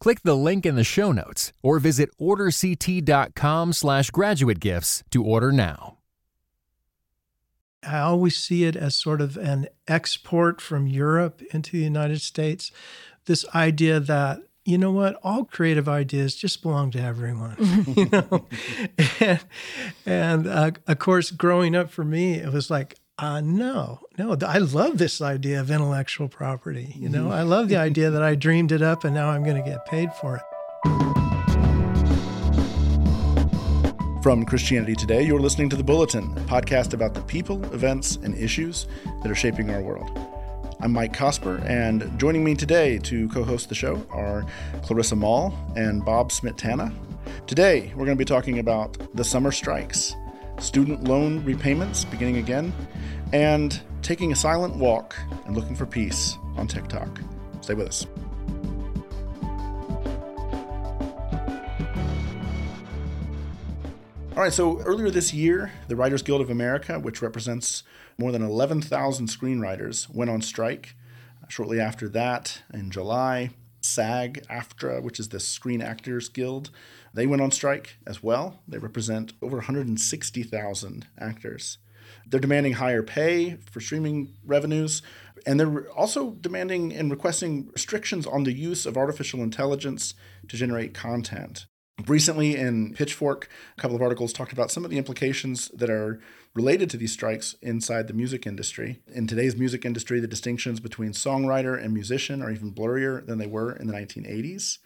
Click 0.00 0.22
the 0.22 0.36
link 0.36 0.64
in 0.64 0.76
the 0.76 0.84
show 0.84 1.12
notes 1.12 1.52
or 1.62 1.78
visit 1.78 2.08
orderct.com 2.18 3.72
slash 3.74 4.10
graduate 4.10 4.58
gifts 4.58 5.04
to 5.10 5.22
order 5.22 5.52
now. 5.52 5.98
I 7.86 7.98
always 8.00 8.36
see 8.36 8.64
it 8.64 8.76
as 8.76 8.94
sort 8.94 9.20
of 9.20 9.36
an 9.36 9.68
export 9.86 10.60
from 10.60 10.86
Europe 10.86 11.42
into 11.52 11.72
the 11.72 11.84
United 11.84 12.22
States. 12.22 12.72
This 13.26 13.44
idea 13.54 14.00
that 14.00 14.40
you 14.64 14.78
know 14.78 14.90
what 14.90 15.18
all 15.22 15.44
creative 15.44 15.88
ideas 15.88 16.34
just 16.34 16.62
belong 16.62 16.90
to 16.90 17.00
everyone 17.00 17.56
you 17.96 18.08
know 18.10 18.46
and, 19.20 19.40
and 20.04 20.46
uh, 20.46 20.70
of 20.86 20.98
course 20.98 21.30
growing 21.30 21.74
up 21.74 21.90
for 21.90 22.04
me 22.04 22.34
it 22.34 22.52
was 22.52 22.70
like 22.70 22.99
uh, 23.20 23.40
no, 23.42 24.00
no. 24.16 24.36
I 24.46 24.58
love 24.58 24.96
this 24.98 25.20
idea 25.20 25.60
of 25.60 25.70
intellectual 25.70 26.28
property. 26.28 26.94
You 26.96 27.08
know, 27.08 27.30
I 27.30 27.42
love 27.42 27.68
the 27.68 27.76
idea 27.88 28.10
that 28.10 28.22
I 28.22 28.34
dreamed 28.34 28.72
it 28.72 28.80
up 28.82 29.04
and 29.04 29.14
now 29.14 29.28
I'm 29.28 29.44
going 29.44 29.62
to 29.62 29.68
get 29.68 29.84
paid 29.86 30.12
for 30.14 30.36
it. 30.36 30.42
From 34.22 34.44
Christianity 34.44 34.94
Today, 34.94 35.22
you're 35.22 35.40
listening 35.40 35.70
to 35.70 35.76
The 35.76 35.84
Bulletin, 35.84 36.24
a 36.36 36.40
podcast 36.42 36.92
about 36.92 37.14
the 37.14 37.22
people, 37.22 37.64
events, 37.72 38.16
and 38.16 38.34
issues 38.34 38.86
that 39.22 39.30
are 39.30 39.34
shaping 39.34 39.70
our 39.70 39.80
world. 39.80 40.10
I'm 40.80 40.92
Mike 40.92 41.14
Cosper, 41.14 41.62
and 41.66 42.18
joining 42.18 42.44
me 42.44 42.54
today 42.54 42.98
to 42.98 43.28
co 43.30 43.44
host 43.44 43.70
the 43.70 43.74
show 43.74 44.06
are 44.10 44.44
Clarissa 44.82 45.16
Moll 45.16 45.54
and 45.74 46.04
Bob 46.04 46.30
Smietana. 46.30 46.94
Today, 47.46 47.92
we're 47.94 48.04
going 48.04 48.16
to 48.16 48.22
be 48.22 48.26
talking 48.26 48.58
about 48.58 48.98
the 49.14 49.24
summer 49.24 49.52
strikes, 49.52 50.14
student 50.58 51.04
loan 51.04 51.42
repayments 51.44 52.04
beginning 52.04 52.36
again, 52.36 52.72
and 53.32 53.80
taking 54.02 54.32
a 54.32 54.36
silent 54.36 54.76
walk 54.76 55.16
and 55.46 55.54
looking 55.54 55.76
for 55.76 55.86
peace 55.86 56.36
on 56.56 56.66
TikTok. 56.66 57.20
Stay 57.60 57.74
with 57.74 57.88
us. 57.88 58.06
All 64.36 64.44
right, 64.44 64.52
so 64.52 64.78
earlier 64.80 65.10
this 65.10 65.34
year, 65.34 65.70
the 65.88 65.96
Writers 65.96 66.22
Guild 66.22 66.40
of 66.40 66.48
America, 66.48 66.98
which 66.98 67.20
represents 67.20 67.82
more 68.16 68.32
than 68.32 68.42
11,000 68.42 69.28
screenwriters, 69.28 70.08
went 70.08 70.30
on 70.30 70.40
strike. 70.40 70.94
Shortly 71.48 71.78
after 71.78 72.08
that, 72.08 72.62
in 72.72 72.90
July, 72.90 73.50
SAG 73.82 74.44
AFTRA, 74.48 75.02
which 75.02 75.20
is 75.20 75.28
the 75.28 75.40
Screen 75.40 75.82
Actors 75.82 76.28
Guild, 76.28 76.70
they 77.12 77.26
went 77.26 77.42
on 77.42 77.50
strike 77.50 77.96
as 78.06 78.22
well. 78.22 78.60
They 78.68 78.78
represent 78.78 79.34
over 79.42 79.56
160,000 79.56 81.06
actors. 81.18 81.78
They're 82.26 82.40
demanding 82.40 82.74
higher 82.74 83.02
pay 83.02 83.56
for 83.70 83.80
streaming 83.80 84.34
revenues, 84.44 85.02
and 85.46 85.58
they're 85.58 85.90
also 85.90 86.32
demanding 86.32 86.92
and 86.92 87.10
requesting 87.10 87.70
restrictions 87.72 88.26
on 88.26 88.44
the 88.44 88.52
use 88.52 88.86
of 88.86 88.96
artificial 88.96 89.42
intelligence 89.42 90.14
to 90.48 90.56
generate 90.56 90.94
content. 90.94 91.66
Recently, 92.06 92.56
in 92.56 92.94
Pitchfork, 92.94 93.48
a 93.76 93.80
couple 93.80 93.96
of 93.96 94.02
articles 94.02 94.32
talked 94.32 94.52
about 94.52 94.70
some 94.70 94.84
of 94.84 94.90
the 94.90 94.98
implications 94.98 95.68
that 95.68 95.90
are 95.90 96.20
related 96.54 96.88
to 96.90 96.96
these 96.96 97.12
strikes 97.12 97.54
inside 97.62 98.06
the 98.06 98.14
music 98.14 98.46
industry. 98.46 99.00
In 99.12 99.26
today's 99.26 99.56
music 99.56 99.84
industry, 99.84 100.18
the 100.18 100.26
distinctions 100.26 100.80
between 100.80 101.12
songwriter 101.12 101.82
and 101.82 101.92
musician 101.92 102.42
are 102.42 102.50
even 102.50 102.72
blurrier 102.72 103.24
than 103.24 103.38
they 103.38 103.46
were 103.46 103.72
in 103.72 103.86
the 103.86 103.92
1980s. 103.92 104.78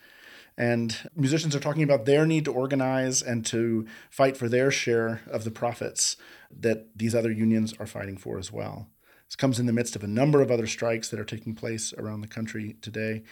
And 0.57 0.97
musicians 1.17 1.57
are 1.57 1.61
talking 1.61 1.83
about 1.83 2.05
their 2.05 2.27
need 2.27 2.45
to 2.45 2.53
organize 2.53 3.23
and 3.23 3.45
to 3.47 3.87
fight 4.11 4.37
for 4.37 4.49
their 4.49 4.71
share 4.71 5.23
of 5.27 5.45
the 5.45 5.51
profits 5.51 6.17
that 6.57 6.97
these 6.97 7.15
other 7.15 7.33
unions 7.33 7.75
are 7.81 7.87
fighting 7.87 8.17
for 8.17 8.39
as 8.39 8.53
well. 8.53 8.89
This 9.27 9.37
comes 9.37 9.59
in 9.59 9.67
the 9.67 9.73
midst 9.73 9.97
of 9.97 10.05
a 10.05 10.09
number 10.09 10.43
of 10.43 10.51
other 10.51 10.67
strikes 10.67 11.09
that 11.09 11.19
are 11.19 11.25
taking 11.25 11.55
place 11.55 11.93
around 11.95 12.21
the 12.21 12.29
country 12.29 12.77
today. 12.83 13.23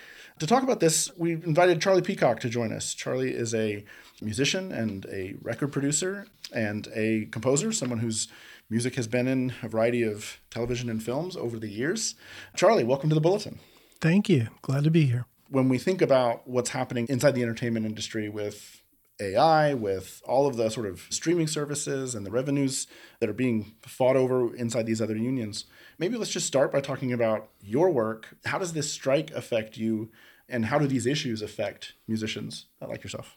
To 0.41 0.47
talk 0.47 0.63
about 0.65 0.81
this, 0.81 1.11
we 1.17 1.33
invited 1.33 1.81
Charlie 1.81 2.03
Peacock 2.03 2.41
to 2.41 2.49
join 2.49 2.73
us. 2.73 2.95
Charlie 2.95 3.33
is 3.33 3.55
a 3.55 3.85
musician 4.21 4.73
and 4.73 5.07
a 5.13 5.35
record 5.43 5.71
producer 5.71 6.27
and 6.53 6.89
a 6.95 7.27
composer, 7.27 7.73
someone 7.73 8.01
whose 8.01 8.27
music 8.69 8.97
has 8.97 9.07
been 9.07 9.29
in 9.29 9.53
a 9.63 9.69
variety 9.69 10.03
of 10.03 10.41
television 10.51 10.89
and 10.89 11.03
films 11.03 11.37
over 11.37 11.59
the 11.59 11.69
years. 11.69 12.15
Charlie, 12.57 12.85
welcome 12.85 13.11
to 13.11 13.15
the 13.15 13.21
Bulletin. 13.21 13.61
Thank 14.01 14.29
you. 14.29 14.49
Glad 14.63 14.85
to 14.85 14.91
be 14.91 15.07
here 15.07 15.27
when 15.53 15.69
we 15.69 15.77
think 15.77 16.01
about 16.01 16.49
what's 16.49 16.71
happening 16.71 17.07
inside 17.11 17.35
the 17.35 17.43
entertainment 17.43 17.85
industry 17.85 18.29
with 18.29 18.83
AI, 19.21 19.75
with 19.75 20.23
all 20.27 20.47
of 20.47 20.57
the 20.57 20.71
sort 20.71 20.87
of 20.87 21.07
streaming 21.11 21.47
services 21.47 22.15
and 22.15 22.25
the 22.25 22.31
revenues 22.31 22.87
that 23.21 23.29
are 23.29 23.35
being 23.35 23.75
fought 23.83 24.17
over 24.17 24.55
inside 24.57 24.87
these 24.87 25.03
other 25.03 25.17
unions, 25.17 25.67
maybe 25.99 26.17
let's 26.17 26.31
just 26.31 26.47
start 26.47 26.73
by 26.73 26.81
talking 26.81 27.13
about 27.13 27.51
your 27.61 27.91
work. 27.91 28.35
How 28.47 28.59
does 28.59 28.73
this 28.73 28.91
strike 28.91 29.31
affect 29.33 29.77
you, 29.77 30.11
and 30.49 30.65
how 30.67 30.79
do 30.79 30.87
these 30.87 31.05
issues 31.05 31.43
affect 31.43 31.93
musicians 32.09 32.67
like 32.81 33.05
yourself? 33.05 33.37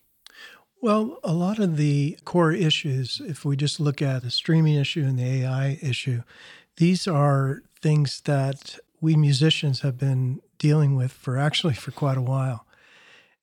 Well, 0.81 1.19
a 1.21 1.33
lot 1.33 1.59
of 1.59 1.75
the 1.75 2.17
core 2.23 2.53
issues, 2.53 3.21
if 3.27 3.43
we 3.43 3.57
just 3.57 3.79
look 3.79 4.01
at 4.01 4.23
the 4.23 4.31
streaming 4.31 4.75
issue 4.75 5.03
and 5.03 5.19
the 5.19 5.43
AI 5.43 5.79
issue, 5.81 6.23
these 6.77 7.07
are 7.07 7.63
things 7.81 8.21
that 8.21 8.79
we 9.01 9.15
musicians 9.15 9.81
have 9.81 9.97
been 9.97 10.41
dealing 10.57 10.95
with 10.95 11.11
for 11.11 11.37
actually 11.37 11.73
for 11.73 11.91
quite 11.91 12.17
a 12.17 12.21
while. 12.21 12.65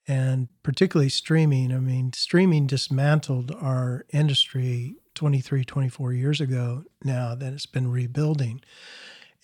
And 0.09 0.49
particularly 0.63 1.09
streaming. 1.09 1.73
I 1.73 1.79
mean, 1.79 2.13
streaming 2.13 2.67
dismantled 2.67 3.53
our 3.61 4.05
industry 4.13 4.97
23, 5.15 5.65
24 5.65 6.13
years 6.13 6.41
ago 6.41 6.85
now 7.05 7.35
that 7.35 7.53
it's 7.53 7.67
been 7.67 7.91
rebuilding. 7.91 8.63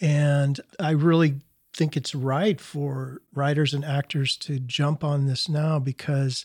And 0.00 0.60
I 0.80 0.90
really 0.90 1.40
think 1.72 1.96
it's 1.96 2.14
right 2.14 2.60
for 2.60 3.20
writers 3.32 3.72
and 3.72 3.84
actors 3.84 4.36
to 4.38 4.58
jump 4.58 5.04
on 5.04 5.26
this 5.26 5.48
now 5.48 5.78
because 5.78 6.44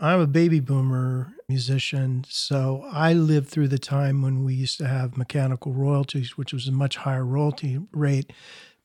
I'm 0.00 0.20
a 0.20 0.26
baby 0.26 0.60
boomer 0.60 1.32
musician. 1.48 2.24
So 2.28 2.84
I 2.90 3.12
lived 3.12 3.48
through 3.48 3.68
the 3.68 3.78
time 3.78 4.22
when 4.22 4.44
we 4.44 4.54
used 4.54 4.78
to 4.78 4.88
have 4.88 5.16
mechanical 5.16 5.72
royalties, 5.72 6.36
which 6.36 6.52
was 6.52 6.66
a 6.66 6.72
much 6.72 6.96
higher 6.96 7.24
royalty 7.24 7.78
rate 7.92 8.32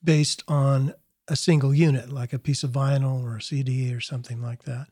based 0.03 0.43
on 0.47 0.93
a 1.29 1.35
single 1.35 1.73
unit, 1.73 2.09
like 2.09 2.33
a 2.33 2.39
piece 2.39 2.63
of 2.63 2.71
vinyl 2.71 3.23
or 3.23 3.37
a 3.37 3.41
CD 3.41 3.93
or 3.93 4.01
something 4.01 4.41
like 4.41 4.63
that. 4.63 4.87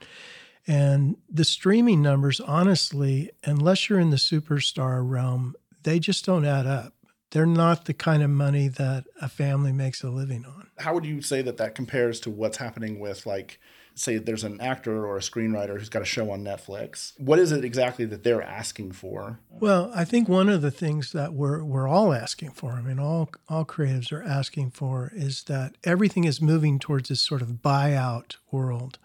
And 0.67 1.17
the 1.29 1.45
streaming 1.45 2.01
numbers, 2.01 2.39
honestly, 2.41 3.31
unless 3.43 3.89
you're 3.89 3.99
in 3.99 4.09
the 4.09 4.17
superstar 4.17 5.07
realm, 5.07 5.55
they 5.83 5.99
just 5.99 6.25
don't 6.25 6.45
add 6.45 6.65
up. 6.65 6.93
They're 7.31 7.45
not 7.45 7.85
the 7.85 7.93
kind 7.93 8.23
of 8.23 8.29
money 8.29 8.67
that 8.67 9.05
a 9.21 9.29
family 9.29 9.71
makes 9.71 10.03
a 10.03 10.09
living 10.09 10.45
on. 10.45 10.67
How 10.77 10.93
would 10.93 11.05
you 11.05 11.21
say 11.21 11.41
that 11.41 11.57
that 11.57 11.75
compares 11.75 12.19
to 12.21 12.29
what's 12.29 12.57
happening 12.57 12.99
with 12.99 13.25
like 13.25 13.59
say 13.99 14.17
there's 14.17 14.43
an 14.43 14.61
actor 14.61 15.05
or 15.05 15.17
a 15.17 15.21
screenwriter 15.21 15.77
who's 15.77 15.89
got 15.89 16.01
a 16.01 16.05
show 16.05 16.31
on 16.31 16.43
Netflix. 16.43 17.13
What 17.19 17.39
is 17.39 17.51
it 17.51 17.63
exactly 17.65 18.05
that 18.05 18.23
they're 18.23 18.41
asking 18.41 18.93
for? 18.93 19.39
Well, 19.49 19.91
I 19.93 20.05
think 20.05 20.27
one 20.29 20.49
of 20.49 20.61
the 20.61 20.71
things 20.71 21.11
that 21.11 21.33
we're 21.33 21.63
we're 21.63 21.87
all 21.87 22.13
asking 22.13 22.51
for, 22.51 22.73
I 22.73 22.81
mean 22.81 22.99
all 22.99 23.29
all 23.49 23.65
creatives 23.65 24.11
are 24.11 24.23
asking 24.23 24.71
for 24.71 25.11
is 25.15 25.43
that 25.43 25.75
everything 25.83 26.23
is 26.23 26.41
moving 26.41 26.79
towards 26.79 27.09
this 27.09 27.21
sort 27.21 27.41
of 27.41 27.59
buyout 27.63 28.37
world 28.51 28.99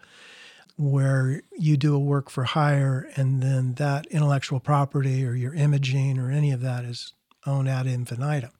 where 0.75 1.43
you 1.51 1.77
do 1.77 1.95
a 1.95 1.99
work 1.99 2.29
for 2.29 2.45
hire 2.45 3.07
and 3.15 3.43
then 3.43 3.73
that 3.75 4.05
intellectual 4.07 4.59
property 4.59 5.25
or 5.25 5.33
your 5.33 5.53
imaging 5.53 6.17
or 6.17 6.31
any 6.31 6.51
of 6.51 6.61
that 6.61 6.83
is 6.83 7.13
owned 7.45 7.69
ad 7.69 7.85
infinitum. 7.85 8.51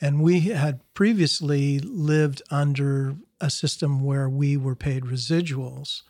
And 0.00 0.20
we 0.20 0.40
had 0.40 0.80
previously 0.94 1.78
lived 1.78 2.42
under 2.50 3.16
a 3.40 3.50
system 3.50 4.02
where 4.02 4.28
we 4.28 4.56
were 4.56 4.76
paid 4.76 5.04
residuals 5.04 6.02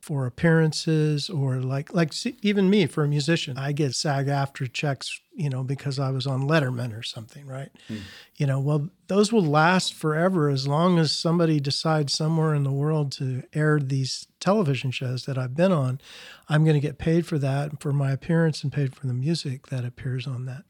for 0.00 0.26
appearances 0.26 1.28
or 1.28 1.56
like 1.56 1.92
like 1.92 2.12
even 2.42 2.70
me 2.70 2.86
for 2.86 3.02
a 3.02 3.08
musician 3.08 3.58
i 3.58 3.72
get 3.72 3.94
SAG 3.94 4.26
AFTRA 4.26 4.72
checks 4.72 5.20
you 5.34 5.50
know 5.50 5.64
because 5.64 5.98
i 5.98 6.10
was 6.10 6.26
on 6.26 6.42
letterman 6.42 6.96
or 6.96 7.02
something 7.02 7.44
right 7.46 7.70
hmm. 7.88 7.96
you 8.36 8.46
know 8.46 8.60
well 8.60 8.88
those 9.08 9.32
will 9.32 9.44
last 9.44 9.94
forever 9.94 10.48
as 10.48 10.68
long 10.68 10.98
as 10.98 11.10
somebody 11.10 11.58
decides 11.58 12.12
somewhere 12.12 12.54
in 12.54 12.62
the 12.62 12.70
world 12.70 13.10
to 13.10 13.42
air 13.52 13.80
these 13.80 14.28
television 14.38 14.92
shows 14.92 15.24
that 15.24 15.36
i've 15.36 15.56
been 15.56 15.72
on 15.72 16.00
i'm 16.48 16.62
going 16.62 16.74
to 16.74 16.80
get 16.80 16.98
paid 16.98 17.26
for 17.26 17.38
that 17.38 17.80
for 17.80 17.92
my 17.92 18.12
appearance 18.12 18.62
and 18.62 18.72
paid 18.72 18.94
for 18.94 19.08
the 19.08 19.14
music 19.14 19.66
that 19.68 19.84
appears 19.84 20.26
on 20.26 20.44
that 20.44 20.62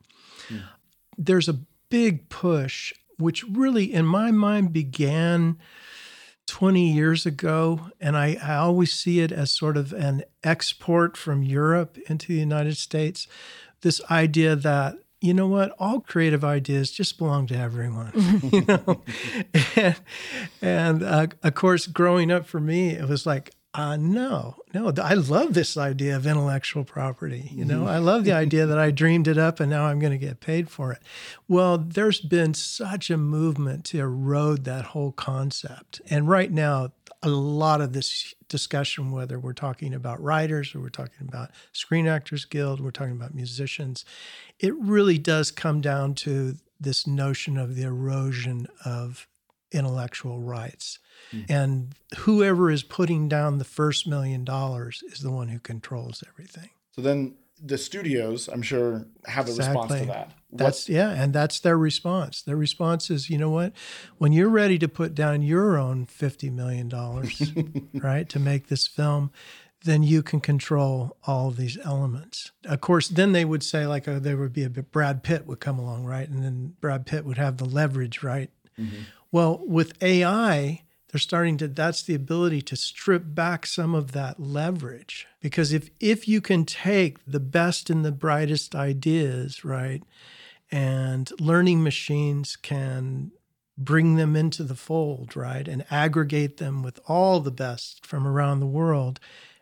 hmm. 0.48 0.58
there's 1.18 1.48
a 1.48 1.60
big 1.90 2.28
push 2.28 2.94
which 3.18 3.44
really 3.44 3.92
in 3.92 4.06
my 4.06 4.30
mind 4.30 4.72
began 4.72 5.58
20 6.46 6.92
years 6.92 7.26
ago, 7.26 7.90
and 8.00 8.16
I, 8.16 8.38
I 8.42 8.54
always 8.56 8.92
see 8.92 9.20
it 9.20 9.32
as 9.32 9.50
sort 9.50 9.76
of 9.76 9.92
an 9.92 10.22
export 10.44 11.16
from 11.16 11.42
Europe 11.42 11.98
into 12.08 12.28
the 12.28 12.38
United 12.38 12.76
States. 12.76 13.26
This 13.80 14.00
idea 14.10 14.56
that 14.56 14.96
you 15.20 15.34
know 15.34 15.48
what 15.48 15.74
all 15.78 16.00
creative 16.00 16.44
ideas 16.44 16.90
just 16.90 17.18
belong 17.18 17.46
to 17.46 17.56
everyone 17.56 18.12
you 18.52 18.64
know 18.66 19.02
and, 19.74 19.96
and 20.60 21.02
uh, 21.02 21.26
of 21.42 21.54
course 21.54 21.86
growing 21.86 22.30
up 22.30 22.46
for 22.46 22.60
me 22.60 22.90
it 22.90 23.08
was 23.08 23.24
like 23.24 23.50
uh, 23.76 23.96
no, 23.96 24.56
no, 24.72 24.90
I 25.02 25.12
love 25.12 25.52
this 25.52 25.76
idea 25.76 26.16
of 26.16 26.26
intellectual 26.26 26.82
property. 26.82 27.50
You 27.52 27.66
know, 27.66 27.86
I 27.86 27.98
love 27.98 28.24
the 28.24 28.32
idea 28.44 28.64
that 28.64 28.78
I 28.78 28.90
dreamed 28.90 29.28
it 29.28 29.36
up 29.36 29.60
and 29.60 29.68
now 29.68 29.84
I'm 29.84 29.98
going 29.98 30.12
to 30.12 30.18
get 30.18 30.40
paid 30.40 30.70
for 30.70 30.92
it. 30.92 31.02
Well, 31.46 31.76
there's 31.76 32.20
been 32.20 32.54
such 32.54 33.10
a 33.10 33.18
movement 33.18 33.84
to 33.86 33.98
erode 33.98 34.64
that 34.64 34.86
whole 34.86 35.12
concept. 35.12 36.00
And 36.08 36.26
right 36.26 36.50
now, 36.50 36.92
a 37.22 37.28
lot 37.28 37.82
of 37.82 37.92
this 37.92 38.34
discussion, 38.48 39.10
whether 39.10 39.38
we're 39.38 39.52
talking 39.52 39.92
about 39.92 40.22
writers 40.22 40.74
or 40.74 40.80
we're 40.80 40.88
talking 40.88 41.28
about 41.28 41.50
Screen 41.72 42.06
Actors 42.06 42.46
Guild, 42.46 42.80
we're 42.80 42.90
talking 42.90 43.16
about 43.16 43.34
musicians, 43.34 44.06
it 44.58 44.74
really 44.76 45.18
does 45.18 45.50
come 45.50 45.82
down 45.82 46.14
to 46.14 46.54
this 46.80 47.06
notion 47.06 47.58
of 47.58 47.74
the 47.74 47.82
erosion 47.82 48.68
of 48.86 49.26
intellectual 49.70 50.40
rights. 50.40 50.98
Mm-hmm. 51.32 51.52
And 51.52 51.94
whoever 52.18 52.70
is 52.70 52.82
putting 52.82 53.28
down 53.28 53.58
the 53.58 53.64
first 53.64 54.06
million 54.06 54.44
dollars 54.44 55.02
is 55.06 55.20
the 55.20 55.30
one 55.30 55.48
who 55.48 55.58
controls 55.58 56.22
everything. 56.28 56.70
So 56.92 57.02
then 57.02 57.36
the 57.62 57.78
studios, 57.78 58.48
I'm 58.48 58.62
sure, 58.62 59.06
have 59.26 59.48
a 59.48 59.50
exactly. 59.50 59.82
response 59.82 60.00
to 60.00 60.06
that. 60.06 60.32
That's 60.52 60.88
yeah, 60.88 61.10
and 61.10 61.32
that's 61.32 61.60
their 61.60 61.76
response. 61.76 62.42
Their 62.42 62.56
response 62.56 63.10
is, 63.10 63.28
you 63.28 63.38
know 63.38 63.50
what? 63.50 63.72
When 64.18 64.32
you're 64.32 64.48
ready 64.48 64.78
to 64.78 64.88
put 64.88 65.14
down 65.14 65.42
your 65.42 65.76
own 65.78 66.06
fifty 66.06 66.50
million 66.50 66.88
dollars, 66.88 67.52
right, 67.94 68.28
to 68.28 68.38
make 68.38 68.68
this 68.68 68.86
film, 68.86 69.30
then 69.84 70.02
you 70.02 70.22
can 70.22 70.40
control 70.40 71.16
all 71.26 71.48
of 71.48 71.56
these 71.56 71.78
elements. 71.84 72.52
Of 72.64 72.80
course, 72.80 73.08
then 73.08 73.32
they 73.32 73.44
would 73.44 73.62
say 73.62 73.86
like 73.86 74.06
oh, 74.08 74.18
there 74.18 74.36
would 74.36 74.52
be 74.52 74.64
a 74.64 74.70
Brad 74.70 75.22
Pitt 75.22 75.46
would 75.46 75.60
come 75.60 75.78
along, 75.78 76.04
right, 76.04 76.28
and 76.28 76.42
then 76.42 76.74
Brad 76.80 77.06
Pitt 77.06 77.24
would 77.24 77.38
have 77.38 77.56
the 77.56 77.64
leverage, 77.64 78.22
right. 78.22 78.50
Mm-hmm. 78.78 79.02
Well, 79.32 79.60
with 79.66 80.00
AI, 80.02 80.82
they're 81.16 81.20
starting 81.20 81.56
to 81.56 81.66
that's 81.66 82.02
the 82.02 82.14
ability 82.14 82.60
to 82.60 82.76
strip 82.76 83.22
back 83.24 83.64
some 83.64 83.94
of 83.94 84.12
that 84.12 84.38
leverage. 84.38 85.26
Because 85.40 85.72
if 85.72 85.88
if 85.98 86.28
you 86.28 86.42
can 86.42 86.66
take 86.66 87.24
the 87.24 87.40
best 87.40 87.88
and 87.88 88.04
the 88.04 88.12
brightest 88.12 88.74
ideas 88.74 89.64
right 89.64 90.02
and 90.70 91.30
learning 91.40 91.82
machines 91.82 92.54
can 92.54 93.32
bring 93.78 94.16
them 94.16 94.36
into 94.36 94.62
the 94.62 94.74
fold 94.74 95.34
right 95.34 95.66
and 95.66 95.86
aggregate 95.90 96.58
them 96.58 96.82
with 96.82 97.00
all 97.08 97.40
the 97.40 97.50
best 97.50 98.04
from 98.04 98.26
around 98.26 98.60
the 98.60 98.66
world 98.66 99.18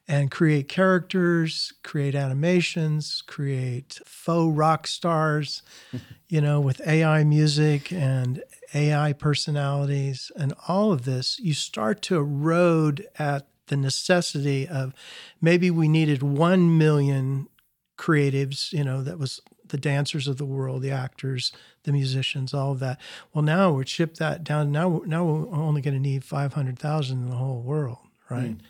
and 0.09 0.33
create 0.33 0.69
characters, 0.69 1.73
create 1.85 2.17
animations, 2.17 3.23
create 3.29 4.01
faux 4.05 4.57
rock 4.57 4.89
stars, 4.89 5.63
you 6.29 6.41
know, 6.41 6.61
with 6.61 6.87
AI 6.87 7.23
music 7.23 7.93
and 7.93 8.43
AI 8.75 9.13
personalities 9.13 10.33
and 10.37 10.53
all 10.69 10.93
of 10.93 11.05
this, 11.05 11.39
you 11.39 11.55
start 11.55 12.03
to 12.03 12.17
erode 12.17 13.07
at 13.19 13.47
the 13.69 13.77
necessity 13.77 14.69
of 14.69 14.93
maybe 15.41 15.71
we 15.71 15.89
needed 15.89 16.23
1 16.23 16.77
million 16.77 17.49
creatives, 17.97 18.73
you 18.73 18.85
know, 18.85 19.03
that 19.03 19.19
was 19.19 19.41
the 19.69 19.79
dancers 19.79 20.29
of 20.29 20.37
the 20.37 20.45
world, 20.45 20.83
the 20.83 20.91
actors, 20.91 21.53
the 21.85 21.93
musicians, 21.93 22.53
all 22.53 22.73
of 22.73 22.81
that. 22.81 23.01
Well, 23.33 23.43
now 23.43 23.73
we're 23.73 23.85
chipped 23.85 24.19
that 24.19 24.45
down. 24.45 24.71
Now, 24.71 25.03
now 25.07 25.25
we're 25.25 25.57
only 25.57 25.81
going 25.81 25.95
to 25.95 26.01
need 26.01 26.25
500,000 26.25 27.23
in 27.23 27.31
the 27.31 27.37
whole 27.37 27.63
world, 27.63 27.99
right? 28.29 28.59
Mm. 28.59 28.61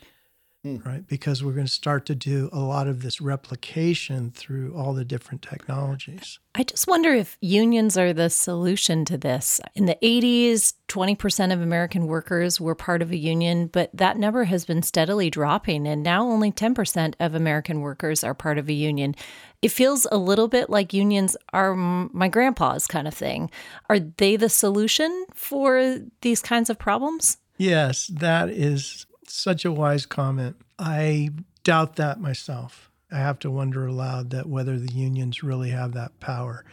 Mm. 0.64 0.84
Right, 0.86 1.06
because 1.06 1.44
we're 1.44 1.52
going 1.52 1.66
to 1.66 1.72
start 1.72 2.06
to 2.06 2.14
do 2.14 2.48
a 2.50 2.58
lot 2.58 2.88
of 2.88 3.02
this 3.02 3.20
replication 3.20 4.30
through 4.30 4.74
all 4.74 4.94
the 4.94 5.04
different 5.04 5.42
technologies. 5.42 6.38
I 6.54 6.62
just 6.62 6.88
wonder 6.88 7.12
if 7.12 7.36
unions 7.42 7.98
are 7.98 8.14
the 8.14 8.30
solution 8.30 9.04
to 9.04 9.18
this. 9.18 9.60
In 9.74 9.84
the 9.84 9.98
80s, 10.02 10.72
20% 10.88 11.52
of 11.52 11.60
American 11.60 12.06
workers 12.06 12.62
were 12.62 12.74
part 12.74 13.02
of 13.02 13.10
a 13.10 13.16
union, 13.16 13.66
but 13.66 13.90
that 13.92 14.16
number 14.16 14.44
has 14.44 14.64
been 14.64 14.82
steadily 14.82 15.28
dropping, 15.28 15.86
and 15.86 16.02
now 16.02 16.26
only 16.26 16.50
10% 16.50 17.14
of 17.20 17.34
American 17.34 17.82
workers 17.82 18.24
are 18.24 18.34
part 18.34 18.56
of 18.56 18.66
a 18.70 18.72
union. 18.72 19.14
It 19.60 19.68
feels 19.68 20.06
a 20.10 20.16
little 20.16 20.48
bit 20.48 20.70
like 20.70 20.94
unions 20.94 21.36
are 21.52 21.74
my 21.74 22.28
grandpa's 22.28 22.86
kind 22.86 23.06
of 23.06 23.12
thing. 23.12 23.50
Are 23.90 23.98
they 23.98 24.36
the 24.36 24.48
solution 24.48 25.26
for 25.34 25.98
these 26.22 26.40
kinds 26.40 26.70
of 26.70 26.78
problems? 26.78 27.36
Yes, 27.58 28.06
that 28.06 28.48
is 28.48 29.06
such 29.34 29.64
a 29.64 29.72
wise 29.72 30.06
comment. 30.06 30.56
I 30.78 31.30
doubt 31.64 31.96
that 31.96 32.20
myself. 32.20 32.90
I 33.10 33.18
have 33.18 33.38
to 33.40 33.50
wonder 33.50 33.86
aloud 33.86 34.30
that 34.30 34.48
whether 34.48 34.78
the 34.78 34.92
unions 34.92 35.42
really 35.42 35.70
have 35.70 35.92
that 35.92 36.18
power. 36.20 36.64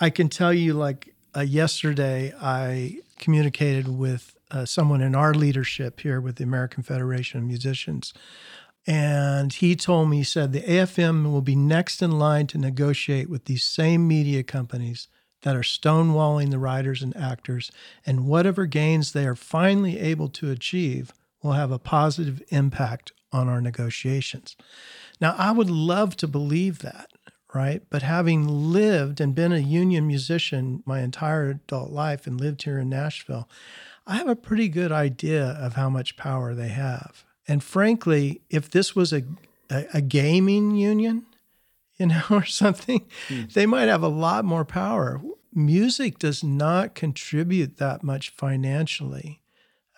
I 0.00 0.10
can 0.10 0.28
tell 0.28 0.52
you, 0.52 0.74
like 0.74 1.14
uh, 1.36 1.40
yesterday, 1.40 2.32
I 2.40 3.00
communicated 3.18 3.88
with 3.88 4.36
uh, 4.50 4.64
someone 4.64 5.00
in 5.00 5.14
our 5.14 5.34
leadership 5.34 6.00
here 6.00 6.20
with 6.20 6.36
the 6.36 6.44
American 6.44 6.82
Federation 6.82 7.40
of 7.40 7.46
Musicians. 7.46 8.14
And 8.86 9.52
he 9.52 9.74
told 9.74 10.08
me, 10.08 10.18
he 10.18 10.24
said, 10.24 10.52
the 10.52 10.60
AFM 10.60 11.30
will 11.30 11.42
be 11.42 11.56
next 11.56 12.02
in 12.02 12.12
line 12.12 12.46
to 12.48 12.58
negotiate 12.58 13.28
with 13.28 13.46
these 13.46 13.64
same 13.64 14.06
media 14.06 14.44
companies 14.44 15.08
that 15.42 15.56
are 15.56 15.60
stonewalling 15.60 16.50
the 16.50 16.58
writers 16.58 17.02
and 17.02 17.16
actors. 17.16 17.72
And 18.04 18.26
whatever 18.26 18.66
gains 18.66 19.12
they 19.12 19.26
are 19.26 19.34
finally 19.34 19.98
able 19.98 20.28
to 20.28 20.50
achieve 20.50 21.12
will 21.42 21.52
have 21.52 21.70
a 21.70 21.78
positive 21.78 22.42
impact 22.48 23.12
on 23.32 23.48
our 23.48 23.60
negotiations. 23.60 24.56
Now, 25.20 25.34
I 25.38 25.52
would 25.52 25.70
love 25.70 26.16
to 26.18 26.26
believe 26.26 26.80
that, 26.80 27.10
right? 27.54 27.82
But 27.90 28.02
having 28.02 28.72
lived 28.72 29.20
and 29.20 29.34
been 29.34 29.52
a 29.52 29.58
union 29.58 30.06
musician 30.06 30.82
my 30.86 31.00
entire 31.00 31.50
adult 31.50 31.90
life 31.90 32.26
and 32.26 32.40
lived 32.40 32.62
here 32.62 32.78
in 32.78 32.88
Nashville, 32.88 33.48
I 34.06 34.16
have 34.16 34.28
a 34.28 34.36
pretty 34.36 34.68
good 34.68 34.92
idea 34.92 35.44
of 35.44 35.74
how 35.74 35.90
much 35.90 36.16
power 36.16 36.54
they 36.54 36.68
have. 36.68 37.24
And 37.48 37.62
frankly, 37.62 38.42
if 38.50 38.70
this 38.70 38.94
was 38.94 39.12
a, 39.12 39.22
a, 39.70 39.86
a 39.94 40.00
gaming 40.00 40.76
union, 40.76 41.26
you 41.98 42.06
know, 42.06 42.22
or 42.30 42.44
something, 42.44 43.06
mm. 43.28 43.50
they 43.52 43.64
might 43.64 43.88
have 43.88 44.02
a 44.02 44.08
lot 44.08 44.44
more 44.44 44.64
power. 44.64 45.20
Music 45.54 46.18
does 46.18 46.44
not 46.44 46.94
contribute 46.94 47.78
that 47.78 48.02
much 48.02 48.28
financially 48.28 49.40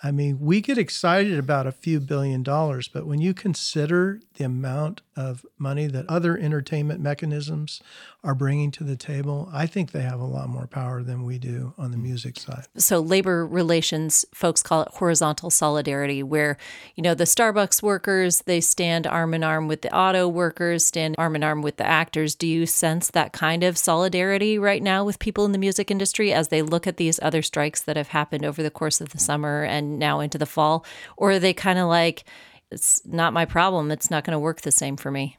I 0.03 0.13
mean, 0.13 0.39
we 0.41 0.61
get 0.61 0.79
excited 0.79 1.39
about 1.39 1.67
a 1.67 1.73
few 1.73 1.99
billion 1.99 2.45
dollars, 2.45 2.87
but 2.87 3.07
when 3.07 3.21
you 3.21 3.35
consider 3.35 4.21
the 4.35 4.45
amount 4.45 5.03
of 5.17 5.45
money 5.59 5.89
that 5.89 6.09
other 6.09 6.39
entertainment 6.39 7.01
mechanisms 7.01 7.81
are 8.25 8.35
bringing 8.35 8.73
to 8.73 8.83
the 8.83 8.97
table, 8.97 9.49
I 9.53 9.67
think 9.67 9.93
they 9.93 10.03
have 10.03 10.19
a 10.21 10.25
lot 10.25 10.49
more 10.49 10.67
power 10.67 11.05
than 11.05 11.25
we 11.25 11.39
do 11.39 11.73
on 11.79 11.93
the 11.93 11.97
music 11.97 12.39
side. 12.39 12.67
So, 12.77 12.99
labor 12.99 13.47
relations 13.47 14.25
folks 14.35 14.63
call 14.63 14.83
it 14.83 14.89
horizontal 14.95 15.51
solidarity, 15.51 16.23
where, 16.25 16.57
you 16.97 17.03
know, 17.03 17.15
the 17.15 17.25
Starbucks 17.25 17.81
workers, 17.81 18.43
they 18.43 18.61
stand 18.61 19.07
arm 19.07 19.35
in 19.35 19.45
arm 19.45 19.69
with 19.69 19.83
the 19.83 19.95
auto 19.95 20.27
workers, 20.27 20.85
stand 20.85 21.15
arm 21.17 21.37
in 21.37 21.45
arm 21.45 21.63
with 21.63 21.77
the 21.77 21.87
actors. 21.87 22.35
Do 22.35 22.49
you 22.49 22.67
sense 22.67 23.11
that 23.11 23.33
kind 23.33 23.63
of 23.63 23.79
solidarity 23.79 24.59
right 24.59 24.83
now 24.83 25.05
with 25.05 25.21
people 25.21 25.45
in 25.45 25.53
the 25.53 25.59
music 25.59 25.91
industry 25.91 26.33
as 26.33 26.49
they 26.49 26.63
look 26.63 26.89
at 26.89 26.97
these 26.97 27.21
other 27.23 27.43
strikes 27.43 27.83
that 27.83 27.97
have 27.97 28.09
happened 28.09 28.45
over 28.45 28.63
the 28.65 28.71
course 28.71 29.01
of 29.01 29.11
the 29.11 29.19
summer 29.19 29.63
and 29.63 29.99
now 29.99 30.19
into 30.19 30.39
the 30.39 30.47
fall? 30.47 30.85
Or 31.17 31.33
are 31.33 31.39
they 31.39 31.55
kind 31.55 31.79
of 31.79 31.87
like, 31.87 32.25
it's 32.71 33.01
not 33.07 33.33
my 33.33 33.45
problem. 33.45 33.91
It's 33.93 34.11
not 34.11 34.25
going 34.25 34.35
to 34.35 34.39
work 34.41 34.63
the 34.63 34.73
same 34.73 34.97
for 34.97 35.11
me. 35.11 35.39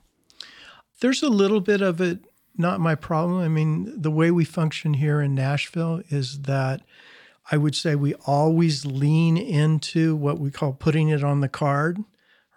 There's 1.01 1.23
a 1.23 1.29
little 1.29 1.61
bit 1.61 1.81
of 1.81 2.01
it 2.01 2.19
not 2.59 2.79
my 2.81 2.95
problem. 2.95 3.41
I 3.41 3.47
mean, 3.47 4.01
the 4.01 4.11
way 4.11 4.29
we 4.31 4.45
function 4.45 4.95
here 4.95 5.21
in 5.21 5.33
Nashville 5.33 6.01
is 6.09 6.41
that 6.41 6.81
I 7.51 7.57
would 7.57 7.75
say 7.75 7.95
we 7.95 8.13
always 8.27 8.85
lean 8.85 9.37
into 9.37 10.15
what 10.15 10.39
we 10.39 10.51
call 10.51 10.73
putting 10.73 11.09
it 11.09 11.23
on 11.23 11.39
the 11.39 11.49
card, 11.49 12.03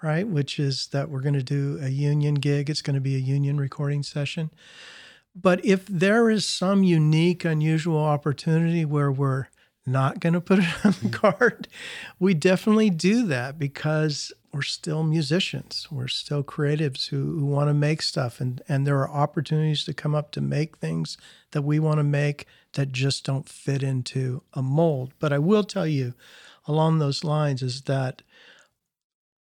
right? 0.02 0.26
Which 0.26 0.58
is 0.58 0.88
that 0.88 1.08
we're 1.08 1.22
going 1.22 1.34
to 1.34 1.42
do 1.42 1.78
a 1.80 1.88
union 1.88 2.34
gig, 2.34 2.68
it's 2.68 2.82
going 2.82 2.94
to 2.94 3.00
be 3.00 3.14
a 3.14 3.20
union 3.20 3.58
recording 3.58 4.02
session. 4.02 4.50
But 5.34 5.64
if 5.64 5.86
there 5.86 6.28
is 6.28 6.44
some 6.44 6.82
unique, 6.82 7.44
unusual 7.44 8.04
opportunity 8.04 8.84
where 8.84 9.10
we're 9.10 9.46
not 9.84 10.20
going 10.20 10.32
to 10.32 10.40
put 10.40 10.60
it 10.60 10.84
on 10.84 10.94
the 11.02 11.08
card, 11.08 11.68
we 12.18 12.34
definitely 12.34 12.90
do 12.90 13.26
that 13.26 13.58
because 13.58 14.32
we're 14.52 14.62
still 14.62 15.02
musicians. 15.02 15.88
We're 15.90 16.08
still 16.08 16.44
creatives 16.44 17.08
who, 17.08 17.38
who 17.38 17.46
want 17.46 17.70
to 17.70 17.74
make 17.74 18.02
stuff. 18.02 18.40
And, 18.40 18.60
and 18.68 18.86
there 18.86 18.98
are 18.98 19.10
opportunities 19.10 19.84
to 19.84 19.94
come 19.94 20.14
up 20.14 20.30
to 20.32 20.40
make 20.40 20.76
things 20.76 21.16
that 21.52 21.62
we 21.62 21.78
want 21.78 21.98
to 21.98 22.04
make 22.04 22.46
that 22.74 22.92
just 22.92 23.24
don't 23.24 23.48
fit 23.48 23.82
into 23.82 24.42
a 24.52 24.62
mold. 24.62 25.14
But 25.18 25.32
I 25.32 25.38
will 25.38 25.64
tell 25.64 25.86
you 25.86 26.14
along 26.66 26.98
those 26.98 27.24
lines 27.24 27.62
is 27.62 27.82
that 27.82 28.22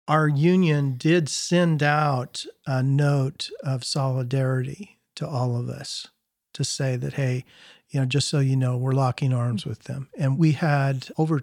our 0.08 0.28
union 0.28 0.96
did 0.96 1.28
send 1.28 1.82
out 1.82 2.44
a 2.66 2.82
note 2.82 3.48
of 3.64 3.84
solidarity 3.84 4.98
to 5.14 5.26
all 5.26 5.56
of 5.56 5.68
us 5.68 6.08
to 6.54 6.64
say 6.64 6.96
that, 6.96 7.14
hey, 7.14 7.44
you 7.92 8.00
know, 8.00 8.06
just 8.06 8.28
so 8.28 8.40
you 8.40 8.56
know, 8.56 8.76
we're 8.76 8.92
locking 8.92 9.32
arms 9.32 9.64
with 9.64 9.84
them. 9.84 10.08
And 10.18 10.38
we 10.38 10.52
had 10.52 11.08
over 11.18 11.42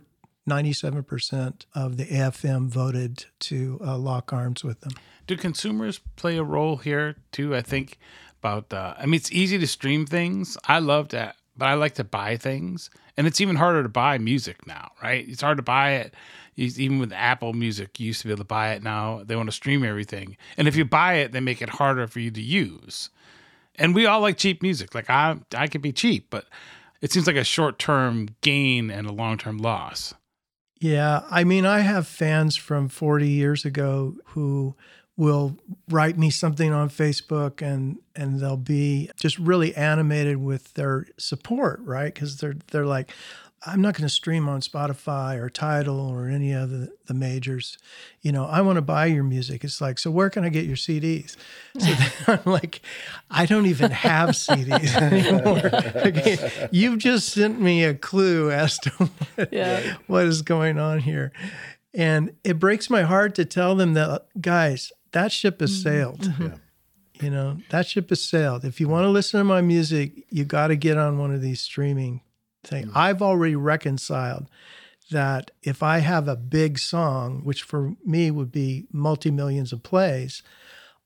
97% 0.50 1.66
of 1.76 1.98
the 1.98 2.06
AFM 2.06 2.68
voted 2.68 3.26
to 3.40 3.80
uh, 3.86 3.98
lock 3.98 4.34
arms 4.34 4.64
with 4.64 4.82
them. 4.82 4.92
Do 5.28 5.38
consumers 5.38 6.00
play 6.16 6.38
a 6.38 6.44
role 6.44 6.78
here 6.78 7.16
too? 7.32 7.56
I 7.56 7.62
think 7.62 8.00
about, 8.42 8.74
uh, 8.74 8.96
I 8.98 9.06
mean, 9.06 9.14
it's 9.14 9.32
easy 9.32 9.60
to 9.60 9.68
stream 9.68 10.08
things. 10.08 10.58
I 10.66 10.80
love 10.80 11.10
that, 11.10 11.36
but 11.56 11.68
I 11.68 11.76
like 11.76 11.94
to 11.96 12.04
buy 12.04 12.36
things. 12.36 12.90
And 13.16 13.28
it's 13.28 13.40
even 13.40 13.56
harder 13.56 13.84
to 13.84 13.90
buy 13.90 14.18
music 14.18 14.66
now, 14.66 14.92
right? 15.04 15.28
It's 15.30 15.42
hard 15.42 15.58
to 15.58 15.64
buy 15.64 15.92
it. 15.92 16.16
Even 16.56 17.00
with 17.00 17.14
Apple 17.14 17.54
Music, 17.54 18.00
you 18.00 18.08
used 18.08 18.22
to 18.22 18.28
be 18.28 18.34
able 18.34 18.40
to 18.40 18.48
buy 18.48 18.72
it. 18.72 18.82
Now 18.82 19.22
they 19.24 19.36
want 19.36 19.48
to 19.48 19.56
stream 19.56 19.84
everything. 19.84 20.36
And 20.58 20.68
if 20.68 20.76
you 20.76 20.84
buy 20.84 21.16
it, 21.16 21.32
they 21.32 21.40
make 21.40 21.62
it 21.62 21.70
harder 21.70 22.08
for 22.08 22.20
you 22.20 22.32
to 22.32 22.42
use. 22.42 23.10
And 23.80 23.96
we 23.96 24.06
all 24.06 24.20
like 24.20 24.38
cheap 24.38 24.62
music. 24.62 24.94
Like 24.94 25.10
I, 25.10 25.38
I 25.56 25.68
could 25.68 25.82
be 25.82 25.92
cheap, 25.92 26.28
but 26.30 26.46
it 27.02 27.12
seems 27.12 27.28
like 27.28 27.36
a 27.36 27.44
short 27.44 27.80
term 27.80 28.30
gain 28.42 28.92
and 28.92 29.08
a 29.08 29.12
long 29.12 29.38
term 29.38 29.58
loss. 29.58 30.14
Yeah. 30.80 31.24
I 31.30 31.44
mean, 31.44 31.66
I 31.66 31.80
have 31.80 32.08
fans 32.08 32.56
from 32.56 32.88
40 32.88 33.28
years 33.28 33.66
ago 33.66 34.16
who 34.28 34.76
will 35.18 35.58
write 35.90 36.18
me 36.18 36.30
something 36.30 36.72
on 36.72 36.90
Facebook 36.90 37.62
and 37.62 37.98
and 38.16 38.40
they'll 38.40 38.56
be 38.56 39.10
just 39.18 39.38
really 39.38 39.76
animated 39.76 40.38
with 40.38 40.74
their 40.76 41.08
support, 41.18 41.82
right? 41.84 42.14
Because 42.14 42.38
they're 42.38 42.56
they're 42.72 42.86
like, 42.86 43.12
I'm 43.66 43.82
not 43.82 43.94
going 43.94 44.08
to 44.08 44.14
stream 44.14 44.48
on 44.48 44.62
Spotify 44.62 45.38
or 45.38 45.50
Tidal 45.50 46.00
or 46.00 46.28
any 46.28 46.54
of 46.54 46.70
the, 46.70 46.94
the 47.08 47.14
majors. 47.14 47.78
You 48.22 48.32
know, 48.32 48.46
I 48.46 48.62
want 48.62 48.78
to 48.78 48.82
buy 48.82 49.08
your 49.08 49.24
music. 49.24 49.64
It's 49.64 49.82
like, 49.82 50.00
so 50.00 50.10
where 50.12 50.30
can 50.30 50.46
I 50.46 50.50
get 50.50 50.66
your 50.66 50.78
CDs? 50.78 51.36
So 51.78 51.94
I'm 52.28 52.40
like, 52.46 52.82
I 53.30 53.46
don't 53.46 53.66
even 53.66 53.92
have 53.92 54.30
CDs 54.30 54.96
anymore. 55.02 55.70
okay, 56.08 56.70
you've 56.72 57.00
just 57.00 57.30
sent 57.30 57.60
me 57.60 57.84
a 57.84 57.94
clue 57.94 58.50
as 58.50 58.80
to 58.80 58.90
what, 58.92 59.50
yeah. 59.52 59.98
what 60.08 60.26
is 60.26 60.42
going 60.42 60.80
on 60.80 61.00
here. 61.00 61.34
And 61.94 62.36
it 62.44 62.60
breaks 62.60 62.90
my 62.90 63.02
heart 63.02 63.36
to 63.36 63.46
tell 63.46 63.76
them 63.76 63.94
that, 63.96 64.26
guys, 64.40 64.92
that 65.12 65.32
ship 65.32 65.60
has 65.60 65.72
mm-hmm. 65.72 65.90
sailed. 65.90 66.22
Mm-hmm. 66.22 66.44
Yeah. 66.44 66.56
You 67.22 67.30
know, 67.30 67.58
that 67.72 67.88
ship 67.88 68.10
has 68.10 68.22
sailed. 68.22 68.64
If 68.64 68.80
you 68.80 68.88
want 68.88 69.04
to 69.04 69.10
listen 69.10 69.40
to 69.40 69.44
my 69.44 69.60
music, 69.60 70.14
you 70.30 70.46
got 70.46 70.68
to 70.68 70.78
get 70.78 70.98
on 70.98 71.18
one 71.18 71.34
of 71.34 71.42
these 71.42 71.60
streaming 71.60 72.22
thing. 72.64 72.88
Mm-hmm. 72.88 72.98
I've 72.98 73.22
already 73.22 73.56
reconciled 73.56 74.50
that 75.12 75.52
if 75.64 75.82
I 75.82 76.00
have 76.00 76.28
a 76.28 76.36
big 76.36 76.78
song, 76.78 77.42
which 77.44 77.64
for 77.64 77.96
me 78.06 78.30
would 78.32 78.52
be 78.52 78.88
multi 78.92 79.32
millions 79.32 79.74
of 79.74 79.84
plays, 79.84 80.44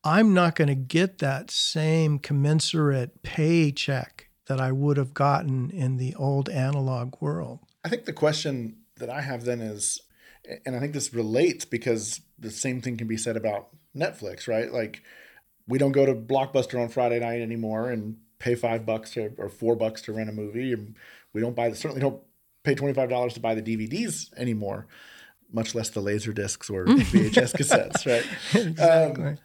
I'm 0.03 0.33
not 0.33 0.55
going 0.55 0.67
to 0.67 0.75
get 0.75 1.19
that 1.19 1.49
same 1.49 2.19
commensurate 2.19 3.23
paycheck 3.23 4.27
that 4.47 4.59
I 4.59 4.73
would 4.73 4.97
have 4.97 5.13
gotten 5.13 5.69
in 5.69 5.97
the 5.97 6.13
old 6.15 6.49
analog 6.49 7.15
world. 7.21 7.59
I 7.85 7.89
think 7.89 8.05
the 8.05 8.13
question 8.13 8.77
that 8.97 9.09
I 9.09 9.21
have 9.21 9.45
then 9.45 9.61
is, 9.61 10.01
and 10.65 10.75
I 10.75 10.79
think 10.79 10.93
this 10.93 11.13
relates 11.13 11.63
because 11.63 12.19
the 12.37 12.51
same 12.51 12.81
thing 12.81 12.97
can 12.97 13.07
be 13.07 13.17
said 13.17 13.37
about 13.37 13.69
Netflix, 13.95 14.47
right? 14.47 14.71
Like, 14.71 15.01
we 15.67 15.77
don't 15.77 15.93
go 15.93 16.05
to 16.05 16.13
Blockbuster 16.13 16.81
on 16.81 16.89
Friday 16.89 17.19
night 17.19 17.41
anymore 17.41 17.89
and 17.89 18.17
pay 18.39 18.55
five 18.55 18.85
bucks 18.85 19.11
to, 19.11 19.33
or 19.37 19.47
four 19.47 19.77
bucks 19.77 20.01
to 20.01 20.11
rent 20.11 20.29
a 20.29 20.33
movie. 20.33 20.73
And 20.73 20.95
we 21.33 21.41
don't 21.41 21.55
buy 21.55 21.69
the 21.69 21.75
certainly 21.75 22.01
don't 22.01 22.21
pay 22.63 22.75
twenty 22.75 22.93
five 22.93 23.09
dollars 23.09 23.33
to 23.33 23.39
buy 23.39 23.55
the 23.55 23.61
DVDs 23.61 24.33
anymore, 24.37 24.87
much 25.51 25.75
less 25.75 25.89
the 25.89 26.01
laser 26.01 26.33
discs 26.33 26.69
or 26.69 26.85
VHS 26.87 27.53
cassettes, 27.55 28.05
right? 28.05 28.65
exactly. 28.67 29.25
Um, 29.25 29.37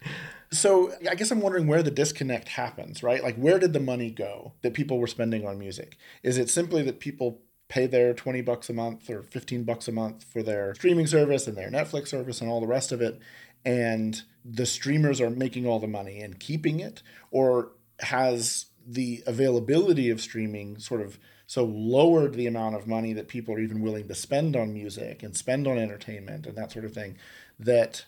so 0.51 0.93
I 1.09 1.15
guess 1.15 1.31
I'm 1.31 1.41
wondering 1.41 1.67
where 1.67 1.83
the 1.83 1.91
disconnect 1.91 2.49
happens, 2.49 3.03
right? 3.03 3.23
Like 3.23 3.37
where 3.37 3.59
did 3.59 3.73
the 3.73 3.81
money 3.81 4.11
go 4.11 4.55
that 4.63 4.75
people 4.75 4.99
were 4.99 5.07
spending 5.07 5.47
on 5.47 5.59
music? 5.59 5.97
Is 6.23 6.39
it 6.39 6.49
simply 6.49 6.83
that 6.85 7.01
people 7.01 7.43
pay 7.69 7.87
their 7.87 8.15
20 8.15 8.41
bucks 8.41 8.71
a 8.71 8.73
month 8.73 9.11
or 9.11 9.23
15 9.23 9.65
bucks 9.65 9.89
a 9.89 9.93
month 9.93 10.25
for 10.25 10.43
their 10.43 10.75
streaming 10.75 11.07
service 11.07 11.47
and 11.47 11.57
their 11.57 11.71
Netflix 11.71 12.09
service 12.09 12.41
and 12.41 12.51
all 12.51 12.61
the 12.61 12.67
rest 12.67 12.93
of 12.93 13.03
it 13.03 13.21
and 13.65 14.23
the 14.45 14.67
streamers 14.67 15.21
are 15.21 15.31
making 15.31 15.67
all 15.67 15.79
the 15.79 15.87
money 15.87 16.21
and 16.21 16.41
keeping 16.41 16.81
it 16.81 17.03
or 17.31 17.73
has 18.01 18.67
the 18.87 19.23
availability 19.27 20.09
of 20.09 20.21
streaming 20.21 20.79
sort 20.79 21.03
of 21.03 21.19
so 21.49 21.65
lowered 21.65 22.35
the 22.35 22.47
amount 22.47 22.77
of 22.77 22.87
money 22.87 23.15
that 23.15 23.27
people 23.27 23.55
are 23.55 23.59
even 23.59 23.81
willing 23.81 24.07
to 24.07 24.15
spend 24.15 24.55
on 24.55 24.73
music 24.73 25.23
and 25.23 25.35
spend 25.35 25.67
on 25.67 25.79
entertainment 25.79 26.47
and 26.47 26.57
that 26.57 26.71
sort 26.71 26.85
of 26.85 26.93
thing 26.93 27.17
that 27.59 28.05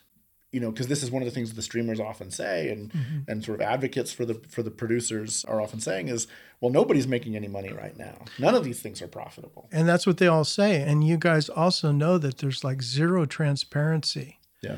you 0.51 0.59
know 0.59 0.71
because 0.71 0.87
this 0.87 1.01
is 1.01 1.09
one 1.09 1.23
of 1.23 1.25
the 1.25 1.33
things 1.33 1.49
that 1.49 1.55
the 1.55 1.61
streamers 1.61 1.99
often 1.99 2.29
say 2.29 2.69
and 2.69 2.93
mm-hmm. 2.93 3.19
and 3.27 3.43
sort 3.43 3.59
of 3.59 3.67
advocates 3.67 4.13
for 4.13 4.25
the 4.25 4.35
for 4.47 4.61
the 4.61 4.69
producers 4.69 5.43
are 5.45 5.59
often 5.59 5.79
saying 5.79 6.07
is 6.07 6.27
well 6.61 6.71
nobody's 6.71 7.07
making 7.07 7.35
any 7.35 7.47
money 7.47 7.73
right 7.73 7.97
now. 7.97 8.25
None 8.37 8.53
of 8.53 8.63
these 8.63 8.79
things 8.79 9.01
are 9.01 9.07
profitable. 9.07 9.67
And 9.71 9.89
that's 9.89 10.05
what 10.05 10.17
they 10.17 10.27
all 10.27 10.45
say. 10.45 10.83
And 10.83 11.03
you 11.03 11.17
guys 11.17 11.49
also 11.49 11.91
know 11.91 12.19
that 12.19 12.37
there's 12.37 12.63
like 12.63 12.83
zero 12.83 13.25
transparency. 13.25 14.39
Yeah. 14.61 14.77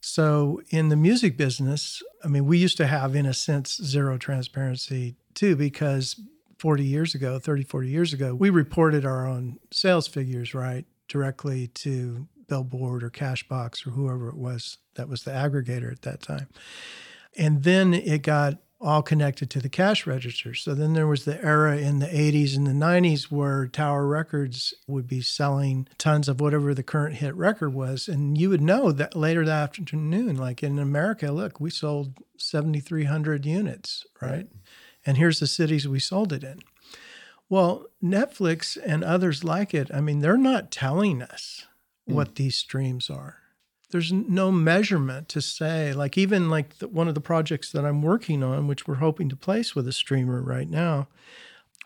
So 0.00 0.60
in 0.68 0.88
the 0.88 0.96
music 0.96 1.36
business 1.36 2.00
i 2.22 2.28
mean 2.28 2.44
we 2.46 2.58
used 2.58 2.76
to 2.76 2.86
have 2.86 3.16
in 3.16 3.26
a 3.26 3.34
sense 3.34 3.80
zero 3.82 4.18
transparency 4.18 5.16
too 5.34 5.56
because 5.56 6.20
40 6.64 6.82
years 6.82 7.14
ago, 7.14 7.38
30, 7.38 7.64
40 7.64 7.88
years 7.90 8.14
ago, 8.14 8.34
we 8.34 8.48
reported 8.48 9.04
our 9.04 9.28
own 9.28 9.58
sales 9.70 10.08
figures, 10.08 10.54
right, 10.54 10.86
directly 11.08 11.66
to 11.66 12.26
Billboard 12.48 13.04
or 13.04 13.10
Cashbox 13.10 13.86
or 13.86 13.90
whoever 13.90 14.30
it 14.30 14.36
was 14.38 14.78
that 14.94 15.06
was 15.06 15.24
the 15.24 15.30
aggregator 15.30 15.92
at 15.92 16.00
that 16.00 16.22
time. 16.22 16.48
And 17.36 17.64
then 17.64 17.92
it 17.92 18.22
got 18.22 18.62
all 18.80 19.02
connected 19.02 19.50
to 19.50 19.60
the 19.60 19.68
cash 19.68 20.06
register. 20.06 20.54
So 20.54 20.74
then 20.74 20.94
there 20.94 21.06
was 21.06 21.26
the 21.26 21.38
era 21.44 21.76
in 21.76 21.98
the 21.98 22.06
80s 22.06 22.56
and 22.56 22.66
the 22.66 22.70
90s 22.70 23.24
where 23.24 23.66
Tower 23.66 24.06
Records 24.06 24.72
would 24.86 25.06
be 25.06 25.20
selling 25.20 25.86
tons 25.98 26.30
of 26.30 26.40
whatever 26.40 26.72
the 26.72 26.82
current 26.82 27.16
hit 27.16 27.34
record 27.34 27.74
was. 27.74 28.08
And 28.08 28.38
you 28.38 28.48
would 28.48 28.62
know 28.62 28.90
that 28.90 29.14
later 29.14 29.44
that 29.44 29.78
afternoon, 29.78 30.36
like 30.36 30.62
in 30.62 30.78
America, 30.78 31.30
look, 31.30 31.60
we 31.60 31.68
sold 31.68 32.14
7,300 32.38 33.44
units, 33.44 34.06
right? 34.22 34.30
right 34.30 34.48
and 35.06 35.16
here's 35.16 35.40
the 35.40 35.46
cities 35.46 35.86
we 35.86 36.00
sold 36.00 36.32
it 36.32 36.44
in. 36.44 36.60
Well, 37.48 37.86
Netflix 38.02 38.78
and 38.84 39.04
others 39.04 39.44
like 39.44 39.74
it, 39.74 39.90
I 39.92 40.00
mean, 40.00 40.20
they're 40.20 40.36
not 40.36 40.70
telling 40.70 41.22
us 41.22 41.66
mm. 42.08 42.14
what 42.14 42.36
these 42.36 42.56
streams 42.56 43.10
are. 43.10 43.38
There's 43.90 44.12
no 44.12 44.50
measurement 44.50 45.28
to 45.28 45.40
say, 45.40 45.92
like, 45.92 46.18
even 46.18 46.50
like 46.50 46.78
the, 46.78 46.88
one 46.88 47.06
of 47.06 47.14
the 47.14 47.20
projects 47.20 47.70
that 47.72 47.84
I'm 47.84 48.02
working 48.02 48.42
on, 48.42 48.66
which 48.66 48.88
we're 48.88 48.96
hoping 48.96 49.28
to 49.28 49.36
place 49.36 49.74
with 49.74 49.86
a 49.86 49.92
streamer 49.92 50.42
right 50.42 50.68
now, 50.68 51.06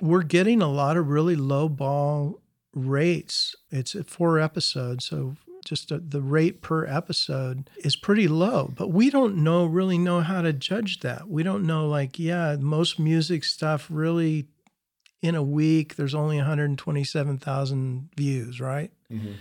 we're 0.01 0.23
getting 0.23 0.63
a 0.63 0.71
lot 0.71 0.97
of 0.97 1.09
really 1.09 1.37
low 1.37 1.69
ball 1.69 2.41
rates. 2.73 3.57
It's 3.71 3.97
four 4.07 4.39
episodes, 4.39 5.05
so 5.05 5.37
just 5.69 5.91
a, 5.91 5.99
the 5.99 6.23
rate 6.23 6.63
per 6.63 6.87
episode 6.87 7.69
is 7.79 7.97
pretty 7.97 8.29
low 8.29 8.73
but 8.75 8.89
we 8.89 9.11
don't 9.11 9.37
know 9.37 9.65
really 9.65 9.99
know 9.99 10.21
how 10.21 10.43
to 10.43 10.53
judge 10.53 11.01
that. 11.01 11.29
We 11.29 11.43
don't 11.43 11.67
know 11.67 11.89
like 11.89 12.19
yeah 12.19 12.57
most 12.59 12.99
music 12.99 13.45
stuff 13.45 13.87
really 13.91 14.49
in 15.21 15.35
a 15.35 15.43
week 15.43 15.97
there's 15.97 16.15
only 16.15 16.39
127000 16.39 18.11
views 18.17 18.61
right? 18.61 18.91
Mm-hmm. 19.13 19.33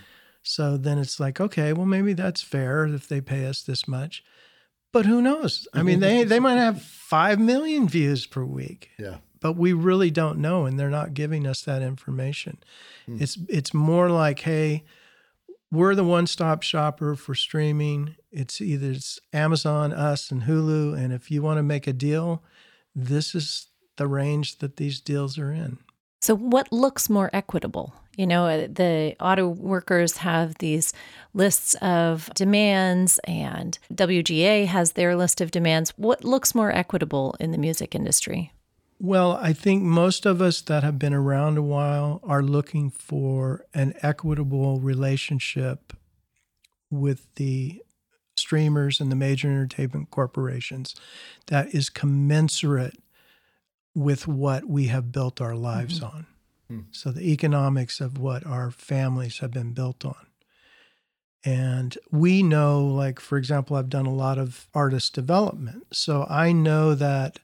so 0.42 0.76
then 0.78 0.98
it's 0.98 1.20
like 1.20 1.40
okay 1.40 1.72
well 1.72 1.86
maybe 1.86 2.14
that's 2.14 2.42
fair 2.42 2.86
if 2.86 3.06
they 3.08 3.20
pay 3.20 3.46
us 3.46 3.62
this 3.62 3.86
much 3.86 4.24
but 4.92 5.06
who 5.06 5.20
knows? 5.20 5.68
I 5.74 5.82
mean 5.82 6.00
they 6.00 6.24
they 6.24 6.40
might 6.40 6.56
have 6.56 6.82
5 6.82 7.38
million 7.38 7.88
views 7.88 8.26
per 8.26 8.44
week. 8.44 8.90
Yeah. 8.98 9.18
But 9.40 9.52
we 9.52 9.72
really 9.72 10.10
don't 10.10 10.38
know 10.38 10.66
and 10.66 10.78
they're 10.78 10.90
not 10.90 11.14
giving 11.14 11.46
us 11.46 11.62
that 11.62 11.82
information. 11.82 12.58
Mm. 13.06 13.20
it's 13.20 13.38
it's 13.48 13.74
more 13.74 14.10
like 14.10 14.40
hey 14.40 14.84
we're 15.70 15.94
the 15.94 16.04
one-stop 16.04 16.62
shopper 16.62 17.14
for 17.14 17.34
streaming. 17.34 18.16
It's 18.30 18.60
either 18.60 18.90
it's 18.92 19.20
Amazon, 19.32 19.92
us, 19.92 20.30
and 20.30 20.42
Hulu. 20.42 20.96
And 20.96 21.12
if 21.12 21.30
you 21.30 21.42
want 21.42 21.58
to 21.58 21.62
make 21.62 21.86
a 21.86 21.92
deal, 21.92 22.42
this 22.94 23.34
is 23.34 23.68
the 23.96 24.06
range 24.06 24.58
that 24.58 24.76
these 24.76 25.00
deals 25.00 25.38
are 25.38 25.52
in. 25.52 25.78
So, 26.20 26.34
what 26.34 26.72
looks 26.72 27.08
more 27.08 27.30
equitable? 27.32 27.94
You 28.16 28.26
know, 28.26 28.46
uh, 28.46 28.66
the 28.66 29.14
auto 29.20 29.46
workers 29.46 30.16
have 30.18 30.58
these 30.58 30.92
lists 31.34 31.74
of 31.76 32.28
demands, 32.34 33.20
and 33.24 33.78
WGA 33.94 34.66
has 34.66 34.92
their 34.92 35.14
list 35.14 35.40
of 35.40 35.52
demands. 35.52 35.92
What 35.96 36.24
looks 36.24 36.54
more 36.54 36.72
equitable 36.72 37.36
in 37.38 37.52
the 37.52 37.58
music 37.58 37.94
industry? 37.94 38.52
Well, 39.00 39.32
I 39.32 39.52
think 39.52 39.82
most 39.82 40.26
of 40.26 40.42
us 40.42 40.60
that 40.62 40.82
have 40.82 40.98
been 40.98 41.14
around 41.14 41.56
a 41.56 41.62
while 41.62 42.20
are 42.24 42.42
looking 42.42 42.90
for 42.90 43.64
an 43.72 43.94
equitable 44.02 44.80
relationship 44.80 45.92
with 46.90 47.32
the 47.36 47.82
streamers 48.36 49.00
and 49.00 49.10
the 49.10 49.16
major 49.16 49.48
entertainment 49.48 50.10
corporations 50.10 50.94
that 51.46 51.74
is 51.74 51.90
commensurate 51.90 52.98
with 53.94 54.26
what 54.26 54.64
we 54.64 54.86
have 54.86 55.12
built 55.12 55.40
our 55.40 55.54
lives 55.54 56.00
mm-hmm. 56.00 56.16
on. 56.16 56.26
Mm. 56.70 56.84
So, 56.90 57.10
the 57.10 57.32
economics 57.32 58.00
of 58.00 58.18
what 58.18 58.44
our 58.46 58.70
families 58.70 59.38
have 59.38 59.52
been 59.52 59.72
built 59.72 60.04
on. 60.04 60.28
And 61.44 61.96
we 62.10 62.42
know, 62.42 62.84
like, 62.84 63.20
for 63.20 63.38
example, 63.38 63.76
I've 63.76 63.88
done 63.88 64.06
a 64.06 64.14
lot 64.14 64.38
of 64.38 64.68
artist 64.74 65.14
development. 65.14 65.86
So 65.92 66.26
I 66.28 66.52
know 66.52 66.94
that 66.94 67.38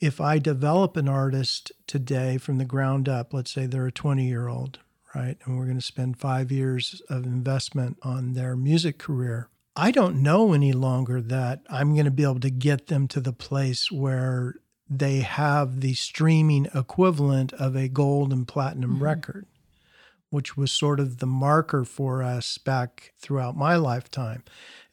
if 0.00 0.20
I 0.20 0.38
develop 0.38 0.96
an 0.96 1.08
artist 1.08 1.72
today 1.86 2.38
from 2.38 2.56
the 2.56 2.64
ground 2.64 3.08
up, 3.08 3.34
let's 3.34 3.50
say 3.50 3.66
they're 3.66 3.86
a 3.86 3.92
20 3.92 4.26
year 4.26 4.48
old, 4.48 4.78
right? 5.14 5.36
And 5.44 5.58
we're 5.58 5.66
going 5.66 5.78
to 5.78 5.82
spend 5.82 6.18
five 6.18 6.50
years 6.50 7.02
of 7.10 7.24
investment 7.24 7.98
on 8.02 8.32
their 8.32 8.56
music 8.56 8.98
career. 8.98 9.48
I 9.76 9.90
don't 9.90 10.22
know 10.22 10.52
any 10.52 10.72
longer 10.72 11.20
that 11.20 11.60
I'm 11.68 11.92
going 11.92 12.06
to 12.06 12.10
be 12.10 12.22
able 12.22 12.40
to 12.40 12.50
get 12.50 12.86
them 12.86 13.08
to 13.08 13.20
the 13.20 13.32
place 13.32 13.92
where 13.92 14.56
they 14.88 15.20
have 15.20 15.80
the 15.80 15.94
streaming 15.94 16.66
equivalent 16.74 17.52
of 17.52 17.76
a 17.76 17.88
gold 17.88 18.32
and 18.32 18.48
platinum 18.48 18.94
mm-hmm. 18.94 19.04
record, 19.04 19.46
which 20.30 20.56
was 20.56 20.72
sort 20.72 20.98
of 20.98 21.18
the 21.18 21.26
marker 21.26 21.84
for 21.84 22.22
us 22.22 22.58
back 22.58 23.12
throughout 23.18 23.56
my 23.56 23.76
lifetime. 23.76 24.42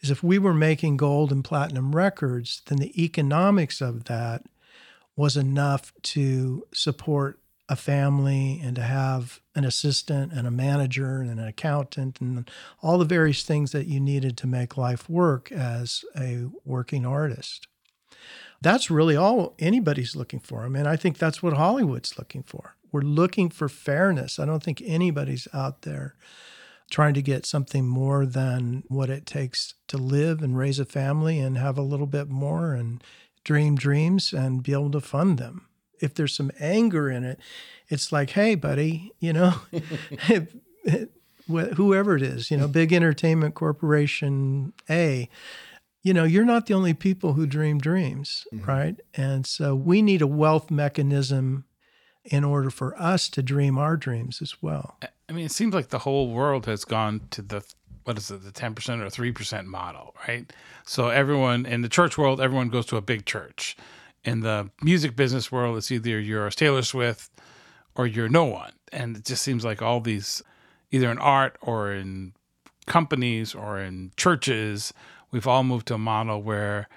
Is 0.02 0.12
if 0.12 0.22
we 0.22 0.38
were 0.38 0.54
making 0.54 0.98
gold 0.98 1.32
and 1.32 1.44
platinum 1.44 1.96
records, 1.96 2.62
then 2.68 2.78
the 2.78 3.04
economics 3.04 3.82
of 3.82 4.04
that 4.06 4.44
was 5.18 5.36
enough 5.36 5.92
to 6.04 6.66
support 6.74 7.40
a 7.68 7.76
family 7.76 8.62
and 8.64 8.76
to 8.78 8.82
have 8.82 9.42
an 9.54 9.66
assistant 9.66 10.32
and 10.32 10.48
a 10.48 10.52
manager 10.52 11.20
and 11.20 11.32
an 11.32 11.48
accountant 11.48 12.22
and 12.22 12.50
all 12.82 12.98
the 12.98 13.04
various 13.04 13.44
things 13.44 13.72
that 13.74 13.88
you 13.88 14.00
needed 14.00 14.38
to 14.38 14.48
make 14.48 14.78
life 14.78 15.10
work 15.10 15.52
as 15.52 16.06
a 16.16 16.46
working 16.64 17.06
artist. 17.06 17.68
That's 18.62 18.90
really 18.90 19.18
all 19.18 19.54
anybody's 19.60 20.16
looking 20.16 20.40
for. 20.40 20.64
I 20.64 20.70
mean, 20.70 20.88
I 20.88 20.96
think 20.96 21.18
that's 21.18 21.44
what 21.44 21.54
Hollywood's 21.54 22.18
looking 22.18 22.44
for. 22.44 22.76
We're 22.92 23.02
looking 23.02 23.50
for 23.50 23.68
fairness. 23.68 24.40
I 24.40 24.46
don't 24.46 24.64
think 24.64 24.82
anybody's 24.86 25.48
out 25.54 25.82
there 25.82 26.16
trying 26.90 27.14
to 27.16 27.22
get 27.22 27.46
something 27.46 27.86
more 27.86 28.26
than 28.26 28.84
what 28.88 29.10
it 29.10 29.26
takes 29.26 29.74
to 29.90 29.98
live 29.98 30.42
and 30.42 30.58
raise 30.58 30.80
a 30.80 30.86
family 30.86 31.38
and 31.40 31.58
have 31.58 31.78
a 31.78 31.82
little 31.82 32.08
bit 32.08 32.30
more 32.30 32.74
and 32.74 33.04
dream 33.48 33.78
dreams 33.78 34.34
and 34.34 34.62
be 34.62 34.74
able 34.74 34.92
to 34.92 35.00
fund 35.00 35.38
them 35.38 35.68
if 36.02 36.14
there's 36.14 36.36
some 36.36 36.52
anger 36.60 37.10
in 37.10 37.24
it, 37.24 37.40
it's 37.88 38.12
like, 38.12 38.32
hey, 38.32 38.56
buddy, 38.56 39.14
you 39.20 39.34
know, 39.34 39.54
whoever 41.48 42.16
it 42.16 42.22
is, 42.22 42.52
you 42.52 42.58
know, 42.58 42.68
big 42.68 42.94
entertainment 42.94 43.56
corporation 43.56 44.74
A, 44.90 45.30
you 46.04 46.14
know, 46.14 46.24
you're 46.24 46.46
not 46.46 46.66
the 46.66 46.74
only 46.74 46.94
people 46.94 47.34
who 47.34 47.48
dream 47.48 47.80
dreams, 47.80 48.46
mm-hmm. 48.54 48.66
right? 48.66 49.00
And 49.16 49.46
so 49.46 49.76
we 49.76 50.02
need 50.02 50.22
a 50.22 50.28
wealth 50.28 50.70
mechanism 50.70 51.66
in 52.24 52.44
order 52.44 52.70
for 52.70 53.00
us 53.02 53.30
to 53.30 53.42
dream 53.42 53.78
our 53.78 53.96
dreams 53.96 54.42
as 54.42 54.62
well. 54.62 54.98
I 55.30 55.34
mean, 55.34 55.46
it 55.46 55.52
seems 55.52 55.74
like 55.74 55.90
the 55.90 56.00
whole 56.00 56.30
world 56.30 56.66
has 56.66 56.86
gone 56.86 57.22
to 57.32 57.42
the 57.42 57.64
what 58.08 58.18
is 58.18 58.32
it, 58.32 58.42
the 58.42 58.52
10% 58.52 58.72
or 59.02 59.34
3% 59.34 59.66
model, 59.66 60.16
right? 60.28 60.52
So 60.86 61.10
everyone 61.10 61.66
in 61.66 61.82
the 61.82 61.90
church 61.90 62.18
world, 62.18 62.40
everyone 62.40 62.70
goes 62.70 62.86
to 62.88 62.98
a 62.98 63.02
big 63.02 63.26
church 63.26 63.76
in 64.28 64.42
the 64.42 64.70
music 64.82 65.16
business 65.16 65.52
world, 65.52 65.78
it's 65.78 65.90
either 65.90 66.20
you're 66.20 66.50
Taylor 66.50 66.82
Swift 66.82 67.32
or 67.96 68.06
you're 68.06 68.30
no 68.30 68.44
one. 68.44 68.74
And 68.92 69.16
it 69.16 69.26
just 69.26 69.42
seems 69.42 69.64
like 69.64 69.82
all 69.82 70.02
these, 70.02 70.44
either 70.92 71.10
in 71.10 71.18
art 71.18 71.58
or 71.62 71.94
in 71.94 72.34
companies 72.86 73.56
or 73.56 73.80
in 73.80 74.12
churches, 74.18 74.94
we've 75.32 75.48
all 75.48 75.64
moved 75.64 75.88
to 75.88 75.96
a 75.96 75.98
model 75.98 76.42
where 76.42 76.90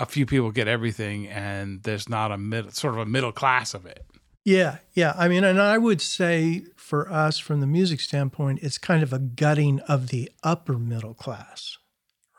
a 0.00 0.06
few 0.06 0.24
people 0.24 0.50
get 0.50 0.66
everything 0.66 1.26
and 1.28 1.82
there's 1.82 2.08
not 2.08 2.32
a 2.32 2.38
mid, 2.38 2.74
sort 2.74 2.94
of 2.94 3.00
a 3.00 3.06
middle 3.06 3.32
class 3.32 3.74
of 3.74 3.84
it. 3.84 4.04
Yeah, 4.44 4.78
yeah. 4.94 5.14
I 5.16 5.28
mean, 5.28 5.44
and 5.44 5.60
I 5.60 5.78
would 5.78 6.00
say 6.00 6.64
for 6.76 7.10
us, 7.10 7.38
from 7.38 7.60
the 7.60 7.66
music 7.66 8.00
standpoint, 8.00 8.60
it's 8.62 8.78
kind 8.78 9.02
of 9.02 9.12
a 9.12 9.18
gutting 9.18 9.80
of 9.80 10.08
the 10.08 10.30
upper 10.42 10.78
middle 10.78 11.14
class, 11.14 11.76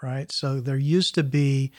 right? 0.01 0.31
So 0.31 0.59
there 0.59 0.77
used 0.77 1.13
to 1.15 1.23
be 1.23 1.71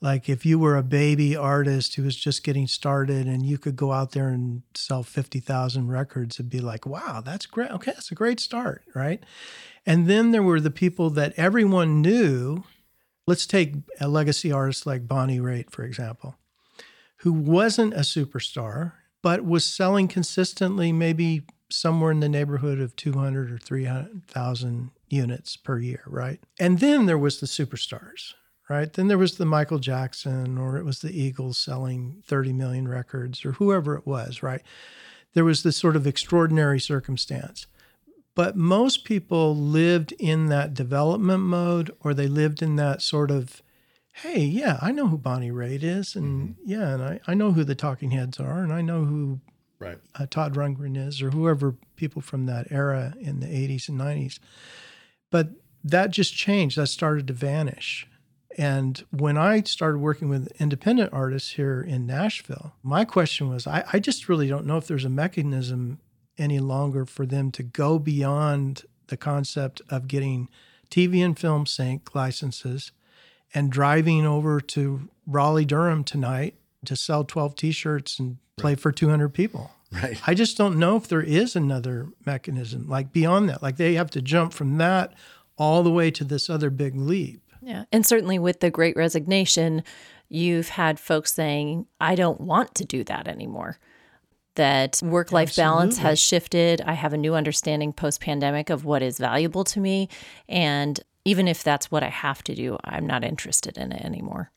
like 0.00 0.28
if 0.28 0.46
you 0.46 0.58
were 0.58 0.76
a 0.76 0.82
baby 0.82 1.36
artist 1.36 1.94
who 1.94 2.02
was 2.04 2.16
just 2.16 2.44
getting 2.44 2.66
started 2.66 3.26
and 3.26 3.44
you 3.44 3.58
could 3.58 3.76
go 3.76 3.92
out 3.92 4.12
there 4.12 4.28
and 4.28 4.62
sell 4.74 5.02
50,000 5.02 5.88
records 5.88 6.36
it'd 6.36 6.50
be 6.50 6.60
like 6.60 6.86
wow 6.86 7.20
that's 7.24 7.46
great 7.46 7.70
okay 7.70 7.92
that's 7.92 8.10
a 8.10 8.14
great 8.14 8.40
start 8.40 8.82
right 8.94 9.22
and 9.86 10.06
then 10.06 10.30
there 10.30 10.42
were 10.42 10.60
the 10.60 10.70
people 10.70 11.10
that 11.10 11.32
everyone 11.36 12.00
knew 12.00 12.62
let's 13.26 13.46
take 13.46 13.74
a 14.00 14.08
legacy 14.08 14.52
artist 14.52 14.86
like 14.86 15.08
Bonnie 15.08 15.40
Raitt 15.40 15.70
for 15.70 15.84
example 15.84 16.36
who 17.18 17.32
wasn't 17.32 17.94
a 17.94 18.00
superstar 18.00 18.92
but 19.22 19.44
was 19.44 19.64
selling 19.64 20.08
consistently 20.08 20.92
maybe 20.92 21.42
somewhere 21.70 22.10
in 22.10 22.20
the 22.20 22.28
neighborhood 22.28 22.80
of 22.80 22.96
200 22.96 23.50
or 23.50 23.58
300,000 23.58 24.90
units 25.08 25.56
per 25.56 25.78
year 25.78 26.02
right 26.06 26.40
and 26.58 26.80
then 26.80 27.06
there 27.06 27.18
was 27.18 27.40
the 27.40 27.46
superstars 27.46 28.34
right? 28.68 28.92
Then 28.92 29.08
there 29.08 29.18
was 29.18 29.36
the 29.36 29.46
Michael 29.46 29.78
Jackson, 29.78 30.58
or 30.58 30.76
it 30.76 30.84
was 30.84 31.00
the 31.00 31.18
Eagles 31.18 31.58
selling 31.58 32.22
30 32.26 32.52
million 32.52 32.86
records, 32.86 33.44
or 33.44 33.52
whoever 33.52 33.94
it 33.96 34.06
was, 34.06 34.42
right? 34.42 34.62
There 35.34 35.44
was 35.44 35.62
this 35.62 35.76
sort 35.76 35.96
of 35.96 36.06
extraordinary 36.06 36.80
circumstance. 36.80 37.66
But 38.34 38.56
most 38.56 39.04
people 39.04 39.56
lived 39.56 40.12
in 40.12 40.46
that 40.46 40.74
development 40.74 41.42
mode, 41.42 41.90
or 42.00 42.14
they 42.14 42.28
lived 42.28 42.62
in 42.62 42.76
that 42.76 43.02
sort 43.02 43.30
of, 43.30 43.62
hey, 44.22 44.40
yeah, 44.40 44.78
I 44.82 44.90
know 44.90 45.06
who 45.06 45.18
Bonnie 45.18 45.50
Raitt 45.50 45.82
is, 45.82 46.16
and 46.16 46.50
mm-hmm. 46.50 46.62
yeah, 46.64 46.94
and 46.94 47.02
I, 47.02 47.20
I 47.26 47.34
know 47.34 47.52
who 47.52 47.64
the 47.64 47.74
Talking 47.74 48.10
Heads 48.10 48.40
are, 48.40 48.62
and 48.62 48.72
I 48.72 48.80
know 48.80 49.04
who 49.04 49.40
right. 49.78 49.98
uh, 50.16 50.26
Todd 50.28 50.54
Rundgren 50.54 50.96
is, 50.96 51.22
or 51.22 51.30
whoever 51.30 51.76
people 51.96 52.20
from 52.20 52.46
that 52.46 52.66
era 52.70 53.14
in 53.20 53.40
the 53.40 53.46
80s 53.46 53.88
and 53.88 54.00
90s. 54.00 54.38
But 55.30 55.50
that 55.84 56.10
just 56.10 56.34
changed. 56.34 56.76
That 56.76 56.88
started 56.88 57.26
to 57.28 57.32
vanish. 57.32 58.08
And 58.56 59.04
when 59.10 59.38
I 59.38 59.62
started 59.62 59.98
working 59.98 60.28
with 60.28 60.50
independent 60.60 61.12
artists 61.12 61.52
here 61.52 61.80
in 61.80 62.06
Nashville, 62.06 62.74
my 62.82 63.04
question 63.04 63.48
was 63.48 63.68
I, 63.68 63.84
I, 63.92 64.00
just 64.00 64.28
really 64.28 64.48
don't 64.48 64.66
know 64.66 64.78
if 64.78 64.88
there's 64.88 65.04
a 65.04 65.10
mechanism 65.10 66.00
any 66.36 66.58
longer 66.58 67.04
for 67.04 67.24
them 67.24 67.52
to 67.52 67.62
go 67.62 68.00
beyond 68.00 68.82
the 69.06 69.16
concept 69.16 69.80
of 69.88 70.08
getting 70.08 70.48
TV 70.90 71.24
and 71.24 71.38
film 71.38 71.66
sync 71.66 72.16
licenses 72.16 72.90
and 73.54 73.70
driving 73.70 74.26
over 74.26 74.60
to 74.60 75.08
Raleigh 75.26 75.64
Durham 75.64 76.04
tonight 76.04 76.54
to 76.84 76.96
sell 76.96 77.24
12 77.24 77.56
t 77.56 77.70
shirts 77.72 78.18
and 78.18 78.38
play 78.56 78.72
right. 78.72 78.80
for 78.80 78.92
200 78.92 79.30
people. 79.30 79.70
Right. 79.90 80.20
I 80.26 80.34
just 80.34 80.58
don't 80.58 80.78
know 80.78 80.96
if 80.96 81.08
there 81.08 81.22
is 81.22 81.56
another 81.56 82.08
mechanism 82.26 82.88
like 82.88 83.12
beyond 83.12 83.48
that. 83.48 83.62
Like 83.62 83.78
they 83.78 83.94
have 83.94 84.10
to 84.10 84.20
jump 84.20 84.52
from 84.52 84.76
that 84.78 85.14
all 85.56 85.82
the 85.82 85.90
way 85.90 86.10
to 86.10 86.24
this 86.24 86.50
other 86.50 86.70
big 86.70 86.94
leap. 86.94 87.42
Yeah. 87.62 87.84
And 87.90 88.04
certainly 88.04 88.38
with 88.38 88.60
the 88.60 88.70
great 88.70 88.96
resignation, 88.96 89.82
you've 90.28 90.68
had 90.70 91.00
folks 91.00 91.32
saying, 91.32 91.86
I 92.00 92.14
don't 92.14 92.40
want 92.40 92.74
to 92.76 92.84
do 92.84 93.02
that 93.04 93.28
anymore. 93.28 93.78
That 94.54 95.00
work 95.02 95.32
life 95.32 95.54
balance 95.54 95.98
has 95.98 96.18
shifted. 96.18 96.80
I 96.80 96.94
have 96.94 97.12
a 97.12 97.18
new 97.18 97.34
understanding 97.34 97.92
post 97.92 98.20
pandemic 98.20 98.70
of 98.70 98.84
what 98.84 99.02
is 99.02 99.18
valuable 99.18 99.64
to 99.64 99.80
me. 99.80 100.08
And 100.48 101.00
even 101.28 101.48
if 101.48 101.62
that's 101.62 101.90
what 101.90 102.02
I 102.02 102.08
have 102.08 102.42
to 102.44 102.54
do, 102.54 102.78
I'm 102.84 103.06
not 103.06 103.24
interested 103.24 103.76
in 103.76 103.92
it 103.92 104.04
anymore. 104.04 104.50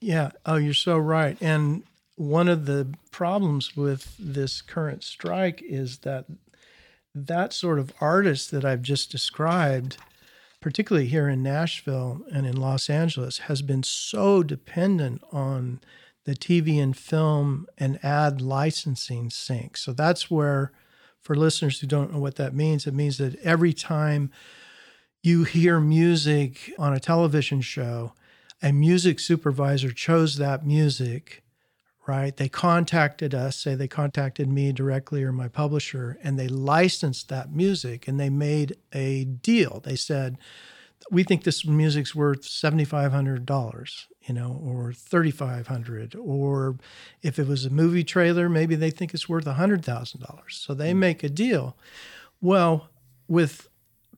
Yeah. 0.00 0.30
Oh, 0.44 0.56
you're 0.56 0.74
so 0.74 0.98
right. 0.98 1.36
And 1.40 1.84
one 2.16 2.48
of 2.48 2.66
the 2.66 2.88
problems 3.10 3.76
with 3.76 4.16
this 4.18 4.62
current 4.62 5.04
strike 5.04 5.62
is 5.62 5.98
that 5.98 6.26
that 7.14 7.52
sort 7.52 7.78
of 7.78 7.92
artist 8.00 8.50
that 8.50 8.64
I've 8.64 8.82
just 8.82 9.10
described 9.10 9.96
particularly 10.66 11.06
here 11.06 11.28
in 11.28 11.44
Nashville 11.44 12.22
and 12.32 12.44
in 12.44 12.56
Los 12.56 12.90
Angeles, 12.90 13.38
has 13.38 13.62
been 13.62 13.84
so 13.84 14.42
dependent 14.42 15.22
on 15.30 15.80
the 16.24 16.34
TV 16.34 16.82
and 16.82 16.96
film 16.96 17.68
and 17.78 18.04
ad 18.04 18.40
licensing 18.40 19.30
sync. 19.30 19.76
So 19.76 19.92
that's 19.92 20.28
where, 20.28 20.72
for 21.20 21.36
listeners 21.36 21.78
who 21.78 21.86
don't 21.86 22.12
know 22.12 22.18
what 22.18 22.34
that 22.34 22.52
means, 22.52 22.84
it 22.84 22.94
means 22.94 23.18
that 23.18 23.36
every 23.44 23.72
time 23.72 24.32
you 25.26 25.44
hear 25.44 25.80
music 25.80 26.72
on 26.78 26.92
a 26.92 27.00
television 27.00 27.60
show, 27.60 28.12
a 28.62 28.72
music 28.72 29.20
supervisor 29.20 29.90
chose 29.92 30.36
that 30.36 30.66
music 30.66 31.42
right? 32.06 32.36
They 32.36 32.48
contacted 32.48 33.34
us, 33.34 33.56
say 33.56 33.74
they 33.74 33.88
contacted 33.88 34.48
me 34.48 34.72
directly 34.72 35.24
or 35.24 35.32
my 35.32 35.48
publisher, 35.48 36.18
and 36.22 36.38
they 36.38 36.48
licensed 36.48 37.28
that 37.28 37.52
music 37.52 38.06
and 38.06 38.18
they 38.18 38.30
made 38.30 38.76
a 38.92 39.24
deal. 39.24 39.80
They 39.84 39.96
said, 39.96 40.38
we 41.10 41.24
think 41.24 41.44
this 41.44 41.66
music's 41.66 42.14
worth 42.14 42.42
$7,500, 42.42 44.06
you 44.26 44.34
know, 44.34 44.60
or 44.64 44.92
3,500, 44.92 46.14
or 46.14 46.78
if 47.22 47.38
it 47.38 47.46
was 47.46 47.64
a 47.64 47.70
movie 47.70 48.04
trailer, 48.04 48.48
maybe 48.48 48.76
they 48.76 48.90
think 48.90 49.12
it's 49.12 49.28
worth 49.28 49.44
$100,000. 49.44 50.40
So 50.48 50.74
they 50.74 50.92
mm. 50.92 50.96
make 50.96 51.22
a 51.22 51.28
deal. 51.28 51.76
Well, 52.40 52.88
with 53.28 53.68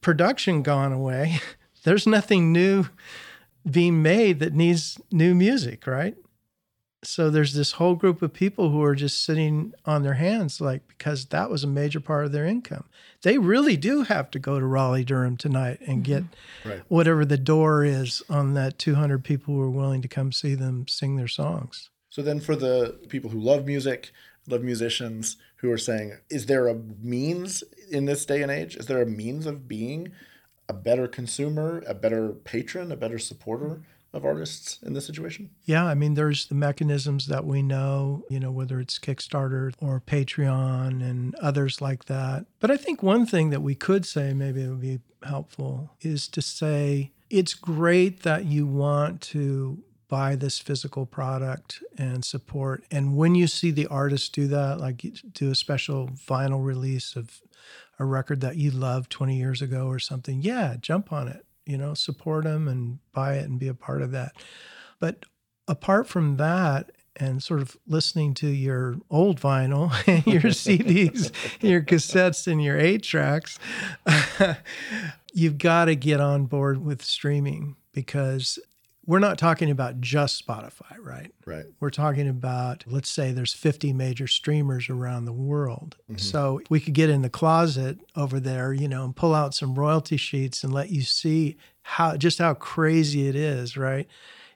production 0.00 0.62
gone 0.62 0.92
away, 0.92 1.40
there's 1.84 2.06
nothing 2.06 2.52
new 2.52 2.86
being 3.68 4.02
made 4.02 4.40
that 4.40 4.54
needs 4.54 5.00
new 5.10 5.34
music, 5.34 5.86
right? 5.86 6.16
so 7.04 7.30
there's 7.30 7.54
this 7.54 7.72
whole 7.72 7.94
group 7.94 8.22
of 8.22 8.32
people 8.32 8.70
who 8.70 8.82
are 8.82 8.94
just 8.94 9.22
sitting 9.24 9.72
on 9.84 10.02
their 10.02 10.14
hands 10.14 10.60
like 10.60 10.86
because 10.88 11.26
that 11.26 11.48
was 11.48 11.62
a 11.62 11.68
major 11.68 12.00
part 12.00 12.24
of 12.24 12.32
their 12.32 12.44
income 12.44 12.84
they 13.22 13.38
really 13.38 13.76
do 13.76 14.02
have 14.02 14.30
to 14.30 14.38
go 14.38 14.58
to 14.58 14.66
raleigh 14.66 15.04
durham 15.04 15.36
tonight 15.36 15.78
and 15.86 16.02
get 16.02 16.24
mm-hmm. 16.24 16.68
right. 16.68 16.82
whatever 16.88 17.24
the 17.24 17.38
door 17.38 17.84
is 17.84 18.22
on 18.28 18.54
that 18.54 18.78
200 18.78 19.22
people 19.22 19.54
who 19.54 19.60
are 19.60 19.70
willing 19.70 20.02
to 20.02 20.08
come 20.08 20.32
see 20.32 20.54
them 20.54 20.86
sing 20.88 21.16
their 21.16 21.28
songs 21.28 21.90
so 22.10 22.22
then 22.22 22.40
for 22.40 22.56
the 22.56 22.98
people 23.08 23.30
who 23.30 23.38
love 23.38 23.64
music 23.64 24.12
of 24.52 24.62
musicians 24.64 25.36
who 25.56 25.70
are 25.70 25.78
saying, 25.78 26.18
is 26.30 26.46
there 26.46 26.68
a 26.68 26.74
means 26.74 27.64
in 27.90 28.04
this 28.04 28.24
day 28.24 28.42
and 28.42 28.50
age? 28.50 28.76
Is 28.76 28.86
there 28.86 29.02
a 29.02 29.06
means 29.06 29.46
of 29.46 29.68
being 29.68 30.12
a 30.68 30.72
better 30.72 31.08
consumer, 31.08 31.82
a 31.86 31.94
better 31.94 32.30
patron, 32.30 32.92
a 32.92 32.96
better 32.96 33.18
supporter 33.18 33.82
of 34.12 34.24
artists 34.24 34.78
in 34.82 34.94
this 34.94 35.06
situation? 35.06 35.50
Yeah, 35.64 35.84
I 35.84 35.94
mean, 35.94 36.14
there's 36.14 36.46
the 36.46 36.54
mechanisms 36.54 37.26
that 37.26 37.44
we 37.44 37.62
know, 37.62 38.24
you 38.30 38.40
know, 38.40 38.50
whether 38.50 38.80
it's 38.80 38.98
Kickstarter 38.98 39.72
or 39.80 40.02
Patreon 40.06 41.02
and 41.02 41.34
others 41.36 41.80
like 41.80 42.06
that. 42.06 42.46
But 42.60 42.70
I 42.70 42.76
think 42.76 43.02
one 43.02 43.26
thing 43.26 43.50
that 43.50 43.62
we 43.62 43.74
could 43.74 44.06
say, 44.06 44.32
maybe 44.32 44.62
it 44.62 44.68
would 44.68 44.80
be 44.80 45.00
helpful, 45.22 45.90
is 46.00 46.28
to 46.28 46.42
say 46.42 47.12
it's 47.28 47.54
great 47.54 48.22
that 48.22 48.46
you 48.46 48.66
want 48.66 49.20
to 49.20 49.82
buy 50.08 50.34
this 50.34 50.58
physical 50.58 51.06
product 51.06 51.82
and 51.96 52.24
support. 52.24 52.84
And 52.90 53.16
when 53.16 53.34
you 53.34 53.46
see 53.46 53.70
the 53.70 53.86
artist 53.86 54.32
do 54.34 54.46
that, 54.48 54.80
like 54.80 55.04
do 55.32 55.50
a 55.50 55.54
special 55.54 56.08
vinyl 56.08 56.64
release 56.64 57.14
of 57.14 57.40
a 57.98 58.04
record 58.04 58.40
that 58.40 58.56
you 58.56 58.70
loved 58.70 59.10
20 59.10 59.36
years 59.36 59.60
ago 59.60 59.86
or 59.86 59.98
something, 59.98 60.40
yeah, 60.40 60.76
jump 60.80 61.12
on 61.12 61.28
it, 61.28 61.44
you 61.66 61.76
know, 61.76 61.94
support 61.94 62.44
them 62.44 62.68
and 62.68 62.98
buy 63.12 63.34
it 63.34 63.48
and 63.48 63.58
be 63.58 63.68
a 63.68 63.74
part 63.74 64.02
of 64.02 64.12
that. 64.12 64.32
But 64.98 65.24
apart 65.66 66.06
from 66.08 66.36
that, 66.38 66.90
and 67.20 67.42
sort 67.42 67.60
of 67.60 67.76
listening 67.86 68.32
to 68.32 68.46
your 68.48 68.96
old 69.10 69.40
vinyl, 69.40 69.90
your 70.26 70.52
CDs, 70.52 71.32
your 71.60 71.82
cassettes, 71.82 72.46
and 72.46 72.62
your 72.62 72.78
eight 72.78 73.02
tracks, 73.02 73.58
you've 75.32 75.58
got 75.58 75.86
to 75.86 75.96
get 75.96 76.20
on 76.20 76.46
board 76.46 76.84
with 76.84 77.02
streaming 77.02 77.76
because 77.92 78.58
we're 79.08 79.18
not 79.18 79.38
talking 79.38 79.70
about 79.70 80.02
just 80.02 80.46
Spotify, 80.46 80.98
right? 81.00 81.32
Right. 81.46 81.64
We're 81.80 81.88
talking 81.88 82.28
about, 82.28 82.84
let's 82.86 83.08
say 83.08 83.32
there's 83.32 83.54
50 83.54 83.94
major 83.94 84.26
streamers 84.26 84.90
around 84.90 85.24
the 85.24 85.32
world. 85.32 85.96
Mm-hmm. 86.10 86.18
So 86.18 86.60
we 86.68 86.78
could 86.78 86.92
get 86.92 87.08
in 87.08 87.22
the 87.22 87.30
closet 87.30 88.00
over 88.14 88.38
there, 88.38 88.74
you 88.74 88.86
know, 88.86 89.06
and 89.06 89.16
pull 89.16 89.34
out 89.34 89.54
some 89.54 89.76
royalty 89.76 90.18
sheets 90.18 90.62
and 90.62 90.74
let 90.74 90.90
you 90.90 91.00
see 91.00 91.56
how 91.80 92.18
just 92.18 92.38
how 92.38 92.52
crazy 92.52 93.28
it 93.28 93.34
is, 93.34 93.78
right? 93.78 94.06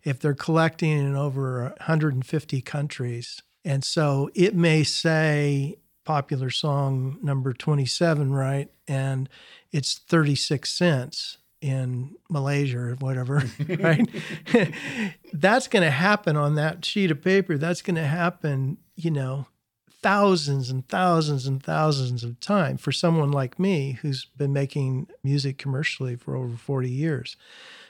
If 0.04 0.20
they're 0.20 0.34
collecting 0.34 0.98
in 0.98 1.16
over 1.16 1.72
150 1.78 2.60
countries. 2.60 3.40
And 3.64 3.82
so 3.82 4.28
it 4.34 4.54
may 4.54 4.82
say 4.82 5.76
popular 6.04 6.50
song 6.50 7.18
number 7.22 7.54
27, 7.54 8.34
right? 8.34 8.68
And 8.86 9.30
it's 9.70 9.94
36 9.94 10.68
cents 10.68 11.38
in 11.62 12.16
Malaysia 12.29 12.79
or 12.79 12.94
whatever, 12.96 13.44
right? 13.79 14.07
That's 15.33 15.68
going 15.68 15.85
to 15.85 15.90
happen 15.90 16.37
on 16.37 16.57
that 16.57 16.85
sheet 16.85 17.11
of 17.11 17.22
paper. 17.22 17.57
That's 17.57 17.81
going 17.81 17.96
to 17.96 18.05
happen, 18.05 18.79
you 18.96 19.12
know, 19.12 19.46
thousands 20.03 20.68
and 20.68 20.87
thousands 20.88 21.46
and 21.46 21.62
thousands 21.62 22.25
of 22.25 22.40
times 22.40 22.81
for 22.81 22.90
someone 22.90 23.31
like 23.31 23.61
me 23.61 23.98
who's 24.03 24.25
been 24.25 24.53
making 24.53 25.07
music 25.22 25.57
commercially 25.57 26.16
for 26.16 26.37
over 26.37 26.57
40 26.57 26.90
years. 26.90 27.37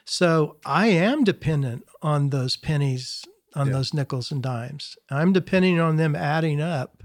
So 0.04 0.56
I 0.66 0.88
am 0.88 1.24
dependent 1.24 1.86
on 2.02 2.28
those 2.28 2.56
pennies, 2.56 3.24
on 3.54 3.68
yeah. 3.68 3.72
those 3.72 3.94
nickels 3.94 4.30
and 4.30 4.42
dimes. 4.42 4.98
I'm 5.10 5.32
depending 5.32 5.80
on 5.80 5.96
them 5.96 6.14
adding 6.14 6.60
up 6.60 7.02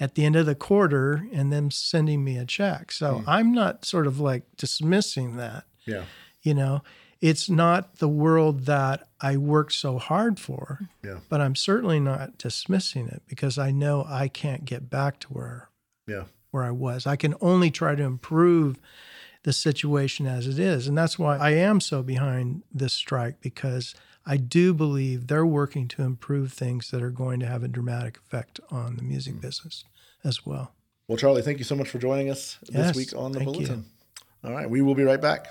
at 0.00 0.14
the 0.14 0.24
end 0.24 0.36
of 0.36 0.46
the 0.46 0.54
quarter 0.54 1.26
and 1.32 1.52
them 1.52 1.70
sending 1.70 2.24
me 2.24 2.38
a 2.38 2.46
check. 2.46 2.92
So 2.92 3.16
mm. 3.16 3.24
I'm 3.26 3.52
not 3.52 3.84
sort 3.84 4.06
of 4.06 4.18
like 4.18 4.44
dismissing 4.56 5.36
that. 5.36 5.64
Yeah. 5.86 6.04
You 6.42 6.54
know, 6.54 6.82
it's 7.20 7.48
not 7.48 7.96
the 7.96 8.08
world 8.08 8.66
that 8.66 9.08
I 9.20 9.36
worked 9.36 9.72
so 9.72 9.98
hard 9.98 10.38
for. 10.38 10.88
Yeah. 11.02 11.18
But 11.28 11.40
I'm 11.40 11.56
certainly 11.56 12.00
not 12.00 12.38
dismissing 12.38 13.08
it 13.08 13.22
because 13.26 13.58
I 13.58 13.70
know 13.70 14.04
I 14.06 14.28
can't 14.28 14.64
get 14.64 14.90
back 14.90 15.18
to 15.20 15.28
where 15.28 15.68
yeah. 16.06 16.24
where 16.50 16.64
I 16.64 16.70
was. 16.70 17.06
I 17.06 17.16
can 17.16 17.34
only 17.40 17.70
try 17.70 17.94
to 17.94 18.02
improve 18.02 18.78
the 19.42 19.52
situation 19.52 20.26
as 20.26 20.46
it 20.46 20.58
is. 20.58 20.88
And 20.88 20.98
that's 20.98 21.18
why 21.18 21.36
I 21.36 21.50
am 21.50 21.80
so 21.80 22.02
behind 22.02 22.62
this 22.72 22.92
strike 22.92 23.40
because 23.40 23.94
I 24.26 24.36
do 24.36 24.74
believe 24.74 25.28
they're 25.28 25.46
working 25.46 25.86
to 25.88 26.02
improve 26.02 26.52
things 26.52 26.90
that 26.90 27.00
are 27.00 27.10
going 27.10 27.38
to 27.40 27.46
have 27.46 27.62
a 27.62 27.68
dramatic 27.68 28.18
effect 28.18 28.58
on 28.70 28.96
the 28.96 29.02
music 29.02 29.34
mm. 29.34 29.40
business 29.40 29.84
as 30.24 30.44
well. 30.44 30.72
Well, 31.06 31.16
Charlie, 31.16 31.42
thank 31.42 31.58
you 31.58 31.64
so 31.64 31.76
much 31.76 31.88
for 31.88 31.98
joining 31.98 32.28
us 32.28 32.58
yes, 32.64 32.88
this 32.88 32.96
week 32.96 33.16
on 33.16 33.30
the 33.30 33.40
Bulletin. 33.40 33.84
You. 34.42 34.50
All 34.50 34.52
right, 34.54 34.68
we 34.68 34.82
will 34.82 34.96
be 34.96 35.04
right 35.04 35.20
back. 35.20 35.46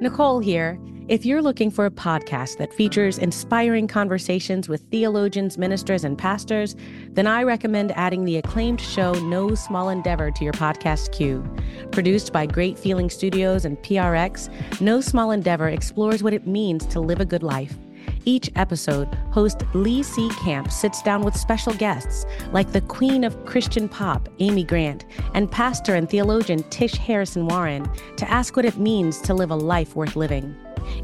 Nicole 0.00 0.38
here. 0.38 0.80
If 1.08 1.26
you're 1.26 1.42
looking 1.42 1.70
for 1.70 1.84
a 1.84 1.90
podcast 1.90 2.56
that 2.56 2.72
features 2.72 3.18
inspiring 3.18 3.86
conversations 3.86 4.66
with 4.66 4.80
theologians, 4.90 5.58
ministers, 5.58 6.04
and 6.04 6.16
pastors, 6.16 6.74
then 7.10 7.26
I 7.26 7.42
recommend 7.42 7.92
adding 7.96 8.24
the 8.24 8.38
acclaimed 8.38 8.80
show 8.80 9.12
No 9.12 9.54
Small 9.54 9.90
Endeavor 9.90 10.30
to 10.30 10.44
your 10.44 10.54
podcast 10.54 11.12
queue. 11.12 11.44
Produced 11.92 12.32
by 12.32 12.46
Great 12.46 12.78
Feeling 12.78 13.10
Studios 13.10 13.66
and 13.66 13.76
PRX, 13.82 14.48
No 14.80 15.02
Small 15.02 15.32
Endeavor 15.32 15.68
explores 15.68 16.22
what 16.22 16.32
it 16.32 16.46
means 16.46 16.86
to 16.86 17.00
live 17.00 17.20
a 17.20 17.26
good 17.26 17.42
life. 17.42 17.76
Each 18.24 18.50
episode, 18.54 19.14
host 19.30 19.62
Lee 19.72 20.02
C. 20.02 20.28
Camp 20.30 20.70
sits 20.70 21.02
down 21.02 21.22
with 21.22 21.36
special 21.36 21.72
guests 21.74 22.26
like 22.52 22.72
the 22.72 22.82
queen 22.82 23.24
of 23.24 23.44
Christian 23.46 23.88
pop, 23.88 24.28
Amy 24.40 24.62
Grant, 24.62 25.06
and 25.34 25.50
pastor 25.50 25.94
and 25.94 26.08
theologian 26.08 26.62
Tish 26.64 26.94
Harrison 26.94 27.46
Warren 27.46 27.90
to 28.16 28.30
ask 28.30 28.56
what 28.56 28.64
it 28.66 28.78
means 28.78 29.20
to 29.22 29.34
live 29.34 29.50
a 29.50 29.56
life 29.56 29.96
worth 29.96 30.16
living. 30.16 30.54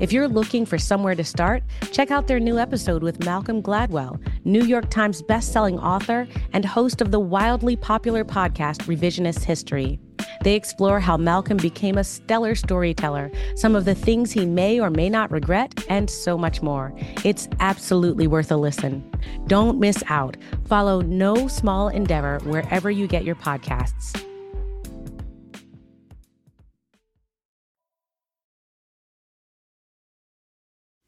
If 0.01 0.13
you're 0.13 0.29
looking 0.29 0.67
for 0.67 0.79
somewhere 0.79 1.15
to 1.15 1.25
start, 1.25 1.63
check 1.91 2.11
out 2.11 2.27
their 2.27 2.41
new 2.41 2.59
episode 2.59 3.03
with 3.03 3.25
Malcolm 3.25 3.63
Gladwell, 3.63 4.21
New 4.45 4.65
York 4.65 4.91
Times 4.91 5.23
bestselling 5.23 5.83
author 5.83 6.27
and 6.53 6.65
host 6.65 7.01
of 7.01 7.11
the 7.13 7.21
wildly 7.21 7.77
popular 7.77 8.25
podcast 8.25 8.83
Revisionist 8.85 9.45
History. 9.45 9.99
They 10.43 10.55
explore 10.55 11.01
how 11.01 11.17
Malcolm 11.17 11.57
became 11.57 11.99
a 11.99 12.05
stellar 12.05 12.55
storyteller, 12.55 13.31
some 13.55 13.75
of 13.75 13.85
the 13.85 13.95
things 13.95 14.33
he 14.33 14.47
may 14.47 14.81
or 14.81 14.91
may 14.91 15.09
not 15.09 15.31
regret, 15.31 15.85
and 15.89 16.09
so 16.09 16.37
much 16.39 16.63
more. 16.63 16.93
It's 17.25 17.49
absolutely 17.61 18.27
worth 18.27 18.51
a 18.51 18.57
listen. 18.57 19.09
Don't 19.47 19.81
miss 19.81 20.03
out. 20.09 20.37
Follow 20.67 21.01
No 21.01 21.49
Small 21.49 21.89
Endeavor 21.89 22.39
wherever 22.45 22.91
you 22.91 23.07
get 23.07 23.25
your 23.25 23.37
podcasts. 23.37 24.23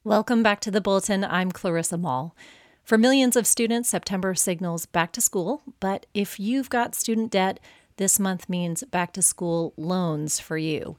Welcome 0.05 0.43
back 0.43 0.61
to 0.61 0.71
the 0.71 0.81
Bulletin. 0.81 1.23
I'm 1.23 1.53
Clarissa 1.53 1.99
Moll. 1.99 2.35
For 2.83 2.97
millions 2.97 3.37
of 3.37 3.47
students, 3.47 3.91
September 3.91 4.35
signals 4.35 4.87
back 4.87 5.13
to 5.13 5.21
school, 5.21 5.63
but 5.81 6.07
if 6.15 6.41
you've 6.41 6.71
got 6.71 6.95
student 6.95 7.31
debt, 7.31 7.61
this 7.99 8.19
month 8.19 8.49
means 8.49 8.83
back 8.85 9.13
to 9.13 9.23
school 9.23 9.75
loans 9.77 10.41
for 10.41 10.57
you. 10.57 10.97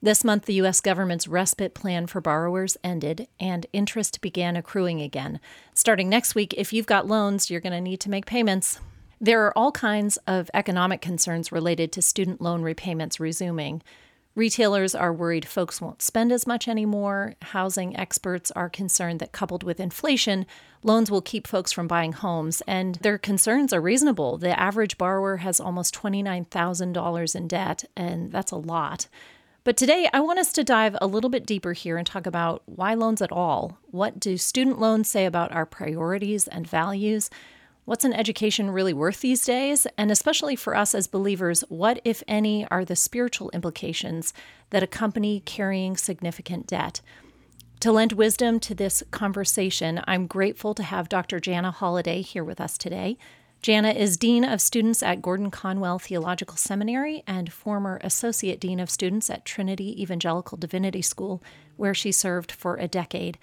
This 0.00 0.22
month, 0.22 0.44
the 0.44 0.54
U.S. 0.54 0.80
government's 0.80 1.26
respite 1.26 1.74
plan 1.74 2.06
for 2.06 2.20
borrowers 2.20 2.76
ended 2.84 3.26
and 3.40 3.66
interest 3.72 4.20
began 4.20 4.56
accruing 4.56 5.00
again. 5.00 5.40
Starting 5.74 6.08
next 6.08 6.34
week, 6.34 6.54
if 6.56 6.72
you've 6.72 6.86
got 6.86 7.06
loans, 7.06 7.50
you're 7.50 7.60
going 7.60 7.72
to 7.72 7.80
need 7.80 8.00
to 8.00 8.10
make 8.10 8.24
payments. 8.26 8.80
There 9.20 9.44
are 9.44 9.58
all 9.58 9.72
kinds 9.72 10.16
of 10.28 10.50
economic 10.54 11.00
concerns 11.00 11.50
related 11.50 11.90
to 11.92 12.02
student 12.02 12.40
loan 12.40 12.62
repayments 12.62 13.18
resuming. 13.18 13.82
Retailers 14.38 14.94
are 14.94 15.12
worried 15.12 15.48
folks 15.48 15.80
won't 15.80 16.00
spend 16.00 16.30
as 16.30 16.46
much 16.46 16.68
anymore. 16.68 17.34
Housing 17.42 17.96
experts 17.96 18.52
are 18.52 18.68
concerned 18.68 19.18
that, 19.18 19.32
coupled 19.32 19.64
with 19.64 19.80
inflation, 19.80 20.46
loans 20.84 21.10
will 21.10 21.20
keep 21.20 21.44
folks 21.44 21.72
from 21.72 21.88
buying 21.88 22.12
homes. 22.12 22.62
And 22.64 22.94
their 23.02 23.18
concerns 23.18 23.72
are 23.72 23.80
reasonable. 23.80 24.38
The 24.38 24.56
average 24.56 24.96
borrower 24.96 25.38
has 25.38 25.58
almost 25.58 25.92
$29,000 25.92 27.34
in 27.34 27.48
debt, 27.48 27.84
and 27.96 28.30
that's 28.30 28.52
a 28.52 28.56
lot. 28.56 29.08
But 29.64 29.76
today, 29.76 30.08
I 30.12 30.20
want 30.20 30.38
us 30.38 30.52
to 30.52 30.62
dive 30.62 30.96
a 31.00 31.08
little 31.08 31.30
bit 31.30 31.44
deeper 31.44 31.72
here 31.72 31.96
and 31.96 32.06
talk 32.06 32.24
about 32.24 32.62
why 32.66 32.94
loans 32.94 33.20
at 33.20 33.32
all. 33.32 33.78
What 33.90 34.20
do 34.20 34.36
student 34.36 34.78
loans 34.78 35.10
say 35.10 35.26
about 35.26 35.50
our 35.50 35.66
priorities 35.66 36.46
and 36.46 36.64
values? 36.64 37.28
What's 37.88 38.04
an 38.04 38.12
education 38.12 38.70
really 38.70 38.92
worth 38.92 39.22
these 39.22 39.46
days? 39.46 39.86
And 39.96 40.10
especially 40.10 40.56
for 40.56 40.76
us 40.76 40.94
as 40.94 41.06
believers, 41.06 41.64
what, 41.70 42.02
if 42.04 42.22
any, 42.28 42.68
are 42.68 42.84
the 42.84 42.94
spiritual 42.94 43.48
implications 43.54 44.34
that 44.68 44.82
accompany 44.82 45.40
carrying 45.40 45.96
significant 45.96 46.66
debt? 46.66 47.00
To 47.80 47.90
lend 47.90 48.12
wisdom 48.12 48.60
to 48.60 48.74
this 48.74 49.02
conversation, 49.10 50.02
I'm 50.06 50.26
grateful 50.26 50.74
to 50.74 50.82
have 50.82 51.08
Dr. 51.08 51.40
Jana 51.40 51.70
Holiday 51.70 52.20
here 52.20 52.44
with 52.44 52.60
us 52.60 52.76
today. 52.76 53.16
Jana 53.62 53.92
is 53.92 54.18
Dean 54.18 54.44
of 54.44 54.60
Students 54.60 55.02
at 55.02 55.22
Gordon 55.22 55.50
Conwell 55.50 55.98
Theological 55.98 56.58
Seminary 56.58 57.22
and 57.26 57.50
former 57.50 58.00
Associate 58.04 58.60
Dean 58.60 58.80
of 58.80 58.90
Students 58.90 59.30
at 59.30 59.46
Trinity 59.46 60.00
Evangelical 60.02 60.58
Divinity 60.58 61.00
School, 61.00 61.42
where 61.78 61.94
she 61.94 62.12
served 62.12 62.52
for 62.52 62.76
a 62.76 62.86
decade. 62.86 63.38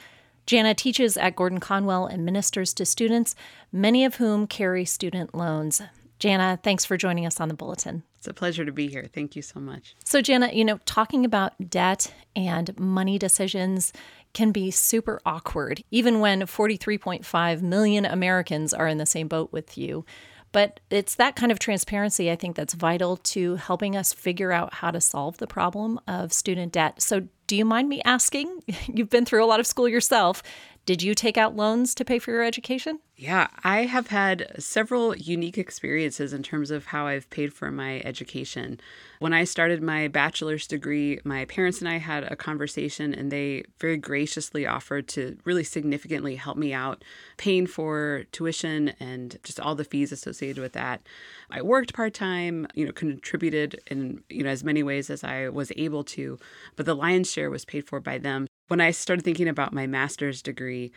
Jana 0.46 0.74
teaches 0.74 1.18
at 1.18 1.36
Gordon 1.36 1.60
Conwell 1.60 2.06
and 2.06 2.24
ministers 2.24 2.74
to 2.76 2.86
students, 2.86 3.36
many 3.72 4.06
of 4.06 4.16
whom 4.16 4.46
carry 4.48 4.86
student 4.86 5.34
loans. 5.34 5.82
Jana, 6.20 6.60
thanks 6.62 6.86
for 6.86 6.98
joining 6.98 7.26
us 7.26 7.40
on 7.40 7.48
the 7.48 7.54
bulletin. 7.54 8.04
It's 8.18 8.28
a 8.28 8.34
pleasure 8.34 8.66
to 8.66 8.72
be 8.72 8.88
here. 8.88 9.08
Thank 9.12 9.36
you 9.36 9.42
so 9.42 9.60
much. 9.60 9.96
So, 10.04 10.22
Jana, 10.22 10.50
you 10.52 10.66
know, 10.66 10.80
talking 10.86 11.26
about 11.26 11.70
debt 11.70 12.14
and 12.36 12.78
money 12.80 13.20
decisions 13.20 13.94
can 14.34 14.52
be 14.52 14.72
super 14.72 15.22
awkward, 15.26 15.84
even 15.92 16.20
when 16.20 16.42
43.5 16.42 17.62
million 17.62 18.06
Americans 18.06 18.74
are 18.74 18.88
in 18.88 18.98
the 18.98 19.06
same 19.06 19.28
boat 19.28 19.52
with 19.52 19.78
you. 19.78 20.06
But 20.52 20.80
it's 20.90 21.16
that 21.16 21.36
kind 21.36 21.52
of 21.52 21.60
transparency, 21.60 22.32
I 22.32 22.36
think, 22.36 22.56
that's 22.56 22.74
vital 22.74 23.18
to 23.18 23.58
helping 23.58 23.96
us 23.96 24.14
figure 24.14 24.52
out 24.52 24.76
how 24.76 24.90
to 24.90 25.02
solve 25.02 25.38
the 25.38 25.48
problem 25.48 26.00
of 26.08 26.32
student 26.32 26.72
debt. 26.72 27.02
So, 27.02 27.28
do 27.48 27.56
you 27.56 27.66
mind 27.66 27.90
me 27.90 28.02
asking? 28.04 28.64
You've 28.94 29.10
been 29.10 29.26
through 29.26 29.44
a 29.44 29.48
lot 29.48 29.60
of 29.60 29.68
school 29.68 29.88
yourself. 29.88 30.42
Did 30.86 31.02
you 31.02 31.16
take 31.16 31.36
out 31.36 31.56
loans 31.56 31.96
to 31.96 32.06
pay 32.06 32.20
for 32.20 32.30
your 32.30 32.44
education? 32.44 33.00
Yeah, 33.16 33.48
I 33.64 33.86
have 33.86 34.08
had 34.08 34.52
several 34.60 35.16
unique 35.16 35.58
experiences 35.58 36.32
in 36.32 36.44
terms 36.44 36.70
of 36.70 36.86
how 36.86 37.08
I've 37.08 37.28
paid 37.32 37.54
for 37.54 37.72
my 37.72 38.02
education. 38.02 38.80
When 39.18 39.34
I 39.34 39.46
started 39.46 39.82
my 39.82 40.08
bachelor's 40.08 40.68
degree, 40.68 41.20
my 41.24 41.46
parents 41.46 41.80
and 41.80 41.90
I 41.90 41.98
had 41.98 42.26
a 42.26 42.36
conversation, 42.36 43.16
and 43.16 43.32
they 43.32 43.64
very 43.80 43.98
graciously 43.98 44.68
offered 44.68 45.08
to 45.10 45.40
really 45.44 45.64
significantly 45.64 46.36
help 46.36 46.56
me 46.58 46.72
out 46.72 47.04
paying 47.38 47.66
for 47.66 48.26
tuition 48.32 48.90
and 49.00 49.40
just 49.42 49.60
all 49.60 49.74
the 49.74 49.86
fees 49.86 50.12
associated 50.12 50.62
with 50.62 50.74
that. 50.74 51.02
I 51.50 51.64
worked 51.64 51.96
part 51.96 52.14
time, 52.14 52.68
you 52.76 52.86
know, 52.86 52.92
contributed 52.92 53.82
in 53.88 54.22
you 54.30 54.44
know 54.44 54.52
as 54.52 54.64
many 54.64 54.84
ways 54.84 55.10
as 55.10 55.24
I 55.24 55.50
was 55.50 55.72
able 55.78 56.04
to, 56.04 56.38
but 56.76 56.86
the 56.86 56.96
lion's 56.96 57.32
share 57.32 57.50
was 57.50 57.66
paid 57.66 57.88
for 57.88 58.00
by 58.00 58.20
them 58.20 58.46
when 58.68 58.82
I 58.82 58.92
started 58.92 59.24
thinking 59.24 59.48
about 59.48 59.74
my 59.74 59.88
master's 59.88 60.42
degree, 60.42 60.92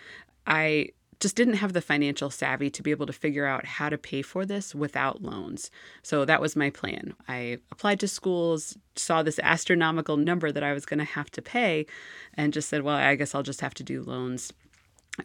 I 0.47 0.91
just 1.21 1.35
didn't 1.35 1.55
have 1.55 1.73
the 1.73 1.81
financial 1.81 2.31
savvy 2.31 2.71
to 2.71 2.83
be 2.83 2.93
able 2.93 3.07
to 3.07 3.13
figure 3.13 3.45
out 3.45 3.65
how 3.67 3.89
to 3.89 3.99
pay 3.99 4.23
for 4.23 4.47
this 4.47 4.75
without 4.75 5.21
loans. 5.21 5.71
So 6.03 6.25
that 6.25 6.41
was 6.41 6.55
my 6.55 6.71
plan. 6.71 7.15
I 7.27 7.59
applied 7.73 7.99
to 8.01 8.09
schools, 8.09 8.79
saw 8.95 9.23
this 9.23 9.41
astronomical 9.43 10.17
number 10.17 10.53
that 10.53 10.63
I 10.63 10.73
was 10.73 10.87
going 10.87 10.99
to 10.99 11.05
have 11.05 11.31
to 11.33 11.43
pay, 11.43 11.87
and 12.35 12.53
just 12.53 12.69
said, 12.69 12.83
well, 12.83 12.97
I 12.97 13.17
guess 13.17 13.35
I'll 13.35 13.43
just 13.43 13.61
have 13.61 13.75
to 13.75 13.83
do 13.83 14.03
loans. 14.03 14.53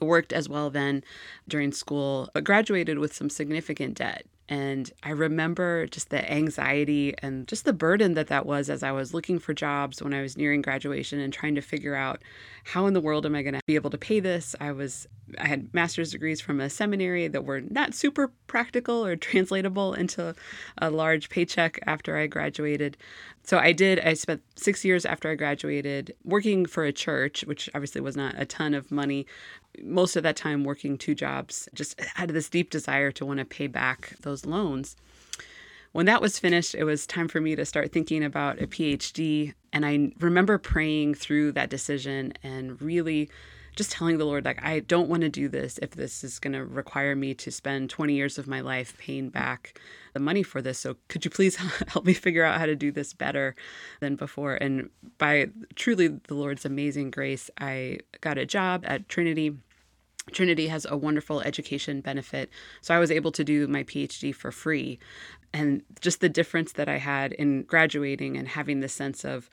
I 0.01 0.05
worked 0.05 0.33
as 0.33 0.49
well 0.49 0.71
then 0.71 1.03
during 1.47 1.71
school, 1.71 2.29
but 2.33 2.43
graduated 2.43 2.97
with 2.97 3.13
some 3.13 3.29
significant 3.29 3.95
debt. 3.95 4.25
And 4.53 4.91
I 5.01 5.09
remember 5.09 5.87
just 5.87 6.11
the 6.11 6.31
anxiety 6.31 7.15
and 7.23 7.47
just 7.47 7.65
the 7.65 7.73
burden 7.73 8.13
that 8.13 8.27
that 8.27 8.45
was 8.45 8.69
as 8.69 8.83
I 8.83 8.91
was 8.91 9.11
looking 9.11 9.39
for 9.39 9.51
jobs 9.51 9.99
when 9.99 10.13
I 10.13 10.21
was 10.21 10.37
nearing 10.37 10.61
graduation 10.61 11.19
and 11.19 11.33
trying 11.33 11.55
to 11.55 11.61
figure 11.61 11.95
out 11.95 12.21
how 12.63 12.85
in 12.85 12.93
the 12.93 13.01
world 13.01 13.25
am 13.25 13.33
I 13.33 13.41
going 13.41 13.55
to 13.55 13.61
be 13.65 13.73
able 13.73 13.89
to 13.89 13.97
pay 13.97 14.19
this? 14.19 14.55
I 14.59 14.71
was 14.71 15.07
I 15.39 15.47
had 15.47 15.73
master's 15.73 16.11
degrees 16.11 16.39
from 16.39 16.59
a 16.59 16.69
seminary 16.69 17.27
that 17.29 17.45
were 17.45 17.61
not 17.61 17.95
super 17.95 18.31
practical 18.45 19.03
or 19.03 19.15
translatable 19.15 19.95
into 19.95 20.35
a 20.77 20.91
large 20.91 21.29
paycheck 21.29 21.79
after 21.87 22.15
I 22.15 22.27
graduated. 22.27 22.95
So 23.41 23.57
I 23.57 23.71
did 23.71 24.01
I 24.01 24.13
spent 24.13 24.43
6 24.55 24.85
years 24.85 25.03
after 25.03 25.31
I 25.31 25.35
graduated 25.35 26.13
working 26.23 26.67
for 26.67 26.83
a 26.83 26.93
church, 26.93 27.43
which 27.45 27.69
obviously 27.73 28.01
was 28.01 28.15
not 28.15 28.35
a 28.37 28.45
ton 28.45 28.75
of 28.75 28.91
money, 28.91 29.25
most 29.81 30.15
of 30.15 30.23
that 30.23 30.35
time 30.35 30.63
working 30.63 30.97
two 30.97 31.15
jobs, 31.15 31.67
just 31.73 31.99
had 31.99 32.29
this 32.29 32.49
deep 32.49 32.69
desire 32.69 33.11
to 33.13 33.25
want 33.25 33.39
to 33.39 33.45
pay 33.45 33.67
back 33.67 34.13
those 34.21 34.45
loans. 34.45 34.95
When 35.91 36.07
that 36.07 36.21
was 36.21 36.39
finished, 36.39 36.73
it 36.73 36.85
was 36.85 37.05
time 37.05 37.27
for 37.27 37.39
me 37.39 37.55
to 37.55 37.65
start 37.65 37.91
thinking 37.91 38.23
about 38.23 38.61
a 38.61 38.67
PhD. 38.67 39.53
And 39.71 39.85
I 39.85 40.11
remember 40.19 40.57
praying 40.57 41.15
through 41.15 41.51
that 41.53 41.69
decision 41.69 42.33
and 42.41 42.81
really 42.81 43.29
just 43.75 43.91
telling 43.91 44.17
the 44.17 44.25
Lord, 44.25 44.45
like, 44.45 44.63
I 44.63 44.79
don't 44.79 45.09
want 45.09 45.21
to 45.21 45.29
do 45.29 45.47
this 45.47 45.79
if 45.81 45.91
this 45.91 46.23
is 46.23 46.39
going 46.39 46.53
to 46.53 46.63
require 46.63 47.15
me 47.15 47.33
to 47.35 47.51
spend 47.51 47.89
20 47.89 48.13
years 48.13 48.37
of 48.37 48.47
my 48.47 48.61
life 48.61 48.97
paying 48.97 49.29
back 49.29 49.79
the 50.13 50.19
money 50.19 50.43
for 50.43 50.61
this. 50.61 50.79
So 50.79 50.95
could 51.07 51.25
you 51.25 51.31
please 51.31 51.55
help 51.87 52.05
me 52.05 52.13
figure 52.13 52.43
out 52.43 52.59
how 52.59 52.65
to 52.65 52.75
do 52.75 52.91
this 52.91 53.13
better 53.13 53.55
than 53.99 54.15
before? 54.15 54.55
And 54.55 54.89
by 55.17 55.49
truly 55.75 56.07
the 56.07 56.35
Lord's 56.35 56.65
amazing 56.65 57.11
grace, 57.11 57.49
I 57.59 57.99
got 58.21 58.37
a 58.37 58.45
job 58.45 58.83
at 58.85 59.09
Trinity. 59.09 59.57
Trinity 60.31 60.67
has 60.67 60.85
a 60.89 60.95
wonderful 60.95 61.41
education 61.41 62.01
benefit. 62.01 62.49
So 62.81 62.93
I 62.93 62.99
was 62.99 63.11
able 63.11 63.31
to 63.33 63.43
do 63.43 63.67
my 63.67 63.83
PhD 63.83 64.33
for 64.33 64.51
free. 64.51 64.99
And 65.51 65.83
just 65.99 66.21
the 66.21 66.29
difference 66.29 66.73
that 66.73 66.89
I 66.89 66.97
had 66.97 67.33
in 67.33 67.63
graduating 67.63 68.37
and 68.37 68.47
having 68.47 68.79
the 68.79 68.89
sense 68.89 69.25
of, 69.25 69.49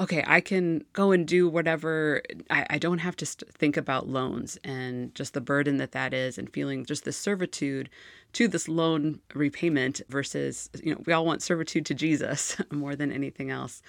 okay, 0.00 0.24
I 0.26 0.40
can 0.40 0.84
go 0.94 1.12
and 1.12 1.26
do 1.26 1.48
whatever. 1.48 2.22
I, 2.48 2.66
I 2.70 2.78
don't 2.78 2.98
have 2.98 3.16
to 3.16 3.26
st- 3.26 3.52
think 3.52 3.76
about 3.76 4.08
loans 4.08 4.58
and 4.64 5.14
just 5.14 5.34
the 5.34 5.40
burden 5.42 5.76
that 5.76 5.92
that 5.92 6.14
is, 6.14 6.38
and 6.38 6.50
feeling 6.52 6.86
just 6.86 7.04
the 7.04 7.12
servitude 7.12 7.90
to 8.32 8.48
this 8.48 8.68
loan 8.68 9.20
repayment 9.34 10.00
versus, 10.08 10.70
you 10.82 10.94
know, 10.94 11.02
we 11.06 11.12
all 11.12 11.26
want 11.26 11.42
servitude 11.42 11.84
to 11.86 11.94
Jesus 11.94 12.56
more 12.70 12.96
than 12.96 13.12
anything 13.12 13.50
else. 13.50 13.82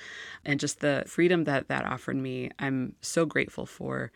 And 0.43 0.59
just 0.59 0.81
the 0.81 1.03
freedom 1.07 1.45
that 1.45 1.69
that 1.69 1.85
offered 1.85 2.17
me, 2.17 2.51
I'm 2.59 2.95
so 3.01 3.25
grateful 3.25 3.65
for 3.65 4.11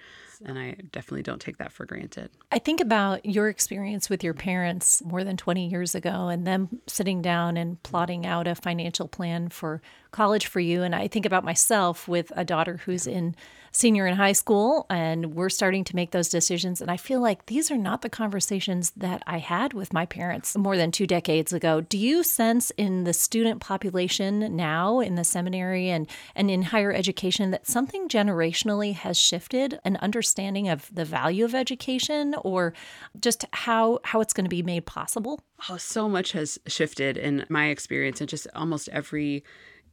and 0.46 0.60
I 0.60 0.76
definitely 0.92 1.24
don't 1.24 1.42
take 1.42 1.58
that 1.58 1.72
for 1.72 1.86
granted. 1.86 2.30
I 2.52 2.60
think 2.60 2.80
about 2.80 3.26
your 3.26 3.50
experience 3.50 4.10
with 4.10 4.24
your 4.24 4.34
parents 4.34 5.04
more 5.04 5.24
than 5.24 5.38
20 5.38 5.68
years 5.68 5.96
ago 5.96 6.28
and 6.28 6.46
them 6.46 6.82
sitting 6.88 7.22
down 7.22 7.58
and 7.58 7.82
plotting 7.84 8.26
out 8.26 8.48
a 8.48 8.56
financial 8.56 9.08
plan 9.08 9.50
for 9.50 9.82
college 10.12 10.46
for 10.46 10.60
you. 10.60 10.84
And 10.84 10.96
I 10.96 11.08
think 11.08 11.26
about 11.26 11.44
myself 11.44 12.08
with 12.08 12.32
a 12.36 12.46
daughter 12.46 12.78
who's 12.78 13.08
in 13.08 13.36
senior 13.76 14.08
in 14.08 14.16
high 14.16 14.32
school 14.32 14.86
and 14.90 15.36
we're 15.36 15.50
starting 15.50 15.84
to 15.84 15.98
make 15.98 16.12
those 16.12 16.30
decisions. 16.30 16.80
And 16.80 16.90
I 16.90 16.96
feel 16.96 17.20
like 17.20 17.48
these 17.48 17.70
are 17.70 17.78
not 17.78 18.02
the 18.02 18.10
conversations 18.10 18.92
that 18.96 19.22
I 19.28 19.40
had 19.40 19.74
with 19.74 19.92
my 19.92 20.06
parents 20.06 20.56
more 20.58 20.78
than 20.78 20.92
two 20.92 21.06
decades 21.06 21.52
ago. 21.52 21.82
Do 21.82 21.98
you 21.98 22.24
sense 22.24 22.72
in 22.78 23.04
the 23.04 23.12
student 23.12 23.60
population 23.60 24.56
now 24.56 25.02
in 25.02 25.16
the 25.16 25.26
seminary 25.26 25.90
and, 25.90 26.08
and 26.36 26.50
in 26.50 26.62
higher 26.62 26.94
education 26.94 27.52
that 27.52 27.68
something 27.68 28.08
generationally 28.08 28.94
has 28.94 29.18
shifted, 29.18 29.78
an 29.84 29.98
understanding 29.98 30.70
of 30.70 30.90
the 30.96 31.04
value 31.04 31.44
of 31.44 31.54
education 31.54 32.34
or 32.46 32.74
just 33.20 33.44
how, 33.52 34.00
how 34.06 34.22
it's 34.22 34.32
going 34.32 34.46
to 34.46 34.50
be 34.50 34.64
made 34.64 34.86
possible? 34.86 35.42
Oh, 35.70 35.76
so 35.76 36.08
much 36.08 36.32
has 36.32 36.58
shifted 36.66 37.18
in 37.18 37.46
my 37.50 37.68
experience 37.68 38.22
in 38.22 38.28
just 38.28 38.48
almost 38.56 38.88
every 38.94 39.44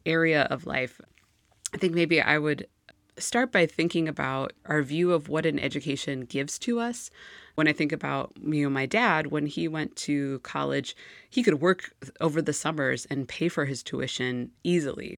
area 0.07 0.43
of 0.43 0.67
life. 0.67 1.01
I 1.75 1.79
think 1.79 1.95
maybe 1.95 2.21
I 2.21 2.39
would 2.39 2.69
start 3.19 3.53
by 3.53 3.67
thinking 3.67 4.09
about 4.09 4.53
our 4.67 4.83
view 4.83 5.13
of 5.13 5.29
what 5.29 5.47
an 5.47 5.59
education 5.59 6.23
gives 6.23 6.59
to 6.61 6.81
us. 6.81 7.11
When 7.55 7.69
I 7.69 7.73
think 7.73 7.93
about 7.93 8.33
you 8.43 8.65
know 8.65 8.71
my 8.71 8.87
dad, 8.87 9.29
when 9.29 9.47
he 9.47 9.69
went 9.69 9.97
to 9.97 10.39
college, 10.41 10.97
he 11.29 11.43
could 11.43 11.61
work 11.61 11.93
over 12.21 12.41
the 12.41 12.53
summers 12.53 13.07
and 13.07 13.29
pay 13.29 13.49
for 13.49 13.67
his 13.67 13.83
tuition 13.83 14.51
easily. 14.65 15.17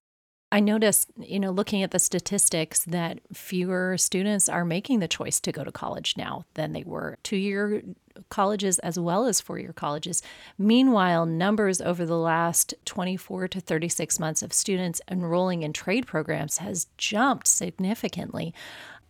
I 0.51 0.59
noticed, 0.59 1.11
you 1.17 1.39
know, 1.39 1.51
looking 1.51 1.83
at 1.83 1.91
the 1.91 1.99
statistics 1.99 2.85
that 2.85 3.19
fewer 3.33 3.97
students 3.97 4.47
are 4.47 4.63
making 4.63 4.99
the 4.99 5.07
choice 5.07 5.39
to 5.41 5.51
go 5.51 5.63
to 5.63 5.71
college 5.71 6.15
now 6.17 6.45
than 6.53 6.71
they 6.71 6.83
were 6.83 7.17
two 7.23 7.35
year 7.35 7.83
colleges 8.29 8.79
as 8.79 8.99
well 8.99 9.25
as 9.25 9.41
four 9.41 9.59
year 9.59 9.73
colleges. 9.73 10.21
Meanwhile, 10.57 11.25
numbers 11.25 11.81
over 11.81 12.05
the 12.05 12.17
last 12.17 12.73
24 12.85 13.47
to 13.49 13.59
36 13.59 14.19
months 14.19 14.41
of 14.41 14.53
students 14.53 15.01
enrolling 15.09 15.63
in 15.63 15.73
trade 15.73 16.07
programs 16.07 16.59
has 16.59 16.87
jumped 16.97 17.47
significantly. 17.47 18.53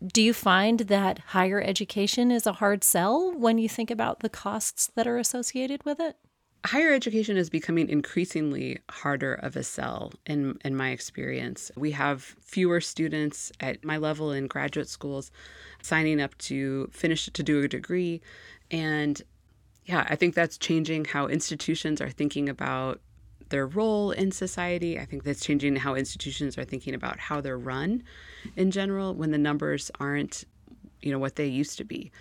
Do 0.05 0.21
you 0.21 0.33
find 0.33 0.81
that 0.81 1.19
higher 1.27 1.61
education 1.61 2.31
is 2.31 2.45
a 2.45 2.53
hard 2.53 2.83
sell 2.83 3.33
when 3.33 3.57
you 3.57 3.69
think 3.69 3.89
about 3.89 4.19
the 4.19 4.29
costs 4.29 4.87
that 4.95 5.07
are 5.07 5.17
associated 5.17 5.83
with 5.85 5.99
it? 5.99 6.17
Higher 6.65 6.93
education 6.93 7.37
is 7.37 7.49
becoming 7.49 7.89
increasingly 7.89 8.79
harder 8.89 9.35
of 9.35 9.55
a 9.55 9.63
sell 9.63 10.13
in 10.25 10.57
in 10.63 10.75
my 10.75 10.89
experience. 10.89 11.71
We 11.75 11.91
have 11.91 12.21
fewer 12.23 12.81
students 12.81 13.51
at 13.59 13.83
my 13.83 13.97
level 13.97 14.31
in 14.31 14.47
graduate 14.47 14.89
schools 14.89 15.31
signing 15.81 16.21
up 16.21 16.37
to 16.39 16.89
finish 16.91 17.25
to 17.27 17.43
do 17.43 17.63
a 17.63 17.67
degree 17.67 18.21
and 18.71 19.21
yeah, 19.85 20.05
I 20.09 20.15
think 20.15 20.33
that's 20.33 20.57
changing 20.57 21.05
how 21.05 21.27
institutions 21.27 22.01
are 22.01 22.09
thinking 22.09 22.49
about 22.49 23.01
their 23.49 23.67
role 23.67 24.09
in 24.11 24.31
society. 24.31 24.99
I 24.99 25.05
think 25.05 25.23
that's 25.23 25.45
changing 25.45 25.75
how 25.75 25.93
institutions 25.93 26.57
are 26.57 26.63
thinking 26.63 26.95
about 26.95 27.19
how 27.19 27.41
they're 27.41 27.57
run 27.57 28.03
in 28.55 28.71
general 28.71 29.13
when 29.13 29.29
the 29.29 29.37
numbers 29.37 29.91
aren't, 29.99 30.43
you 31.01 31.11
know, 31.11 31.19
what 31.19 31.35
they 31.35 31.45
used 31.45 31.77
to 31.77 31.83
be. 31.83 32.11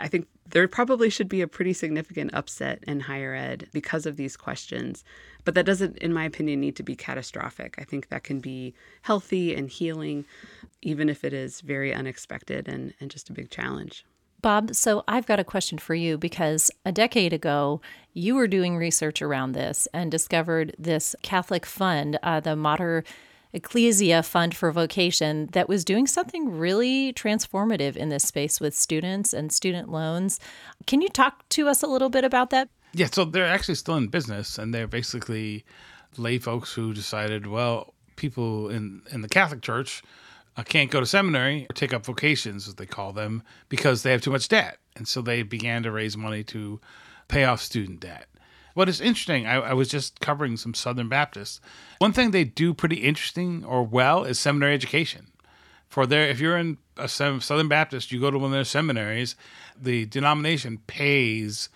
I 0.00 0.08
think 0.08 0.26
there 0.48 0.66
probably 0.68 1.10
should 1.10 1.28
be 1.28 1.40
a 1.40 1.48
pretty 1.48 1.72
significant 1.72 2.34
upset 2.34 2.82
in 2.86 3.00
higher 3.00 3.34
ed 3.34 3.68
because 3.72 4.06
of 4.06 4.16
these 4.16 4.36
questions. 4.36 5.04
But 5.44 5.54
that 5.54 5.66
doesn't, 5.66 5.98
in 5.98 6.12
my 6.12 6.24
opinion, 6.24 6.60
need 6.60 6.76
to 6.76 6.82
be 6.82 6.94
catastrophic. 6.94 7.74
I 7.78 7.84
think 7.84 8.08
that 8.08 8.24
can 8.24 8.40
be 8.40 8.74
healthy 9.02 9.54
and 9.54 9.68
healing, 9.68 10.24
even 10.82 11.08
if 11.08 11.24
it 11.24 11.32
is 11.32 11.60
very 11.60 11.92
unexpected 11.92 12.68
and, 12.68 12.94
and 13.00 13.10
just 13.10 13.30
a 13.30 13.32
big 13.32 13.50
challenge. 13.50 14.04
Bob, 14.42 14.74
so 14.74 15.04
I've 15.06 15.26
got 15.26 15.38
a 15.38 15.44
question 15.44 15.78
for 15.78 15.94
you 15.94 16.18
because 16.18 16.70
a 16.84 16.90
decade 16.90 17.32
ago, 17.32 17.80
you 18.12 18.34
were 18.34 18.48
doing 18.48 18.76
research 18.76 19.22
around 19.22 19.52
this 19.52 19.86
and 19.94 20.10
discovered 20.10 20.74
this 20.78 21.14
Catholic 21.22 21.64
fund, 21.64 22.18
uh, 22.24 22.40
the 22.40 22.56
Mater 22.56 23.04
Ecclesiae 23.54 24.24
Fund 24.24 24.56
for 24.56 24.72
Vocation 24.72 25.48
that 25.52 25.68
was 25.68 25.84
doing 25.84 26.06
something 26.06 26.50
really 26.50 27.12
transformative 27.12 27.96
in 27.96 28.08
this 28.08 28.24
space 28.24 28.60
with 28.60 28.74
students 28.74 29.32
and 29.32 29.52
student 29.52 29.90
loans. 29.90 30.40
Can 30.86 31.02
you 31.02 31.08
talk 31.08 31.48
to 31.50 31.68
us 31.68 31.82
a 31.82 31.86
little 31.86 32.08
bit 32.08 32.24
about 32.24 32.50
that? 32.50 32.68
Yeah, 32.94 33.06
so 33.06 33.24
they're 33.24 33.46
actually 33.46 33.76
still 33.76 33.96
in 33.96 34.08
business, 34.08 34.58
and 34.58 34.74
they're 34.74 34.86
basically 34.86 35.64
lay 36.16 36.38
folks 36.38 36.72
who 36.72 36.92
decided, 36.92 37.46
well, 37.46 37.94
people 38.16 38.68
in 38.68 39.02
in 39.10 39.22
the 39.22 39.28
Catholic 39.28 39.62
Church 39.62 40.02
uh, 40.56 40.62
can't 40.62 40.90
go 40.90 41.00
to 41.00 41.06
seminary 41.06 41.66
or 41.70 41.74
take 41.74 41.94
up 41.94 42.04
vocations, 42.04 42.68
as 42.68 42.74
they 42.74 42.86
call 42.86 43.12
them, 43.12 43.42
because 43.68 44.02
they 44.02 44.12
have 44.12 44.20
too 44.20 44.30
much 44.30 44.48
debt, 44.48 44.78
and 44.96 45.08
so 45.08 45.22
they 45.22 45.42
began 45.42 45.82
to 45.82 45.90
raise 45.90 46.16
money 46.16 46.44
to 46.44 46.80
pay 47.28 47.44
off 47.44 47.62
student 47.62 48.00
debt. 48.00 48.26
What 48.74 48.88
is 48.88 49.00
interesting, 49.00 49.46
I, 49.46 49.54
I 49.56 49.72
was 49.72 49.88
just 49.88 50.20
covering 50.20 50.56
some 50.56 50.74
Southern 50.74 51.08
Baptists. 51.08 51.60
One 51.98 52.12
thing 52.12 52.30
they 52.30 52.44
do 52.44 52.74
pretty 52.74 52.96
interesting 52.96 53.64
or 53.64 53.82
well 53.82 54.24
is 54.24 54.38
seminary 54.38 54.74
education. 54.74 55.28
For 55.88 56.06
their, 56.06 56.26
if 56.28 56.40
you're 56.40 56.56
in 56.56 56.78
a 56.96 57.08
Southern 57.08 57.68
Baptist, 57.68 58.12
you 58.12 58.20
go 58.20 58.30
to 58.30 58.38
one 58.38 58.46
of 58.46 58.52
their 58.52 58.64
seminaries, 58.64 59.36
the 59.78 60.06
denomination 60.06 60.78
pays 60.86 61.68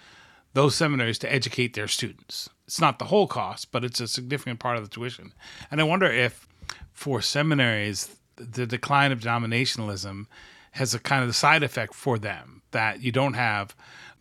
those 0.55 0.75
seminaries 0.75 1.19
to 1.19 1.31
educate 1.31 1.75
their 1.75 1.89
students. 1.89 2.49
It's 2.67 2.81
not 2.81 2.99
the 2.99 3.07
whole 3.07 3.27
cost, 3.27 3.71
but 3.73 3.85
it's 3.85 4.01
a 4.01 4.09
significant 4.09 4.59
part 4.59 4.79
of 4.79 4.85
the 4.85 4.89
tuition. 4.89 5.35
And 5.71 5.81
I 5.81 5.85
wonder 5.85 6.11
if 6.11 6.49
for 6.93 7.21
seminaries, 7.21 8.17
the 8.37 8.67
decline 8.67 9.13
of 9.13 9.21
denominationalism 9.21 10.27
has 10.73 10.95
a 10.95 10.99
kind 10.99 11.25
of 11.25 11.37
side 11.37 11.63
effect 11.63 11.95
for 11.95 12.19
them 12.19 12.63
that 12.71 13.03
you 13.03 13.13
don't 13.13 13.35
have, 13.35 13.77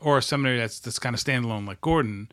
or 0.05 0.19
a 0.19 0.21
seminary 0.21 0.59
that's 0.59 0.79
that's 0.79 0.99
kind 0.99 1.15
of 1.15 1.19
standalone 1.19 1.67
like 1.67 1.81
Gordon. 1.81 2.29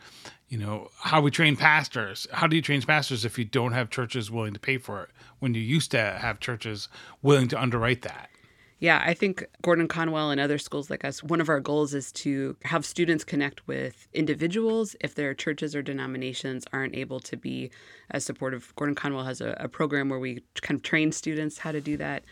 You 0.48 0.58
know 0.58 0.90
how 1.00 1.22
we 1.22 1.30
train 1.30 1.56
pastors. 1.56 2.28
How 2.30 2.46
do 2.46 2.54
you 2.54 2.60
train 2.60 2.82
pastors 2.82 3.24
if 3.24 3.38
you 3.38 3.46
don't 3.46 3.72
have 3.72 3.88
churches 3.88 4.30
willing 4.30 4.52
to 4.52 4.60
pay 4.60 4.76
for 4.76 5.02
it? 5.02 5.08
When 5.38 5.54
you 5.54 5.62
used 5.62 5.90
to 5.92 5.98
have 5.98 6.38
churches 6.38 6.88
willing 7.22 7.48
to 7.48 7.60
underwrite 7.60 8.02
that. 8.02 8.28
Yeah, 8.78 9.00
I 9.06 9.14
think 9.14 9.46
Gordon 9.62 9.86
Conwell 9.86 10.32
and 10.32 10.40
other 10.40 10.58
schools 10.58 10.90
like 10.90 11.04
us, 11.04 11.22
one 11.22 11.40
of 11.40 11.48
our 11.48 11.60
goals 11.60 11.94
is 11.94 12.10
to 12.12 12.56
have 12.64 12.84
students 12.84 13.22
connect 13.22 13.64
with 13.68 14.08
individuals 14.12 14.96
if 15.00 15.14
their 15.14 15.34
churches 15.34 15.76
or 15.76 15.82
denominations 15.82 16.64
aren't 16.72 16.96
able 16.96 17.20
to 17.20 17.36
be 17.36 17.70
as 18.10 18.24
supportive. 18.24 18.74
Gordon 18.74 18.96
Conwell 18.96 19.24
has 19.24 19.40
a, 19.40 19.56
a 19.60 19.68
program 19.68 20.08
where 20.08 20.18
we 20.18 20.42
kind 20.62 20.76
of 20.76 20.82
train 20.82 21.12
students 21.12 21.58
how 21.58 21.70
to 21.70 21.80
do 21.80 21.96
that. 21.98 22.24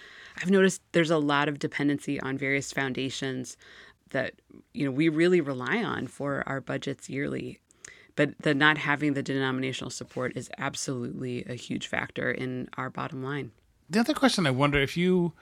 I've 0.43 0.51
noticed 0.51 0.83
there's 0.91 1.13
a 1.13 1.19
lot 1.19 1.49
of 1.49 1.61
dependency 1.61 2.21
on 2.21 2.37
various 2.37 2.73
foundations 2.73 3.57
that 4.11 4.35
you 4.73 4.85
know 4.85 4.91
we 4.91 5.09
really 5.09 5.41
rely 5.41 5.83
on 5.83 6.07
for 6.07 6.43
our 6.47 6.61
budgets 6.61 7.09
yearly 7.09 7.61
but 8.17 8.39
the 8.41 8.55
not 8.55 8.77
having 8.77 9.15
the 9.15 9.23
denominational 9.23 9.91
support 9.91 10.37
is 10.37 10.51
absolutely 10.59 11.45
a 11.45 11.55
huge 11.55 11.87
factor 11.87 12.31
in 12.31 12.69
our 12.77 12.91
bottom 12.91 13.23
line. 13.23 13.51
The 13.89 14.01
other 14.01 14.13
question 14.13 14.47
I 14.47 14.51
wonder 14.51 14.79
if 14.79 14.95
you 14.95 15.33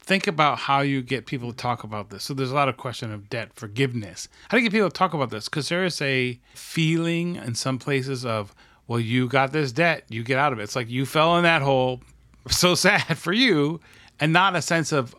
think 0.00 0.26
about 0.26 0.58
how 0.58 0.80
you 0.80 1.02
get 1.02 1.26
people 1.26 1.50
to 1.50 1.56
talk 1.56 1.82
about 1.82 2.10
this. 2.10 2.24
So 2.24 2.34
there's 2.34 2.52
a 2.52 2.54
lot 2.54 2.68
of 2.68 2.76
question 2.76 3.12
of 3.12 3.28
debt 3.28 3.52
forgiveness. 3.54 4.28
How 4.48 4.56
do 4.56 4.62
you 4.62 4.70
get 4.70 4.76
people 4.76 4.88
to 4.88 4.94
talk 4.94 5.14
about 5.14 5.30
this? 5.30 5.48
Because 5.48 5.68
there 5.68 5.84
is 5.84 6.00
a 6.00 6.38
feeling 6.54 7.36
in 7.36 7.56
some 7.56 7.78
places 7.78 8.24
of, 8.24 8.54
well, 8.86 9.00
you 9.00 9.28
got 9.28 9.52
this 9.52 9.72
debt, 9.72 10.04
you 10.08 10.22
get 10.22 10.38
out 10.38 10.52
of 10.52 10.60
it. 10.60 10.62
It's 10.62 10.76
like 10.76 10.88
you 10.88 11.06
fell 11.06 11.36
in 11.36 11.42
that 11.42 11.62
hole. 11.62 12.00
So 12.50 12.74
sad 12.74 13.18
for 13.18 13.34
you, 13.34 13.78
and 14.18 14.32
not 14.32 14.56
a 14.56 14.62
sense 14.62 14.90
of, 14.90 15.14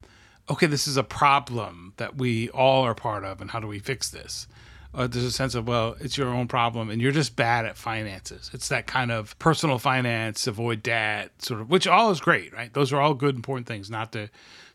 okay, 0.49 0.65
this 0.65 0.87
is 0.87 0.97
a 0.97 1.03
problem 1.03 1.88
that 1.99 2.17
we 2.17 2.49
all 2.49 2.83
are 2.83 2.95
part 2.95 3.23
of, 3.23 3.39
and 3.39 3.51
how 3.51 3.59
do 3.59 3.67
we 3.67 3.79
fix 3.79 4.09
this? 4.09 4.47
Uh, 4.93 5.05
there's 5.05 5.23
a 5.23 5.31
sense 5.31 5.53
of 5.53 5.67
well 5.67 5.95
it's 5.99 6.17
your 6.17 6.29
own 6.29 6.47
problem 6.47 6.89
and 6.89 6.99
you're 6.99 7.11
just 7.11 7.35
bad 7.35 7.63
at 7.63 7.77
finances 7.77 8.49
it's 8.55 8.69
that 8.69 8.87
kind 8.87 9.11
of 9.11 9.37
personal 9.37 9.77
finance 9.77 10.47
avoid 10.47 10.81
debt 10.81 11.29
sort 11.37 11.61
of 11.61 11.69
which 11.69 11.85
all 11.85 12.09
is 12.09 12.19
great 12.19 12.51
right 12.53 12.73
those 12.73 12.91
are 12.91 12.99
all 12.99 13.13
good 13.13 13.35
important 13.35 13.67
things 13.67 13.91
not 13.91 14.11
to 14.11 14.27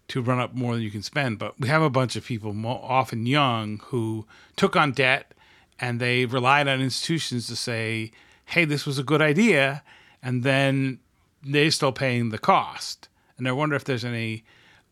to 0.09 0.23
run 0.23 0.39
up 0.39 0.55
more 0.55 0.75
than 0.75 0.83
you 0.83 0.91
can 0.91 1.03
spend. 1.03 1.39
But 1.39 1.59
we 1.59 1.69
have 1.69 1.83
a 1.83 1.91
bunch 1.91 2.17
of 2.17 2.25
people, 2.25 2.55
often 2.67 3.27
young, 3.27 3.81
who 3.85 4.27
took 4.57 4.77
on 4.77 4.93
debt 4.93 5.33
and 5.81 6.01
they 6.01 6.27
relied 6.27 6.69
on 6.69 6.81
institutions 6.81 7.47
to 7.49 7.57
say, 7.57 8.13
hey, 8.47 8.65
this 8.65 8.87
was 8.87 8.99
a 8.99 9.03
good 9.03 9.23
idea. 9.23 9.83
And 10.23 10.43
then 10.43 11.01
they're 11.43 11.71
still 11.71 11.93
paying 11.93 12.31
the 12.31 12.39
cost. 12.39 13.09
And 13.37 13.49
I 13.49 13.53
wonder 13.53 13.77
if 13.77 13.85
there's 13.85 14.05
any 14.05 14.45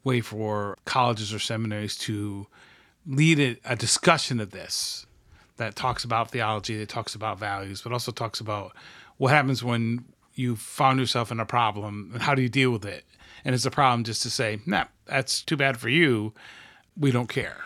way 0.05 0.21
for 0.21 0.79
colleges 0.85 1.33
or 1.33 1.39
seminaries 1.39 1.97
to 1.97 2.47
lead 3.07 3.39
a, 3.39 3.73
a 3.73 3.77
discussion 3.77 4.41
of 4.41 4.51
this 4.51 5.07
that 5.57 5.77
talks 5.77 6.05
about 6.05 6.31
theology, 6.31 6.79
that 6.79 6.89
talks 6.89 7.15
about 7.15 7.39
values, 7.39 7.83
but 7.83 7.93
also 7.93 8.11
talks 8.11 8.41
about 8.41 8.73
what 9.19 9.31
happens 9.31 9.63
when 9.63 10.05
you 10.35 10.57
found 10.57 10.99
yourself 10.99 11.31
in 11.31 11.39
a 11.39 11.47
problem 11.47 12.11
and 12.13 12.23
how 12.23 12.35
do 12.35 12.43
you 12.43 12.49
deal 12.49 12.71
with 12.71 12.85
it 12.85 13.05
and 13.45 13.55
it's 13.55 13.67
a 13.67 13.71
problem 13.71 14.05
just 14.05 14.23
to 14.23 14.31
say, 14.31 14.61
nah, 14.67 14.85
that's 15.07 15.43
too 15.43 15.57
bad 15.57 15.77
for 15.79 15.89
you. 15.89 16.33
We 16.97 17.11
don't 17.11 17.29
care. 17.29 17.65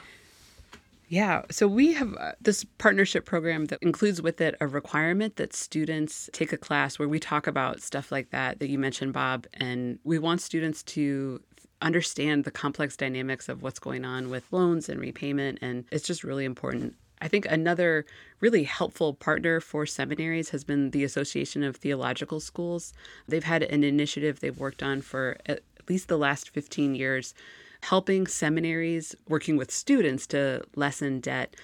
Yeah. 1.09 1.43
So 1.51 1.69
we 1.69 1.93
have 1.93 2.15
uh, 2.17 2.33
this 2.41 2.65
partnership 2.79 3.25
program 3.25 3.67
that 3.67 3.79
includes 3.81 4.21
with 4.21 4.41
it 4.41 4.57
a 4.61 4.67
requirement 4.67 5.37
that 5.37 5.55
students 5.55 6.29
take 6.33 6.53
a 6.53 6.57
class 6.57 6.99
where 6.99 7.09
we 7.09 7.21
talk 7.21 7.47
about 7.47 7.81
stuff 7.81 8.11
like 8.11 8.31
that, 8.31 8.59
that 8.59 8.69
you 8.69 8.79
mentioned, 8.79 9.13
Bob. 9.13 9.47
And 9.55 10.01
we 10.03 10.19
want 10.19 10.41
students 10.41 10.83
to 10.85 11.41
understand 11.83 12.45
the 12.45 12.51
complex 12.51 12.97
dynamics 12.97 13.49
of 13.49 13.63
what's 13.63 13.79
going 13.79 14.05
on 14.05 14.31
with 14.31 14.53
loans 14.53 14.89
and 14.89 15.01
repayment. 15.01 15.59
And 15.61 15.85
it's 15.91 16.07
just 16.07 16.25
really 16.25 16.45
important. 16.45 16.95
I 17.21 17.29
think 17.29 17.47
another 17.47 18.05
really 18.41 18.65
helpful 18.65 19.15
partner 19.15 19.61
for 19.61 19.87
seminaries 19.87 20.51
has 20.51 20.65
been 20.65 20.91
the 20.91 21.05
Association 21.05 21.63
of 21.63 21.77
Theological 21.77 22.41
Schools. 22.41 22.93
They've 23.27 23.45
had 23.45 23.63
an 23.63 23.85
initiative 23.85 24.41
they've 24.41 24.59
worked 24.59 24.83
on 24.83 25.01
for 25.01 25.39
at 25.47 25.61
least 25.89 26.09
the 26.09 26.19
last 26.19 26.51
15 26.51 26.95
years, 26.95 27.35
helping 27.83 28.27
seminaries 28.27 29.15
working 29.29 29.57
with 29.57 29.71
students 29.71 30.27
to 30.29 30.63
lessen 30.75 31.21
debt. 31.21 31.57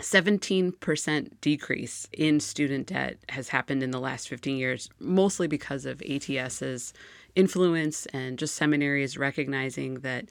17% 0.00 1.30
decrease 1.40 2.08
in 2.12 2.38
student 2.38 2.86
debt 2.86 3.18
has 3.30 3.48
happened 3.48 3.82
in 3.82 3.90
the 3.90 3.98
last 3.98 4.28
15 4.28 4.56
years, 4.56 4.90
mostly 5.00 5.48
because 5.48 5.86
of 5.86 6.00
ATS's 6.08 6.92
influence 7.34 8.06
and 8.06 8.38
just 8.38 8.54
seminaries 8.54 9.16
recognizing 9.16 10.00
that 10.00 10.26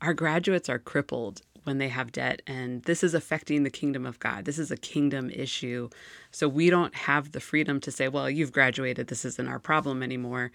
our 0.00 0.14
graduates 0.14 0.68
are 0.68 0.78
crippled 0.78 1.42
when 1.64 1.78
they 1.78 1.88
have 1.88 2.12
debt. 2.12 2.42
And 2.46 2.82
this 2.82 3.04
is 3.04 3.14
affecting 3.14 3.62
the 3.62 3.70
kingdom 3.70 4.04
of 4.04 4.18
God. 4.18 4.44
This 4.44 4.58
is 4.58 4.70
a 4.70 4.76
kingdom 4.76 5.30
issue. 5.30 5.88
So 6.30 6.48
we 6.48 6.70
don't 6.70 6.94
have 6.94 7.32
the 7.32 7.40
freedom 7.40 7.80
to 7.80 7.90
say, 7.90 8.08
well, 8.08 8.28
you've 8.28 8.52
graduated. 8.52 9.06
This 9.06 9.24
isn't 9.24 9.48
our 9.48 9.60
problem 9.60 10.02
anymore. 10.02 10.50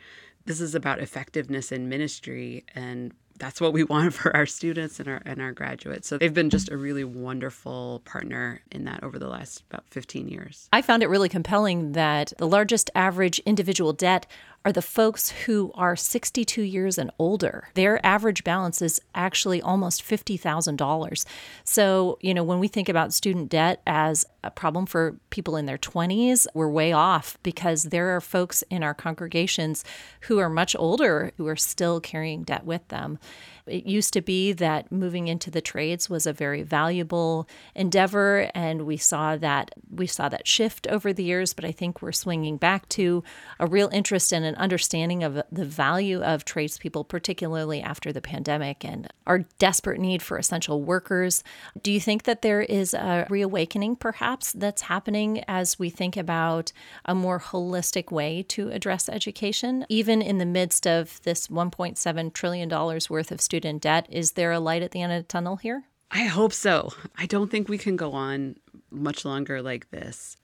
This 0.45 0.61
is 0.61 0.75
about 0.75 0.99
effectiveness 0.99 1.71
in 1.71 1.89
ministry 1.89 2.65
and 2.75 3.13
that's 3.39 3.61
what 3.61 3.73
we 3.73 3.83
want 3.83 4.13
for 4.13 4.35
our 4.35 4.45
students 4.45 4.99
and 4.99 5.07
our 5.07 5.21
and 5.25 5.41
our 5.41 5.51
graduates. 5.51 6.07
So 6.07 6.17
they've 6.17 6.33
been 6.33 6.49
just 6.49 6.71
a 6.71 6.77
really 6.77 7.03
wonderful 7.03 8.01
partner 8.05 8.61
in 8.71 8.85
that 8.85 9.03
over 9.03 9.19
the 9.19 9.27
last 9.27 9.63
about 9.69 9.85
15 9.89 10.27
years. 10.27 10.67
I 10.73 10.81
found 10.81 11.03
it 11.03 11.07
really 11.07 11.29
compelling 11.29 11.93
that 11.93 12.33
the 12.37 12.47
largest 12.47 12.89
average 12.95 13.39
individual 13.39 13.93
debt 13.93 14.25
are 14.67 14.73
the 14.73 14.81
folks 14.81 15.29
who 15.29 15.71
are 15.75 15.95
62 15.95 16.61
years 16.61 16.97
and 16.97 17.09
older. 17.17 17.69
Their 17.75 18.05
average 18.05 18.43
balance 18.43 18.81
is 18.81 18.99
actually 19.15 19.61
almost 19.61 20.03
$50,000. 20.03 21.25
So, 21.63 22.17
you 22.19 22.33
know, 22.33 22.43
when 22.43 22.59
we 22.59 22.67
think 22.67 22.89
about 22.89 23.13
student 23.13 23.47
debt 23.47 23.81
as 23.87 24.25
a 24.43 24.51
problem 24.51 24.85
for 24.85 25.15
people 25.29 25.55
in 25.55 25.67
their 25.67 25.77
20s, 25.77 26.47
we're 26.53 26.67
way 26.67 26.91
off 26.91 27.37
because 27.43 27.83
there 27.83 28.13
are 28.13 28.19
folks 28.19 28.61
in 28.69 28.83
our 28.83 28.93
congregations 28.93 29.85
who 30.21 30.37
are 30.39 30.49
much 30.49 30.75
older 30.77 31.31
who 31.37 31.47
are 31.47 31.55
still 31.55 32.01
carrying 32.01 32.43
debt 32.43 32.65
with 32.65 32.85
them. 32.89 33.19
It 33.67 33.85
used 33.85 34.13
to 34.13 34.21
be 34.21 34.53
that 34.53 34.91
moving 34.91 35.27
into 35.27 35.51
the 35.51 35.61
trades 35.61 36.09
was 36.09 36.25
a 36.25 36.33
very 36.33 36.61
valuable 36.61 37.47
endeavor, 37.75 38.49
and 38.55 38.83
we 38.83 38.97
saw 38.97 39.35
that 39.37 39.71
we 39.89 40.07
saw 40.07 40.29
that 40.29 40.47
shift 40.47 40.87
over 40.87 41.11
the 41.11 41.23
years. 41.23 41.53
But 41.53 41.65
I 41.65 41.71
think 41.71 42.01
we're 42.01 42.11
swinging 42.11 42.57
back 42.57 42.87
to 42.89 43.23
a 43.59 43.67
real 43.67 43.89
interest 43.91 44.31
and 44.31 44.45
an 44.45 44.55
understanding 44.55 45.23
of 45.23 45.41
the 45.51 45.65
value 45.65 46.21
of 46.21 46.45
tradespeople, 46.45 47.03
particularly 47.03 47.81
after 47.81 48.13
the 48.13 48.21
pandemic 48.21 48.85
and 48.85 49.11
our 49.25 49.39
desperate 49.59 49.99
need 49.99 50.21
for 50.21 50.37
essential 50.37 50.81
workers. 50.81 51.43
Do 51.83 51.91
you 51.91 51.99
think 51.99 52.23
that 52.23 52.41
there 52.41 52.61
is 52.61 52.93
a 52.93 53.27
reawakening, 53.29 53.97
perhaps, 53.97 54.53
that's 54.53 54.83
happening 54.83 55.43
as 55.47 55.77
we 55.77 55.89
think 55.89 56.15
about 56.15 56.71
a 57.03 57.13
more 57.13 57.39
holistic 57.39 58.11
way 58.11 58.43
to 58.43 58.69
address 58.69 59.09
education, 59.09 59.85
even 59.89 60.21
in 60.21 60.37
the 60.37 60.45
midst 60.45 60.87
of 60.87 61.21
this 61.23 61.47
$1.7 61.47 62.33
trillion 62.33 62.69
worth 62.69 63.31
of 63.31 63.41
student? 63.41 63.56
Student 63.57 63.81
debt. 63.81 64.05
Is 64.11 64.33
there 64.33 64.51
a 64.51 64.59
light 64.59 64.83
at 64.83 64.91
the 64.91 65.01
end 65.01 65.11
of 65.11 65.23
the 65.23 65.27
tunnel 65.27 65.55
here? 65.55 65.85
I 66.11 66.25
hope 66.25 66.53
so. 66.53 66.93
I 67.17 67.25
don't 67.25 67.49
think 67.49 67.67
we 67.67 67.79
can 67.79 67.95
go 67.95 68.11
on 68.11 68.57
much 68.91 69.25
longer 69.25 69.63
like 69.63 69.89
this. 69.89 70.37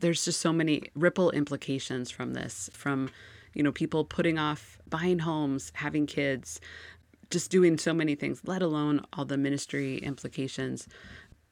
There's 0.00 0.24
just 0.24 0.40
so 0.40 0.50
many 0.50 0.84
ripple 0.94 1.30
implications 1.30 2.10
from 2.10 2.32
this, 2.32 2.70
from 2.72 3.10
you 3.52 3.62
know 3.62 3.70
people 3.70 4.06
putting 4.06 4.38
off 4.38 4.78
buying 4.88 5.18
homes, 5.18 5.72
having 5.74 6.06
kids, 6.06 6.58
just 7.30 7.50
doing 7.50 7.76
so 7.76 7.92
many 7.92 8.14
things, 8.14 8.40
let 8.46 8.62
alone 8.62 9.04
all 9.12 9.26
the 9.26 9.36
ministry 9.36 9.98
implications. 9.98 10.88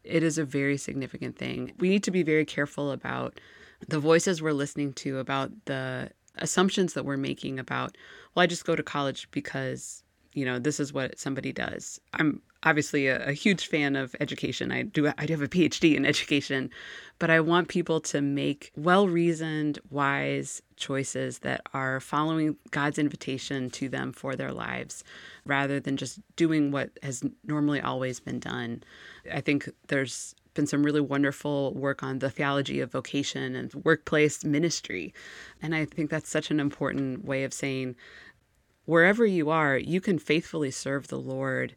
It 0.05 0.23
is 0.23 0.39
a 0.39 0.47
very 0.47 0.79
significant 0.79 1.37
thing. 1.37 1.73
We 1.79 1.91
need 1.91 2.05
to 2.05 2.11
be 2.11 2.23
very 2.23 2.47
careful 2.47 2.91
about 2.91 3.39
the 3.87 4.01
voices 4.01 4.41
we're 4.41 4.53
listening 4.53 4.95
to, 4.95 5.19
about 5.19 5.51
the 5.67 6.11
assumptions 6.39 6.95
that 6.95 7.05
we're 7.05 7.19
making 7.19 7.59
about, 7.59 7.99
well, 8.35 8.45
I 8.45 8.47
just 8.47 8.65
go 8.65 8.75
to 8.75 8.83
college 8.83 9.31
because 9.31 10.02
you 10.35 10.45
know, 10.45 10.59
this 10.59 10.81
is 10.81 10.93
what 10.93 11.19
somebody 11.19 11.53
does. 11.53 12.01
I'm 12.15 12.41
obviously 12.63 13.09
a, 13.09 13.29
a, 13.29 13.33
huge 13.33 13.67
fan 13.67 13.97
of 13.97 14.15
education. 14.21 14.73
I 14.73 14.83
do 14.83 15.13
I 15.19 15.27
do 15.27 15.33
have 15.33 15.43
a 15.43 15.49
PhD 15.49 15.97
in 15.97 16.07
education, 16.07 16.71
but 17.19 17.31
I 17.31 17.41
want 17.41 17.69
people 17.69 18.01
to 18.01 18.21
make 18.21 18.73
well-reasoned, 18.77 19.79
wise 19.91 20.63
choices 20.77 21.41
that 21.41 21.63
are 21.75 22.01
following 22.01 22.57
God's 22.71 22.99
invitation 22.99 23.71
to 23.71 23.89
them 23.89 24.13
for 24.13 24.37
their 24.37 24.53
lives 24.53 25.05
rather 25.45 25.81
than 25.81 25.97
just 25.97 26.21
doing 26.37 26.71
what 26.71 26.91
has 27.03 27.23
normally 27.45 27.81
always 27.81 28.21
been 28.21 28.39
done. 28.39 28.83
I 29.33 29.41
think 29.41 29.69
there's 29.89 30.35
been 30.55 30.67
some 30.67 30.83
really 30.83 31.01
wonderful 31.01 31.73
work 31.75 32.03
on 32.03 32.19
the 32.19 32.31
theology 32.31 32.81
of 32.81 32.93
vocation 32.93 33.55
and 33.57 33.73
workplace 33.85 34.45
ministry. 34.45 35.15
And 35.63 35.75
I 35.75 35.85
think 35.87 36.11
that's 36.11 36.29
such 36.29 36.51
an 36.51 36.61
important 36.61 37.25
way 37.25 37.45
of 37.45 37.55
saying 37.55 37.97
wherever 38.85 39.25
you 39.25 39.51
are, 39.51 39.77
you 39.77 40.01
can 40.01 40.19
faithfully 40.19 40.71
serve 40.71 41.09
the 41.09 41.19
Lord. 41.19 41.75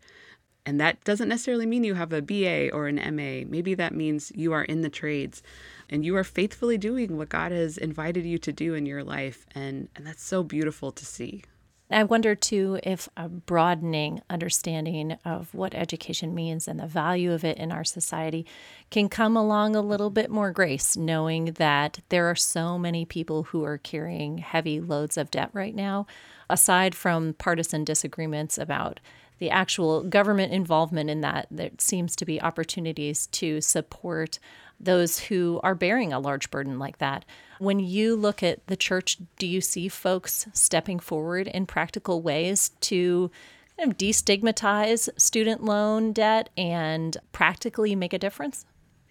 And 0.66 0.80
that 0.80 1.04
doesn't 1.04 1.30
necessarily 1.30 1.68
mean 1.68 1.84
you 1.84 1.94
have 1.94 2.12
a 2.12 2.22
BA 2.22 2.72
or 2.72 2.88
an 2.88 2.96
MA. 2.96 3.48
Maybe 3.48 3.76
that 3.76 3.94
means 3.94 4.32
you 4.34 4.52
are 4.54 4.64
in 4.64 4.82
the 4.82 4.90
trades 4.90 5.44
and 5.90 6.04
you 6.04 6.16
are 6.16 6.24
faithfully 6.24 6.78
doing 6.78 7.18
what 7.18 7.30
God 7.30 7.52
has 7.52 7.78
invited 7.78 8.26
you 8.26 8.40
to 8.40 8.52
do 8.52 8.74
in 8.74 8.86
your 8.86 9.04
life. 9.04 9.46
And, 9.54 9.90
and 9.96 10.08
that's 10.08 10.24
so 10.24 10.44
beautiful 10.44 10.92
to 10.92 11.06
see. 11.06 11.44
I 11.92 12.04
wonder 12.04 12.34
too 12.34 12.80
if 12.82 13.08
a 13.16 13.30
broadening 13.30 14.22
understanding 14.28 15.18
of 15.24 15.54
what 15.54 15.76
education 15.76 16.34
means 16.34 16.68
and 16.68 16.80
the 16.80 16.88
value 16.88 17.32
of 17.32 17.44
it 17.44 17.58
in 17.60 17.72
our 17.72 17.84
society 17.84 18.48
can 18.90 19.08
come 19.08 19.38
along 19.38 19.76
a 19.76 19.82
little 19.82 20.10
bit 20.10 20.32
more 20.32 20.50
grace, 20.50 20.98
knowing 20.98 21.46
that 21.54 22.00
there 22.10 22.26
are 22.26 22.36
so 22.36 22.80
many 22.80 23.06
people 23.06 23.44
who 23.44 23.64
are 23.64 23.78
carrying 23.78 24.40
heavy 24.40 24.80
loads 24.80 25.16
of 25.16 25.30
debt 25.30 25.52
right 25.54 25.76
now, 25.76 26.08
aside 26.50 26.96
from 26.96 27.34
partisan 27.34 27.84
disagreements 27.84 28.58
about 28.58 29.00
the 29.38 29.50
actual 29.50 30.04
government 30.04 30.54
involvement 30.54 31.10
in 31.10 31.22
that, 31.22 31.48
there 31.52 31.72
seems 31.78 32.16
to 32.16 32.26
be 32.26 32.42
opportunities 32.42 33.28
to 33.28 33.60
support 33.62 34.40
those 34.80 35.20
who 35.20 35.60
are 35.64 35.76
bearing 35.76 36.14
a 36.14 36.20
large 36.20 36.50
burden 36.52 36.80
like 36.80 36.98
that. 37.00 37.26
When 37.60 37.80
you 37.80 38.16
look 38.16 38.44
at 38.44 38.66
the 38.68 38.76
church, 38.76 39.18
do 39.38 39.48
you 39.48 39.62
see 39.62 39.88
folks 39.88 40.48
stepping 40.54 41.00
forward 41.00 41.48
in 41.48 41.66
practical 41.66 42.22
ways 42.22 42.70
to 42.82 43.32
kind 43.78 43.92
of 43.92 43.98
destigmatize 43.98 45.10
student 45.18 45.64
loan 45.64 46.14
debt 46.14 46.50
and 46.58 47.18
practically 47.32 47.96
make 47.96 48.14
a 48.14 48.20
difference? 48.20 48.66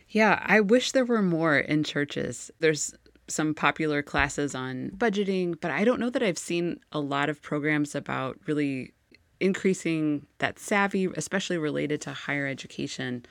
Yeah, 0.09 0.43
I 0.45 0.61
wish 0.61 0.93
there 0.93 1.05
were 1.05 1.23
more 1.23 1.59
in 1.59 1.83
churches. 1.83 2.51
There's 2.61 2.95
some 3.29 3.55
popular 3.55 4.03
classes 4.03 4.55
on 4.55 4.91
budgeting, 4.97 5.59
but 5.61 5.71
I 5.71 5.85
don't 5.85 6.01
know 6.01 6.11
that 6.11 6.23
I've 6.23 6.39
seen 6.39 6.81
a 6.93 7.01
lot 7.01 7.29
of 7.29 7.41
programs 7.43 7.95
about 7.95 8.39
really 8.47 8.93
increasing 9.41 10.27
that 10.39 10.59
savvy, 10.59 11.09
especially 11.17 11.59
related 11.59 12.01
to 12.03 12.13
higher 12.13 12.47
education. 12.47 13.25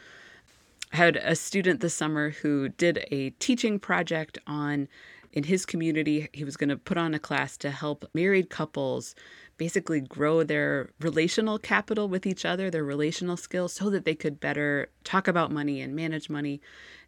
I 0.91 0.97
had 0.97 1.15
a 1.17 1.35
student 1.35 1.79
this 1.79 1.93
summer 1.93 2.31
who 2.31 2.69
did 2.69 3.05
a 3.11 3.31
teaching 3.31 3.79
project 3.79 4.37
on 4.45 4.87
in 5.31 5.43
his 5.43 5.65
community. 5.65 6.29
He 6.33 6.43
was 6.43 6.55
going 6.55 6.69
to 6.69 6.77
put 6.77 6.97
on 6.97 7.13
a 7.13 7.19
class 7.19 7.57
to 7.57 7.71
help 7.71 8.05
married 8.13 8.49
couples 8.49 9.15
basically 9.57 10.01
grow 10.01 10.43
their 10.43 10.89
relational 10.99 11.59
capital 11.59 12.07
with 12.07 12.25
each 12.25 12.45
other, 12.45 12.69
their 12.69 12.83
relational 12.83 13.37
skills, 13.37 13.73
so 13.73 13.89
that 13.89 14.05
they 14.05 14.15
could 14.15 14.39
better 14.39 14.89
talk 15.03 15.27
about 15.27 15.51
money 15.51 15.81
and 15.81 15.95
manage 15.95 16.29
money. 16.29 16.61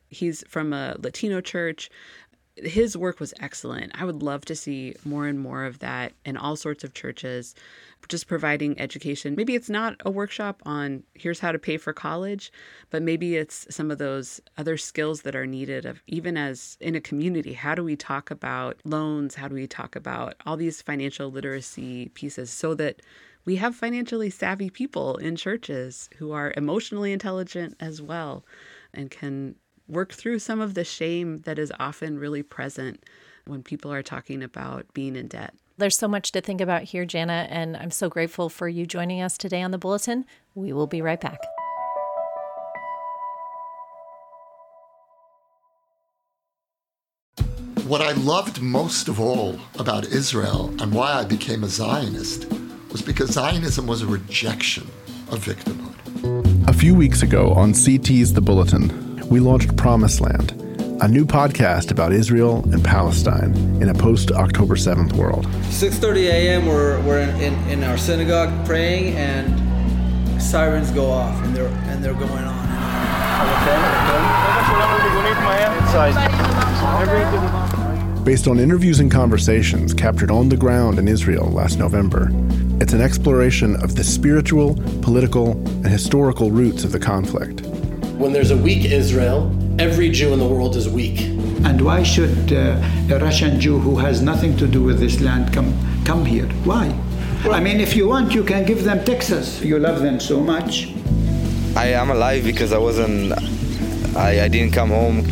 He's 0.09 0.43
from 0.47 0.71
a 0.71 0.95
Latino 0.99 1.41
church 1.41 1.89
his 2.57 2.95
work 2.95 3.19
was 3.19 3.33
excellent. 3.39 3.91
I 3.99 4.05
would 4.05 4.23
love 4.23 4.45
to 4.45 4.55
see 4.55 4.95
more 5.03 5.27
and 5.27 5.39
more 5.39 5.65
of 5.65 5.79
that 5.79 6.13
in 6.23 6.37
all 6.37 6.55
sorts 6.55 6.83
of 6.83 6.93
churches, 6.93 7.53
just 8.07 8.27
providing 8.27 8.79
education. 8.79 9.35
Maybe 9.35 9.55
it's 9.55 9.69
not 9.69 9.95
a 10.05 10.11
workshop 10.11 10.61
on 10.65 11.03
here's 11.15 11.39
how 11.39 11.51
to 11.51 11.59
pay 11.59 11.77
for 11.77 11.91
college, 11.91 12.51
but 12.91 13.01
maybe 13.01 13.35
it's 13.35 13.67
some 13.69 13.91
of 13.91 13.97
those 13.97 14.39
other 14.57 14.77
skills 14.77 15.23
that 15.23 15.35
are 15.35 15.45
needed 15.45 15.85
of 15.85 16.01
even 16.07 16.37
as 16.37 16.77
in 16.79 16.95
a 16.95 17.01
community, 17.01 17.53
how 17.53 17.75
do 17.75 17.83
we 17.83 17.95
talk 17.95 18.31
about 18.31 18.77
loans? 18.85 19.35
How 19.35 19.47
do 19.47 19.55
we 19.55 19.67
talk 19.67 19.95
about 19.95 20.35
all 20.45 20.55
these 20.55 20.81
financial 20.81 21.29
literacy 21.29 22.09
pieces 22.09 22.49
so 22.49 22.73
that 22.75 23.01
we 23.43 23.57
have 23.57 23.75
financially 23.75 24.29
savvy 24.29 24.69
people 24.69 25.17
in 25.17 25.35
churches 25.35 26.09
who 26.17 26.31
are 26.31 26.53
emotionally 26.57 27.11
intelligent 27.11 27.75
as 27.79 28.01
well 28.01 28.45
and 28.93 29.11
can 29.11 29.55
work 29.87 30.13
through 30.13 30.39
some 30.39 30.59
of 30.59 30.73
the 30.73 30.83
shame 30.83 31.39
that 31.41 31.59
is 31.59 31.71
often 31.79 32.19
really 32.19 32.43
present 32.43 33.03
when 33.45 33.63
people 33.63 33.91
are 33.93 34.03
talking 34.03 34.41
about 34.41 34.85
being 34.93 35.15
in 35.15 35.27
debt. 35.27 35.53
There's 35.77 35.97
so 35.97 36.07
much 36.07 36.31
to 36.31 36.41
think 36.41 36.61
about 36.61 36.83
here, 36.83 37.05
Jana, 37.05 37.47
and 37.49 37.75
I'm 37.75 37.91
so 37.91 38.09
grateful 38.09 38.49
for 38.49 38.67
you 38.67 38.85
joining 38.85 39.21
us 39.21 39.37
today 39.37 39.61
on 39.61 39.71
the 39.71 39.77
Bulletin. 39.77 40.25
We 40.55 40.71
will 40.71 40.87
be 40.87 41.01
right 41.01 41.19
back. 41.19 41.39
What 47.85 48.01
I 48.01 48.13
loved 48.13 48.61
most 48.61 49.09
of 49.09 49.19
all 49.19 49.59
about 49.77 50.07
Israel 50.07 50.73
and 50.81 50.91
why 50.91 51.11
I 51.11 51.23
became 51.23 51.63
a 51.63 51.67
Zionist 51.67 52.47
was 52.91 53.01
because 53.03 53.31
Zionism 53.31 53.85
was 53.85 54.01
a 54.01 54.07
rejection 54.07 54.87
of 55.29 55.45
victimhood. 55.45 56.67
A 56.67 56.73
few 56.73 56.95
weeks 56.95 57.21
ago 57.21 57.53
on 57.53 57.73
CT's 57.73 58.33
The 58.33 58.41
Bulletin, 58.41 59.04
we 59.29 59.39
launched 59.39 59.75
Promised 59.75 60.21
Land, 60.21 60.51
a 61.01 61.07
new 61.07 61.25
podcast 61.25 61.89
about 61.91 62.13
Israel 62.13 62.63
and 62.71 62.83
Palestine 62.83 63.55
in 63.81 63.89
a 63.89 63.93
post-October 63.93 64.75
7th 64.75 65.13
world. 65.13 65.45
6.30 65.45 66.17
a.m. 66.27 66.65
We're, 66.67 67.01
we're 67.01 67.21
in, 67.21 67.29
in, 67.41 67.69
in, 67.69 67.83
our 67.83 67.97
synagogue 67.97 68.65
praying 68.65 69.15
and 69.15 70.41
sirens 70.41 70.91
go 70.91 71.09
off 71.09 71.43
and 71.43 71.55
they're, 71.55 71.67
and 71.67 72.03
they're 72.03 72.13
going 72.13 72.31
on 72.31 72.67
and 72.67 72.79
on. 78.07 78.23
Based 78.23 78.47
on 78.47 78.59
interviews 78.59 78.99
and 78.99 79.11
conversations 79.11 79.93
captured 79.93 80.31
on 80.31 80.49
the 80.49 80.57
ground 80.57 80.99
in 80.99 81.07
Israel 81.07 81.47
last 81.47 81.79
November, 81.79 82.29
it's 82.79 82.93
an 82.93 83.01
exploration 83.01 83.75
of 83.83 83.95
the 83.95 84.03
spiritual, 84.03 84.75
political, 85.01 85.51
and 85.51 85.87
historical 85.87 86.51
roots 86.51 86.83
of 86.83 86.91
the 86.91 86.99
conflict 86.99 87.63
when 88.17 88.31
there's 88.31 88.51
a 88.51 88.57
weak 88.57 88.85
Israel, 88.85 89.53
every 89.77 90.09
Jew 90.09 90.31
in 90.33 90.39
the 90.39 90.47
world 90.47 90.75
is 90.75 90.87
weak. 90.87 91.21
And 91.65 91.81
why 91.81 92.03
should 92.03 92.53
uh, 92.53 92.81
a 93.09 93.19
Russian 93.19 93.59
Jew 93.59 93.79
who 93.79 93.97
has 93.97 94.21
nothing 94.21 94.55
to 94.57 94.67
do 94.67 94.81
with 94.81 94.99
this 94.99 95.19
land 95.19 95.53
come 95.53 95.73
come 96.05 96.23
here? 96.25 96.47
Why? 96.63 96.87
I 97.51 97.59
mean, 97.59 97.79
if 97.79 97.95
you 97.95 98.07
want, 98.07 98.33
you 98.33 98.43
can 98.43 98.65
give 98.65 98.83
them 98.83 99.03
Texas. 99.03 99.61
You 99.61 99.79
love 99.79 100.01
them 100.01 100.19
so 100.19 100.39
much. 100.39 100.93
I 101.75 101.87
am 101.87 102.09
alive 102.09 102.43
because 102.43 102.71
I 102.71 102.77
wasn't. 102.77 103.33
I, 104.15 104.45
I 104.45 104.47
didn't 104.47 104.73
come 104.73 104.89
home. 104.89 105.23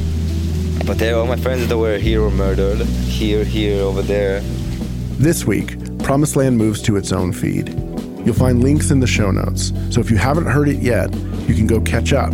But 0.85 0.99
they, 0.99 1.11
all 1.11 1.25
my 1.25 1.37
friends 1.37 1.67
that 1.67 1.77
were 1.77 1.97
here 1.97 2.21
were 2.21 2.31
murdered. 2.31 2.81
Here, 3.07 3.45
here, 3.45 3.81
over 3.81 4.01
there. 4.01 4.41
This 5.17 5.45
week, 5.45 5.77
Promised 5.99 6.35
Land 6.35 6.57
moves 6.57 6.81
to 6.81 6.97
its 6.97 7.13
own 7.13 7.31
feed. 7.31 7.69
You'll 8.25 8.35
find 8.35 8.61
links 8.61 8.91
in 8.91 8.99
the 8.99 9.07
show 9.07 9.31
notes, 9.31 9.71
so 9.89 10.01
if 10.01 10.11
you 10.11 10.17
haven't 10.17 10.47
heard 10.47 10.67
it 10.67 10.79
yet, 10.79 11.13
you 11.47 11.55
can 11.55 11.67
go 11.67 11.79
catch 11.79 12.11
up 12.11 12.33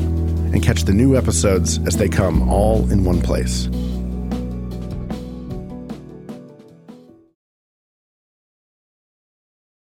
and 0.53 0.63
catch 0.63 0.83
the 0.83 0.93
new 0.93 1.17
episodes 1.17 1.79
as 1.87 1.97
they 1.97 2.09
come 2.09 2.49
all 2.49 2.89
in 2.91 3.03
one 3.03 3.21
place. 3.21 3.69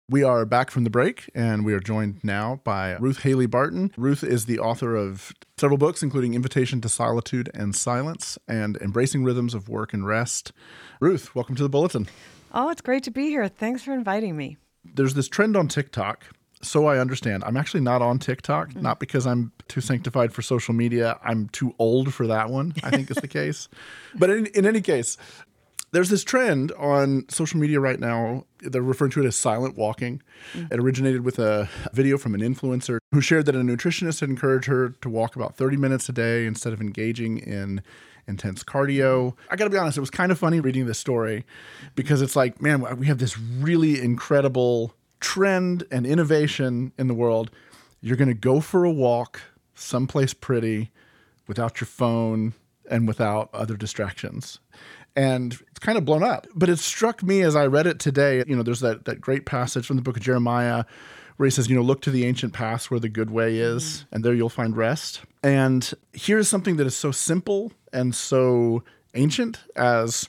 We 0.09 0.23
are 0.23 0.47
back 0.47 0.71
from 0.71 0.85
the 0.85 0.91
break, 0.91 1.29
and 1.35 1.65
we 1.65 1.75
are 1.75 1.81
joined 1.81 2.23
now 2.23 2.61
by 2.63 2.93
Ruth 2.99 3.23
Haley 3.23 3.47
Barton. 3.47 3.91
Ruth 3.97 4.23
is 4.23 4.47
the 4.47 4.61
author 4.61 4.95
of 4.95 5.33
several 5.59 5.79
books, 5.79 6.01
including 6.01 6.35
Invitation 6.35 6.81
to 6.83 6.89
Solitude 6.89 7.51
and 7.53 7.75
Silence 7.75 8.39
and 8.47 8.77
Embracing 8.77 9.25
Rhythms 9.25 9.53
of 9.53 9.69
Work 9.69 9.93
and 9.93 10.07
Rest. 10.07 10.53
Ruth, 11.01 11.35
welcome 11.35 11.57
to 11.57 11.63
the 11.63 11.69
Bulletin. 11.69 12.07
Oh, 12.55 12.71
it's 12.71 12.81
great 12.81 13.03
to 13.03 13.11
be 13.11 13.29
here. 13.29 13.49
Thanks 13.49 13.83
for 13.83 13.93
inviting 13.93 14.37
me. 14.37 14.57
There's 14.85 15.15
this 15.15 15.29
trend 15.29 15.57
on 15.57 15.67
TikTok 15.67 16.25
so 16.63 16.87
I 16.87 16.99
understand. 16.99 17.45
I'm 17.45 17.57
actually 17.57 17.81
not 17.81 18.03
on 18.03 18.19
TikTok, 18.19 18.71
mm-hmm. 18.71 18.83
not 18.83 18.99
because 18.99 19.27
I'm 19.27 19.53
too 19.69 19.81
sanctified 19.81 20.33
for 20.33 20.43
social 20.43 20.75
media. 20.75 21.19
I'm 21.23 21.49
too 21.49 21.75
old 21.79 22.15
for 22.15 22.27
that 22.27 22.51
one, 22.51 22.75
I 22.83 22.91
think 22.91 23.11
is 23.11 23.19
the 23.19 23.29
case. 23.41 23.69
But 24.15 24.31
in, 24.31 24.47
in 24.47 24.67
any 24.67 24.81
case, 24.81 25.17
there's 25.93 26.09
this 26.09 26.25
trend 26.25 26.73
on 26.73 27.27
social 27.29 27.61
media 27.61 27.79
right 27.81 28.01
now. 28.01 28.45
They're 28.61 28.83
referring 28.83 29.13
to 29.13 29.23
it 29.23 29.27
as 29.27 29.37
silent 29.37 29.77
walking. 29.77 30.23
Mm-hmm. 30.55 30.75
It 30.75 30.81
originated 30.81 31.25
with 31.25 31.39
a 31.39 31.69
video 31.93 32.19
from 32.19 32.35
an 32.35 32.41
influencer 32.41 32.99
who 33.13 33.21
shared 33.21 33.47
that 33.47 33.55
a 33.55 33.59
nutritionist 33.59 34.21
had 34.21 34.29
encouraged 34.29 34.67
her 34.67 34.91
to 34.91 35.09
walk 35.09 35.37
about 35.37 35.57
30 35.57 35.77
minutes 35.77 36.09
a 36.09 36.13
day 36.13 36.47
instead 36.47 36.73
of 36.73 36.81
engaging 36.81 37.39
in 37.39 37.83
intense 38.27 38.65
cardio. 38.65 39.35
I 39.51 39.57
got 39.57 39.65
to 39.65 39.71
be 39.71 39.79
honest, 39.79 39.97
it 39.97 40.01
was 40.01 40.11
kind 40.11 40.33
of 40.33 40.39
funny 40.39 40.59
reading 40.61 40.87
this 40.87 40.99
story 40.99 41.45
because 41.95 42.23
it's 42.23 42.35
like, 42.35 42.61
man, 42.61 42.99
we 42.99 43.07
have 43.07 43.19
this 43.19 43.39
really 43.39 44.01
incredible 44.01 44.96
trend 45.21 45.85
and 45.91 46.07
innovation 46.07 46.93
in 46.99 47.07
the 47.07 47.15
world, 47.15 47.51
you're 48.01 48.17
going 48.17 48.29
to 48.29 48.35
go 48.35 48.61
for 48.61 48.85
a 48.85 48.91
walk 48.91 49.41
someplace 49.75 50.35
pretty 50.35 50.91
without 51.47 51.81
your 51.81 51.87
phone 51.87 52.55
and 52.91 53.07
without 53.07 53.51
other 53.53 53.77
distractions. 53.77 54.59
And 55.15 55.55
it's 55.71 55.79
kind 55.79 55.97
of 55.97 56.05
blown 56.05 56.23
up. 56.23 56.47
But 56.55 56.69
it 56.69 56.79
struck 56.79 57.23
me 57.23 57.43
as 57.43 57.57
I 57.57 57.67
read 57.67 57.87
it 57.87 57.99
today, 57.99 58.45
you 58.47 58.55
know, 58.55 58.63
there's 58.63 58.81
that, 58.81 59.07
that 59.07 59.21
great 59.21 59.47
passage 59.47 59.87
from 59.87 59.97
the 59.97 60.03
book 60.03 60.17
of 60.17 60.23
Jeremiah 60.23 60.85
where 61.37 61.47
he 61.47 61.51
says, 61.51 61.69
you 61.69 61.77
know, 61.77 61.83
look 61.83 62.01
to 62.03 62.11
the 62.11 62.25
ancient 62.25 62.53
past 62.53 62.91
where 62.91 63.01
the 63.01 63.09
good 63.09 63.31
way 63.31 63.59
is, 63.59 63.83
mm-hmm. 63.83 64.15
and 64.15 64.25
there 64.25 64.35
you'll 64.35 64.49
find 64.49 64.77
rest. 64.77 65.23
And 65.43 65.93
here's 66.13 66.49
something 66.49 66.77
that 66.77 66.87
is 66.87 66.97
so 66.97 67.11
simple 67.11 67.73
and 67.93 68.15
so 68.15 68.83
ancient 69.15 69.61
as 69.75 70.29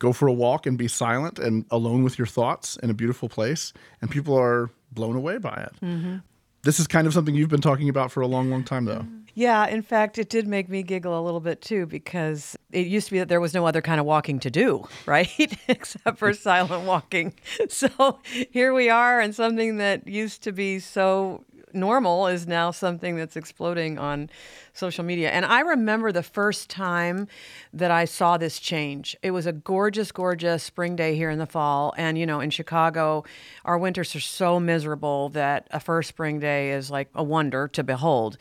go 0.00 0.12
for 0.12 0.26
a 0.26 0.32
walk 0.32 0.66
and 0.66 0.76
be 0.76 0.88
silent 0.88 1.38
and 1.38 1.64
alone 1.70 2.02
with 2.02 2.18
your 2.18 2.26
thoughts 2.26 2.76
in 2.78 2.90
a 2.90 2.94
beautiful 2.94 3.28
place. 3.28 3.72
And 4.02 4.10
people 4.10 4.36
are 4.36 4.70
blown 4.90 5.14
away 5.14 5.38
by 5.38 5.54
it. 5.54 5.84
Mm-hmm. 5.84 6.16
This 6.62 6.80
is 6.80 6.88
kind 6.88 7.06
of 7.06 7.14
something 7.14 7.34
you've 7.34 7.48
been 7.48 7.60
talking 7.60 7.88
about 7.88 8.10
for 8.10 8.20
a 8.20 8.26
long, 8.26 8.50
long 8.50 8.64
time, 8.64 8.84
though. 8.84 9.06
Yeah, 9.34 9.66
in 9.68 9.82
fact, 9.82 10.18
it 10.18 10.28
did 10.28 10.46
make 10.46 10.68
me 10.68 10.82
giggle 10.82 11.18
a 11.18 11.22
little 11.22 11.40
bit 11.40 11.60
too 11.62 11.86
because 11.86 12.56
it 12.72 12.86
used 12.86 13.06
to 13.06 13.12
be 13.12 13.18
that 13.20 13.28
there 13.28 13.40
was 13.40 13.54
no 13.54 13.66
other 13.66 13.80
kind 13.80 14.00
of 14.00 14.06
walking 14.06 14.40
to 14.40 14.50
do, 14.50 14.86
right? 15.06 15.58
Except 15.68 16.18
for 16.18 16.34
silent 16.34 16.84
walking. 16.84 17.34
So 17.68 18.18
here 18.50 18.74
we 18.74 18.90
are, 18.90 19.20
and 19.20 19.34
something 19.34 19.76
that 19.76 20.06
used 20.06 20.42
to 20.42 20.52
be 20.52 20.80
so 20.80 21.44
normal 21.74 22.26
is 22.26 22.46
now 22.46 22.70
something 22.70 23.16
that's 23.16 23.36
exploding 23.36 23.98
on 23.98 24.30
social 24.72 25.04
media. 25.04 25.30
And 25.30 25.44
I 25.44 25.60
remember 25.60 26.12
the 26.12 26.22
first 26.22 26.70
time 26.70 27.28
that 27.72 27.90
I 27.90 28.04
saw 28.04 28.36
this 28.36 28.58
change. 28.58 29.16
It 29.22 29.30
was 29.32 29.46
a 29.46 29.52
gorgeous, 29.52 30.12
gorgeous 30.12 30.62
spring 30.62 30.96
day 30.96 31.16
here 31.16 31.30
in 31.30 31.38
the 31.38 31.46
fall. 31.46 31.92
And, 31.96 32.16
you 32.16 32.26
know, 32.26 32.40
in 32.40 32.50
Chicago, 32.50 33.24
our 33.64 33.78
winters 33.78 34.14
are 34.14 34.20
so 34.20 34.60
miserable 34.60 35.28
that 35.30 35.68
a 35.70 35.80
first 35.80 36.08
spring 36.08 36.40
day 36.40 36.72
is 36.72 36.90
like 36.90 37.08
a 37.14 37.22
wonder 37.22 37.68
to 37.68 37.82
behold. 37.82 38.38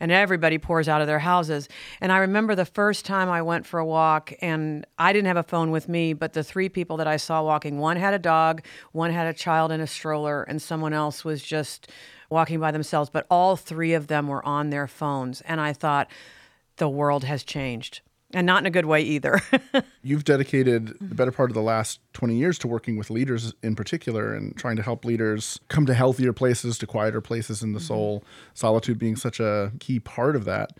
And 0.00 0.12
everybody 0.12 0.58
pours 0.58 0.88
out 0.88 1.00
of 1.00 1.06
their 1.06 1.18
houses. 1.18 1.68
And 2.00 2.12
I 2.12 2.18
remember 2.18 2.54
the 2.54 2.64
first 2.64 3.04
time 3.04 3.28
I 3.28 3.42
went 3.42 3.66
for 3.66 3.80
a 3.80 3.86
walk, 3.86 4.32
and 4.40 4.86
I 4.98 5.12
didn't 5.12 5.26
have 5.26 5.36
a 5.36 5.42
phone 5.42 5.70
with 5.70 5.88
me, 5.88 6.12
but 6.12 6.32
the 6.32 6.44
three 6.44 6.68
people 6.68 6.96
that 6.98 7.06
I 7.06 7.16
saw 7.16 7.42
walking 7.42 7.78
one 7.78 7.96
had 7.96 8.14
a 8.14 8.18
dog, 8.18 8.64
one 8.92 9.10
had 9.10 9.26
a 9.26 9.32
child 9.32 9.72
in 9.72 9.80
a 9.80 9.86
stroller, 9.86 10.42
and 10.44 10.62
someone 10.62 10.92
else 10.92 11.24
was 11.24 11.42
just 11.42 11.90
walking 12.32 12.58
by 12.58 12.72
themselves, 12.72 13.10
but 13.10 13.26
all 13.30 13.56
three 13.56 13.94
of 13.94 14.08
them 14.08 14.26
were 14.26 14.44
on 14.44 14.70
their 14.70 14.88
phones. 14.88 15.40
And 15.42 15.60
I 15.60 15.72
thought, 15.72 16.10
the 16.76 16.88
world 16.88 17.24
has 17.24 17.44
changed. 17.44 18.00
And 18.34 18.46
not 18.46 18.62
in 18.62 18.66
a 18.66 18.70
good 18.70 18.86
way 18.86 19.02
either. 19.02 19.42
You've 20.02 20.24
dedicated 20.24 20.96
the 21.00 21.14
better 21.14 21.30
part 21.30 21.50
of 21.50 21.54
the 21.54 21.62
last 21.62 22.00
20 22.14 22.34
years 22.34 22.58
to 22.60 22.66
working 22.66 22.96
with 22.96 23.10
leaders 23.10 23.52
in 23.62 23.76
particular 23.76 24.34
and 24.34 24.56
trying 24.56 24.76
to 24.76 24.82
help 24.82 25.04
leaders 25.04 25.60
come 25.68 25.84
to 25.84 25.92
healthier 25.92 26.32
places, 26.32 26.78
to 26.78 26.86
quieter 26.86 27.20
places 27.20 27.62
in 27.62 27.72
the 27.72 27.78
mm-hmm. 27.78 27.86
soul, 27.86 28.24
solitude 28.54 28.98
being 28.98 29.16
such 29.16 29.38
a 29.38 29.70
key 29.80 30.00
part 30.00 30.34
of 30.34 30.46
that. 30.46 30.78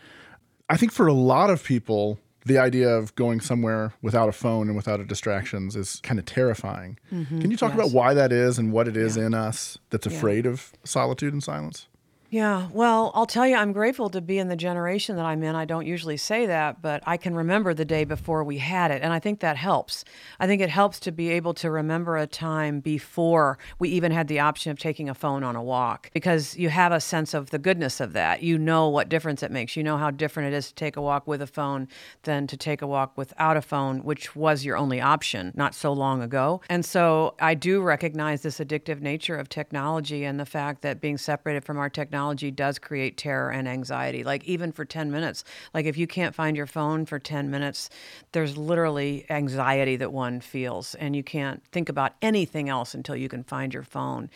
I 0.70 0.78
think 0.78 0.92
for 0.92 1.06
a 1.06 1.12
lot 1.12 1.50
of 1.50 1.62
people, 1.62 2.18
the 2.44 2.58
idea 2.58 2.88
of 2.88 3.14
going 3.14 3.40
somewhere 3.40 3.92
without 4.02 4.28
a 4.28 4.32
phone 4.32 4.66
and 4.68 4.76
without 4.76 4.98
a 5.00 5.04
distractions 5.04 5.76
is 5.76 6.00
kind 6.02 6.18
of 6.18 6.24
terrifying. 6.26 6.98
Mhm, 7.12 7.40
Can 7.40 7.50
you 7.50 7.56
talk 7.56 7.70
yes. 7.74 7.78
about 7.78 7.92
why 7.92 8.14
that 8.14 8.32
is 8.32 8.58
and 8.58 8.72
what 8.72 8.88
it 8.88 8.96
is 8.96 9.16
in 9.16 9.32
us 9.34 9.78
that's 9.90 10.06
Yeah. 10.06 10.12
afraid 10.16 10.46
of 10.46 10.72
solitude 10.84 11.32
and 11.32 11.42
silence? 11.42 11.86
Yeah, 12.32 12.68
well, 12.72 13.10
I'll 13.14 13.26
tell 13.26 13.46
you, 13.46 13.56
I'm 13.56 13.74
grateful 13.74 14.08
to 14.08 14.22
be 14.22 14.38
in 14.38 14.48
the 14.48 14.56
generation 14.56 15.16
that 15.16 15.26
I'm 15.26 15.42
in. 15.42 15.54
I 15.54 15.66
don't 15.66 15.84
usually 15.84 16.16
say 16.16 16.46
that, 16.46 16.80
but 16.80 17.02
I 17.06 17.18
can 17.18 17.34
remember 17.34 17.74
the 17.74 17.84
day 17.84 18.04
before 18.04 18.42
we 18.42 18.56
had 18.56 18.90
it. 18.90 19.02
And 19.02 19.12
I 19.12 19.18
think 19.18 19.40
that 19.40 19.58
helps. 19.58 20.02
I 20.40 20.46
think 20.46 20.62
it 20.62 20.70
helps 20.70 20.98
to 21.00 21.12
be 21.12 21.28
able 21.28 21.52
to 21.52 21.70
remember 21.70 22.16
a 22.16 22.26
time 22.26 22.80
before 22.80 23.58
we 23.78 23.90
even 23.90 24.12
had 24.12 24.28
the 24.28 24.40
option 24.40 24.72
of 24.72 24.78
taking 24.78 25.10
a 25.10 25.14
phone 25.14 25.44
on 25.44 25.56
a 25.56 25.62
walk 25.62 26.08
because 26.14 26.56
you 26.56 26.70
have 26.70 26.90
a 26.90 27.00
sense 27.00 27.34
of 27.34 27.50
the 27.50 27.58
goodness 27.58 28.00
of 28.00 28.14
that. 28.14 28.42
You 28.42 28.56
know 28.56 28.88
what 28.88 29.10
difference 29.10 29.42
it 29.42 29.50
makes. 29.50 29.76
You 29.76 29.82
know 29.82 29.98
how 29.98 30.10
different 30.10 30.54
it 30.54 30.56
is 30.56 30.68
to 30.68 30.74
take 30.74 30.96
a 30.96 31.02
walk 31.02 31.26
with 31.26 31.42
a 31.42 31.46
phone 31.46 31.86
than 32.22 32.46
to 32.46 32.56
take 32.56 32.80
a 32.80 32.86
walk 32.86 33.12
without 33.14 33.58
a 33.58 33.62
phone, 33.62 34.04
which 34.04 34.34
was 34.34 34.64
your 34.64 34.78
only 34.78 35.02
option 35.02 35.52
not 35.54 35.74
so 35.74 35.92
long 35.92 36.22
ago. 36.22 36.62
And 36.70 36.82
so 36.82 37.34
I 37.40 37.52
do 37.52 37.82
recognize 37.82 38.40
this 38.40 38.58
addictive 38.58 39.02
nature 39.02 39.36
of 39.36 39.50
technology 39.50 40.24
and 40.24 40.40
the 40.40 40.46
fact 40.46 40.80
that 40.80 41.02
being 41.02 41.18
separated 41.18 41.62
from 41.66 41.76
our 41.76 41.90
technology 41.90 42.21
does 42.30 42.78
create 42.78 43.16
terror 43.16 43.50
and 43.50 43.68
anxiety. 43.68 44.24
Like 44.24 44.44
even 44.44 44.72
for 44.72 44.84
10 44.84 45.10
minutes, 45.10 45.44
like 45.74 45.86
if 45.86 45.96
you 45.96 46.06
can't 46.06 46.34
find 46.34 46.56
your 46.56 46.66
phone 46.66 47.06
for 47.06 47.18
10 47.18 47.50
minutes, 47.50 47.90
there's 48.32 48.56
literally 48.56 49.26
anxiety 49.30 49.96
that 49.96 50.12
one 50.12 50.40
feels 50.40 50.94
and 50.96 51.16
you 51.16 51.22
can't 51.22 51.62
think 51.72 51.88
about 51.88 52.12
anything 52.22 52.68
else 52.68 52.94
until 52.94 53.16
you 53.16 53.28
can 53.28 53.42
find 53.44 53.74
your 53.74 53.82
phone. 53.82 54.30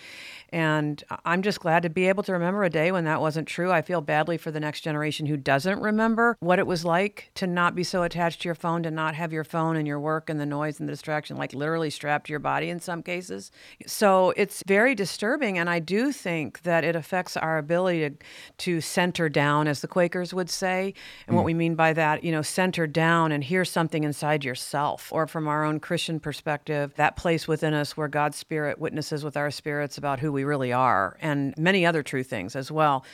And 0.50 1.02
I'm 1.24 1.42
just 1.42 1.60
glad 1.60 1.82
to 1.82 1.90
be 1.90 2.08
able 2.08 2.22
to 2.24 2.32
remember 2.32 2.64
a 2.64 2.70
day 2.70 2.92
when 2.92 3.04
that 3.04 3.20
wasn't 3.20 3.48
true. 3.48 3.70
I 3.70 3.82
feel 3.82 4.00
badly 4.00 4.38
for 4.38 4.50
the 4.50 4.60
next 4.60 4.82
generation 4.82 5.26
who 5.26 5.36
doesn't 5.36 5.80
remember 5.80 6.36
what 6.40 6.58
it 6.58 6.66
was 6.66 6.84
like 6.84 7.30
to 7.34 7.46
not 7.46 7.74
be 7.74 7.84
so 7.84 8.02
attached 8.02 8.42
to 8.42 8.48
your 8.48 8.54
phone, 8.54 8.82
to 8.84 8.90
not 8.90 9.14
have 9.14 9.32
your 9.32 9.44
phone 9.44 9.76
and 9.76 9.86
your 9.86 10.00
work 10.00 10.30
and 10.30 10.40
the 10.40 10.46
noise 10.46 10.78
and 10.78 10.88
the 10.88 10.92
distraction 10.92 11.36
like 11.36 11.52
literally 11.52 11.90
strapped 11.90 12.26
to 12.26 12.32
your 12.32 12.40
body 12.40 12.70
in 12.70 12.80
some 12.80 13.02
cases. 13.02 13.50
So 13.86 14.32
it's 14.36 14.62
very 14.66 14.94
disturbing. 14.94 15.58
And 15.58 15.68
I 15.68 15.78
do 15.78 16.12
think 16.12 16.62
that 16.62 16.84
it 16.84 16.96
affects 16.96 17.36
our 17.36 17.58
ability 17.58 17.75
to, 17.84 18.10
to 18.58 18.80
center 18.80 19.28
down, 19.28 19.68
as 19.68 19.80
the 19.80 19.88
Quakers 19.88 20.32
would 20.32 20.50
say. 20.50 20.94
And 21.26 21.36
what 21.36 21.42
Mm. 21.42 21.46
we 21.46 21.54
mean 21.54 21.74
by 21.74 21.92
that, 21.92 22.24
you 22.24 22.32
know, 22.32 22.42
center 22.42 22.86
down 22.86 23.32
and 23.32 23.44
hear 23.44 23.64
something 23.64 24.04
inside 24.04 24.44
yourself, 24.44 25.12
or 25.12 25.26
from 25.26 25.46
our 25.46 25.64
own 25.64 25.78
Christian 25.80 26.18
perspective, 26.20 26.92
that 26.96 27.16
place 27.16 27.46
within 27.46 27.74
us 27.74 27.96
where 27.96 28.08
God's 28.08 28.36
Spirit 28.36 28.78
witnesses 28.78 29.22
with 29.24 29.36
our 29.36 29.50
spirits 29.50 29.98
about 29.98 30.20
who 30.20 30.32
we 30.32 30.44
really 30.44 30.72
are, 30.72 31.16
and 31.20 31.54
many 31.58 31.84
other 31.86 32.02
true 32.02 32.22
things 32.22 32.56
as 32.56 32.72
well. 32.72 33.04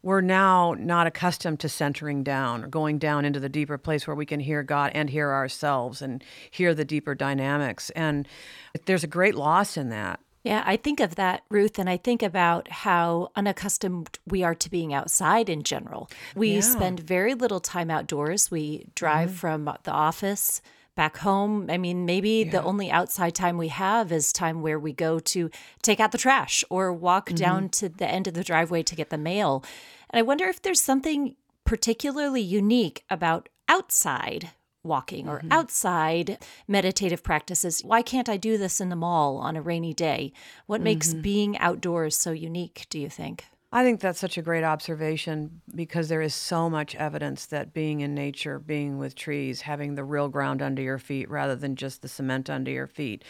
We're 0.00 0.20
now 0.20 0.74
not 0.78 1.08
accustomed 1.08 1.58
to 1.60 1.68
centering 1.68 2.22
down 2.22 2.62
or 2.64 2.68
going 2.68 2.98
down 2.98 3.24
into 3.24 3.40
the 3.40 3.48
deeper 3.48 3.76
place 3.78 4.06
where 4.06 4.14
we 4.14 4.26
can 4.26 4.38
hear 4.38 4.62
God 4.62 4.92
and 4.94 5.10
hear 5.10 5.32
ourselves 5.32 6.00
and 6.02 6.22
hear 6.52 6.72
the 6.72 6.84
deeper 6.84 7.16
dynamics. 7.16 7.90
And 7.90 8.28
there's 8.86 9.02
a 9.02 9.08
great 9.08 9.34
loss 9.34 9.76
in 9.76 9.88
that. 9.88 10.20
Yeah, 10.44 10.62
I 10.64 10.76
think 10.76 11.00
of 11.00 11.16
that, 11.16 11.42
Ruth, 11.50 11.78
and 11.78 11.90
I 11.90 11.96
think 11.96 12.22
about 12.22 12.68
how 12.68 13.30
unaccustomed 13.36 14.18
we 14.26 14.42
are 14.42 14.54
to 14.54 14.70
being 14.70 14.94
outside 14.94 15.48
in 15.48 15.62
general. 15.62 16.08
We 16.34 16.54
Yeah. 16.56 16.60
spend 16.60 17.00
very 17.00 17.34
little 17.34 17.60
time 17.60 17.90
outdoors. 17.90 18.50
We 18.50 18.86
drive 18.94 19.30
Mhm. 19.30 19.34
from 19.34 19.64
the 19.82 19.90
office 19.90 20.62
back 20.94 21.18
home. 21.18 21.68
I 21.70 21.76
mean, 21.78 22.04
maybe 22.06 22.42
the 22.44 22.62
only 22.62 22.90
outside 22.90 23.34
time 23.34 23.56
we 23.58 23.68
have 23.68 24.10
is 24.10 24.32
time 24.32 24.62
where 24.62 24.78
we 24.78 24.92
go 24.92 25.18
to 25.20 25.50
take 25.82 26.00
out 26.00 26.12
the 26.12 26.18
trash 26.18 26.64
or 26.70 26.92
walk 26.92 27.34
down 27.34 27.68
to 27.70 27.88
the 27.88 28.06
end 28.08 28.26
of 28.26 28.34
the 28.34 28.42
driveway 28.44 28.82
to 28.84 28.96
get 28.96 29.10
the 29.10 29.18
mail. 29.18 29.62
And 30.10 30.18
I 30.18 30.22
wonder 30.22 30.46
if 30.46 30.60
there's 30.62 30.80
something 30.80 31.36
particularly 31.64 32.40
unique 32.40 33.04
about 33.10 33.48
outside 33.68 34.50
walking 34.88 35.28
or 35.28 35.40
Mhm. 35.42 35.52
outside 35.52 36.38
meditative 36.66 37.22
practices. 37.22 37.84
Why 37.84 38.02
can't 38.02 38.28
I 38.28 38.36
do 38.36 38.58
this 38.58 38.80
in 38.80 38.88
the 38.88 38.96
mall 38.96 39.36
on 39.36 39.54
a 39.56 39.62
rainy 39.62 39.94
day? 39.94 40.32
What 40.66 40.80
makes 40.80 41.14
Mhm. 41.14 41.22
being 41.22 41.58
outdoors 41.58 42.16
so 42.16 42.32
unique, 42.32 42.86
do 42.90 42.98
you 42.98 43.08
think? 43.08 43.44
I 43.70 43.84
think 43.84 44.00
that's 44.00 44.18
such 44.18 44.38
a 44.38 44.42
great 44.42 44.64
observation 44.64 45.60
because 45.74 46.08
there 46.08 46.22
is 46.22 46.34
so 46.34 46.70
much 46.70 46.94
evidence 46.94 47.44
that 47.44 47.74
being 47.74 48.00
in 48.00 48.14
nature, 48.14 48.58
being 48.58 48.96
with 48.96 49.14
trees, 49.14 49.60
having 49.60 49.94
the 49.94 50.04
real 50.04 50.30
ground 50.30 50.62
under 50.62 50.80
your 50.80 50.98
feet 50.98 51.28
rather 51.28 51.54
than 51.54 51.76
just 51.76 52.00
the 52.00 52.08
cement 52.08 52.48
under 52.48 52.70
your 52.70 52.86
feet, 52.86 53.22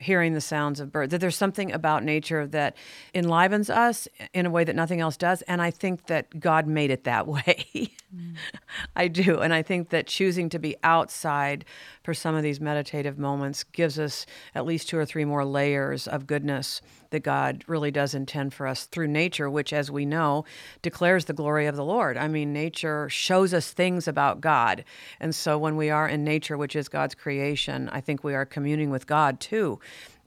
hearing 0.00 0.32
the 0.32 0.40
sounds 0.40 0.80
of 0.80 0.90
birds, 0.90 1.10
that 1.10 1.18
there's 1.20 1.36
something 1.36 1.70
about 1.70 2.04
nature 2.04 2.46
that 2.46 2.74
enlivens 3.12 3.68
us 3.68 4.08
in 4.32 4.46
a 4.46 4.50
way 4.50 4.64
that 4.64 4.74
nothing 4.74 5.02
else 5.02 5.18
does. 5.18 5.42
And 5.42 5.60
I 5.60 5.70
think 5.70 6.06
that 6.06 6.40
God 6.40 6.66
made 6.66 6.90
it 6.90 7.04
that 7.04 7.26
way. 7.36 7.92
I 8.96 9.08
do. 9.08 9.40
And 9.40 9.54
I 9.54 9.62
think 9.62 9.90
that 9.90 10.06
choosing 10.06 10.48
to 10.50 10.58
be 10.58 10.76
outside 10.82 11.64
for 12.02 12.14
some 12.14 12.34
of 12.34 12.42
these 12.42 12.60
meditative 12.60 13.18
moments 13.18 13.64
gives 13.64 13.98
us 13.98 14.26
at 14.54 14.66
least 14.66 14.88
two 14.88 14.98
or 14.98 15.06
three 15.06 15.24
more 15.24 15.44
layers 15.44 16.06
of 16.06 16.26
goodness 16.26 16.80
that 17.10 17.22
God 17.22 17.64
really 17.66 17.90
does 17.90 18.14
intend 18.14 18.54
for 18.54 18.66
us 18.66 18.86
through 18.86 19.08
nature, 19.08 19.48
which, 19.48 19.72
as 19.72 19.90
we 19.90 20.06
know, 20.06 20.44
declares 20.80 21.26
the 21.26 21.32
glory 21.32 21.66
of 21.66 21.76
the 21.76 21.84
Lord. 21.84 22.16
I 22.16 22.26
mean, 22.28 22.52
nature 22.52 23.08
shows 23.08 23.52
us 23.52 23.70
things 23.70 24.08
about 24.08 24.40
God. 24.40 24.84
And 25.20 25.34
so 25.34 25.58
when 25.58 25.76
we 25.76 25.90
are 25.90 26.08
in 26.08 26.24
nature, 26.24 26.56
which 26.56 26.74
is 26.74 26.88
God's 26.88 27.14
creation, 27.14 27.88
I 27.90 28.00
think 28.00 28.24
we 28.24 28.34
are 28.34 28.46
communing 28.46 28.90
with 28.90 29.06
God 29.06 29.40
too 29.40 29.78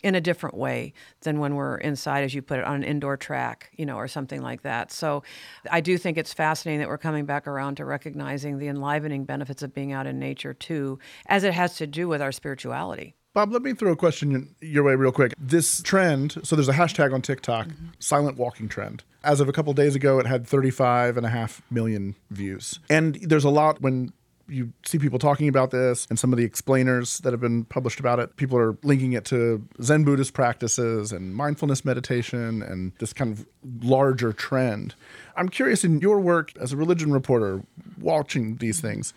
in 0.06 0.14
a 0.14 0.22
different 0.22 0.56
way 0.56 0.93
than 1.22 1.39
when 1.39 1.56
we're 1.56 1.78
inside, 1.78 2.24
as 2.24 2.36
you 2.36 2.43
put 2.43 2.60
it, 2.60 2.64
on 2.64 2.76
an 2.76 2.84
indoor 2.84 3.18
track, 3.18 3.72
you 3.76 3.88
know, 3.88 3.95
or 3.95 4.08
something 4.08 4.39
like 4.39 4.62
that. 4.62 4.91
So 4.91 5.24
I 5.72 5.82
do 5.82 5.97
think 5.97 6.20
it's 6.20 6.32
fascinating 6.32 6.80
that 6.82 6.88
we're 6.88 6.99
coming 6.99 7.26
back 7.26 7.47
around 7.47 7.78
to 7.78 7.86
recognizing 7.86 8.60
the 8.60 8.68
enlivening 8.68 9.26
benefits 9.26 9.64
of 9.64 9.74
being 9.74 9.93
out 9.93 10.06
in 10.06 10.20
nature 10.20 10.53
too, 10.53 10.99
as 11.26 11.43
it 11.43 11.56
has 11.56 11.76
to 11.78 11.88
do 11.88 12.08
with 12.08 12.22
our 12.22 12.32
spirituality. 12.32 13.16
Bob, 13.34 13.51
let 13.51 13.64
me 13.64 13.74
throw 13.74 13.91
a 13.91 13.95
question 13.95 14.53
your 14.62 14.84
way 14.84 14.93
real 14.93 15.12
quick. 15.12 15.34
This 15.39 15.82
trend, 15.82 16.38
so 16.43 16.56
there's 16.56 16.70
a 16.70 16.74
hashtag 16.74 17.12
on 17.12 17.24
TikTok, 17.24 17.68
mm-hmm. 17.68 17.88
silent 17.97 18.38
walking 18.38 18.70
trend. 18.70 19.03
As 19.24 19.39
of 19.39 19.49
a 19.49 19.51
couple 19.51 19.74
days 19.74 19.95
ago, 19.95 20.20
it 20.20 20.28
had 20.28 20.47
35 20.47 21.18
and 21.18 21.26
a 21.26 21.30
half 21.30 21.64
million 21.72 22.16
views. 22.30 22.80
And 22.91 23.16
there's 23.24 23.43
a 23.43 23.49
lot 23.49 23.82
when 23.82 24.14
you 24.47 24.73
see 24.85 24.99
people 24.99 25.19
talking 25.19 25.47
about 25.47 25.71
this 25.71 26.05
and 26.09 26.19
some 26.19 26.31
of 26.31 26.37
the 26.37 26.43
explainers 26.43 27.19
that 27.19 27.33
have 27.33 27.41
been 27.41 27.65
published 27.65 27.99
about 27.99 28.19
it. 28.19 28.35
People 28.37 28.57
are 28.57 28.77
linking 28.83 29.13
it 29.13 29.25
to 29.25 29.67
Zen 29.81 30.03
Buddhist 30.03 30.33
practices 30.33 31.11
and 31.11 31.35
mindfulness 31.35 31.83
meditation 31.83 32.61
and 32.61 32.91
this 32.99 33.13
kind 33.13 33.31
of 33.31 33.45
larger 33.81 34.33
trend. 34.33 34.95
I'm 35.35 35.49
curious 35.49 35.83
in 35.83 35.99
your 35.99 36.19
work 36.19 36.51
as 36.59 36.71
a 36.71 36.77
religion 36.77 37.11
reporter, 37.11 37.63
watching 37.99 38.57
these 38.57 38.79
things, 38.79 39.13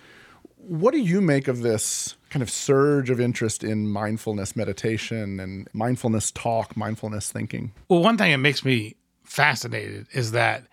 what 0.68 0.92
do 0.92 0.98
you 1.00 1.20
make 1.20 1.48
of 1.48 1.62
this 1.62 2.16
kind 2.30 2.42
of 2.42 2.50
surge 2.50 3.08
of 3.08 3.20
interest 3.20 3.64
in 3.64 3.88
mindfulness 3.88 4.54
meditation 4.54 5.40
and 5.40 5.68
mindfulness 5.72 6.30
talk, 6.30 6.76
mindfulness 6.76 7.32
thinking? 7.32 7.72
Well, 7.88 8.02
one 8.02 8.18
thing 8.18 8.32
that 8.32 8.38
makes 8.38 8.64
me 8.64 8.96
fascinated 9.24 10.08
is 10.12 10.32
that 10.32 10.64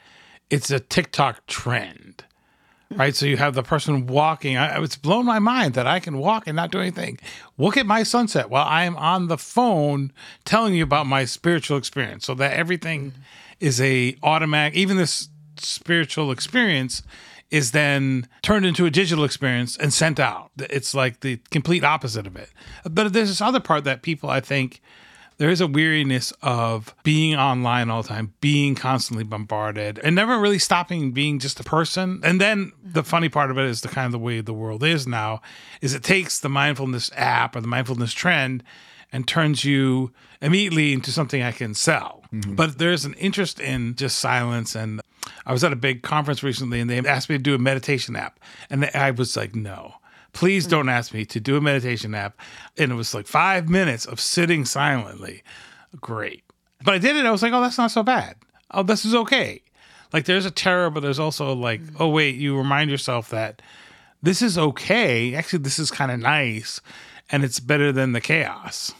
it's 0.49 0.69
a 0.69 0.79
TikTok 0.79 1.45
trend, 1.47 2.25
right? 2.91 3.15
So 3.15 3.25
you 3.25 3.37
have 3.37 3.55
the 3.55 3.63
person 3.63 4.07
walking. 4.07 4.57
I, 4.57 4.81
it's 4.81 4.95
blown 4.95 5.25
my 5.25 5.39
mind 5.39 5.73
that 5.73 5.87
I 5.87 5.99
can 5.99 6.17
walk 6.17 6.47
and 6.47 6.55
not 6.55 6.71
do 6.71 6.79
anything. 6.79 7.19
Look 7.57 7.77
at 7.77 7.85
my 7.85 8.03
sunset 8.03 8.49
while 8.49 8.65
I 8.65 8.83
am 8.83 8.95
on 8.97 9.27
the 9.27 9.37
phone 9.37 10.11
telling 10.43 10.73
you 10.73 10.83
about 10.83 11.07
my 11.07 11.25
spiritual 11.25 11.77
experience, 11.77 12.25
so 12.25 12.35
that 12.35 12.53
everything 12.53 13.13
is 13.59 13.79
a 13.81 14.17
automatic. 14.23 14.75
Even 14.77 14.97
this 14.97 15.29
spiritual 15.57 16.31
experience 16.31 17.01
is 17.51 17.71
then 17.71 18.27
turned 18.41 18.65
into 18.65 18.85
a 18.85 18.91
digital 18.91 19.23
experience 19.23 19.77
and 19.77 19.93
sent 19.93 20.19
out. 20.19 20.51
It's 20.57 20.93
like 20.93 21.19
the 21.19 21.39
complete 21.51 21.83
opposite 21.83 22.27
of 22.27 22.35
it. 22.35 22.49
But 22.83 23.13
there's 23.13 23.29
this 23.29 23.39
other 23.39 23.59
part 23.59 23.83
that 23.83 24.01
people, 24.01 24.29
I 24.29 24.41
think, 24.41 24.81
there 25.37 25.49
is 25.49 25.61
a 25.61 25.67
weariness 25.67 26.31
of 26.41 26.95
being 27.03 27.35
online 27.35 27.89
all 27.89 28.01
the 28.01 28.07
time, 28.07 28.33
being 28.41 28.75
constantly 28.75 29.23
bombarded, 29.23 29.99
and 29.99 30.15
never 30.15 30.39
really 30.39 30.59
stopping 30.59 31.11
being 31.11 31.39
just 31.39 31.59
a 31.59 31.63
person. 31.63 32.21
And 32.23 32.39
then 32.39 32.71
the 32.83 33.03
funny 33.03 33.29
part 33.29 33.51
of 33.51 33.57
it 33.57 33.65
is 33.65 33.81
the 33.81 33.87
kind 33.87 34.05
of 34.05 34.11
the 34.11 34.19
way 34.19 34.41
the 34.41 34.53
world 34.53 34.83
is 34.83 35.05
now, 35.05 35.41
is 35.81 35.93
it 35.93 36.03
takes 36.03 36.39
the 36.39 36.49
mindfulness 36.49 37.11
app 37.15 37.55
or 37.55 37.61
the 37.61 37.67
mindfulness 37.67 38.13
trend 38.13 38.63
and 39.11 39.27
turns 39.27 39.63
you 39.63 40.11
immediately 40.41 40.93
into 40.93 41.11
something 41.11 41.41
I 41.41 41.51
can 41.51 41.73
sell. 41.73 42.23
Mm-hmm. 42.33 42.55
But 42.55 42.77
there's 42.77 43.05
an 43.05 43.13
interest 43.15 43.59
in 43.59 43.95
just 43.95 44.19
silence. 44.19 44.75
And 44.75 45.01
I 45.45 45.53
was 45.53 45.63
at 45.63 45.73
a 45.73 45.77
big 45.77 46.01
conference 46.01 46.43
recently 46.43 46.79
and 46.79 46.89
they 46.89 46.97
asked 46.99 47.29
me 47.29 47.37
to 47.37 47.41
do 47.41 47.55
a 47.55 47.59
meditation 47.59 48.15
app. 48.15 48.39
And 48.69 48.89
I 48.93 49.11
was 49.11 49.37
like, 49.37 49.55
no, 49.55 49.95
please 50.35 50.67
don't 50.67 50.89
ask 50.89 51.13
me 51.13 51.25
to 51.25 51.39
do 51.39 51.55
a 51.55 51.61
meditation 51.61 52.13
app. 52.13 52.37
And 52.77 52.91
it 52.91 52.95
was 52.95 53.15
like 53.15 53.25
five 53.25 53.69
minutes 53.69 54.05
of 54.05 54.19
sitting 54.19 54.65
silently. 54.65 55.41
Great. 55.99 56.43
But 56.83 56.93
I 56.93 56.97
did 56.97 57.15
it. 57.15 57.25
I 57.25 57.31
was 57.31 57.41
like, 57.41 57.53
oh, 57.53 57.61
that's 57.61 57.77
not 57.77 57.89
so 57.89 58.03
bad. 58.03 58.35
Oh, 58.69 58.83
this 58.83 59.05
is 59.05 59.15
okay. 59.15 59.61
Like 60.11 60.25
there's 60.25 60.45
a 60.45 60.51
terror, 60.51 60.89
but 60.89 60.99
there's 60.99 61.19
also 61.19 61.53
like, 61.53 61.81
mm-hmm. 61.81 61.95
oh, 61.99 62.09
wait, 62.09 62.35
you 62.35 62.57
remind 62.57 62.91
yourself 62.91 63.29
that 63.29 63.61
this 64.21 64.41
is 64.41 64.57
okay. 64.57 65.33
Actually, 65.33 65.59
this 65.59 65.79
is 65.79 65.89
kind 65.89 66.11
of 66.11 66.19
nice 66.19 66.81
and 67.31 67.45
it's 67.45 67.61
better 67.61 67.93
than 67.93 68.11
the 68.11 68.21
chaos. 68.21 68.93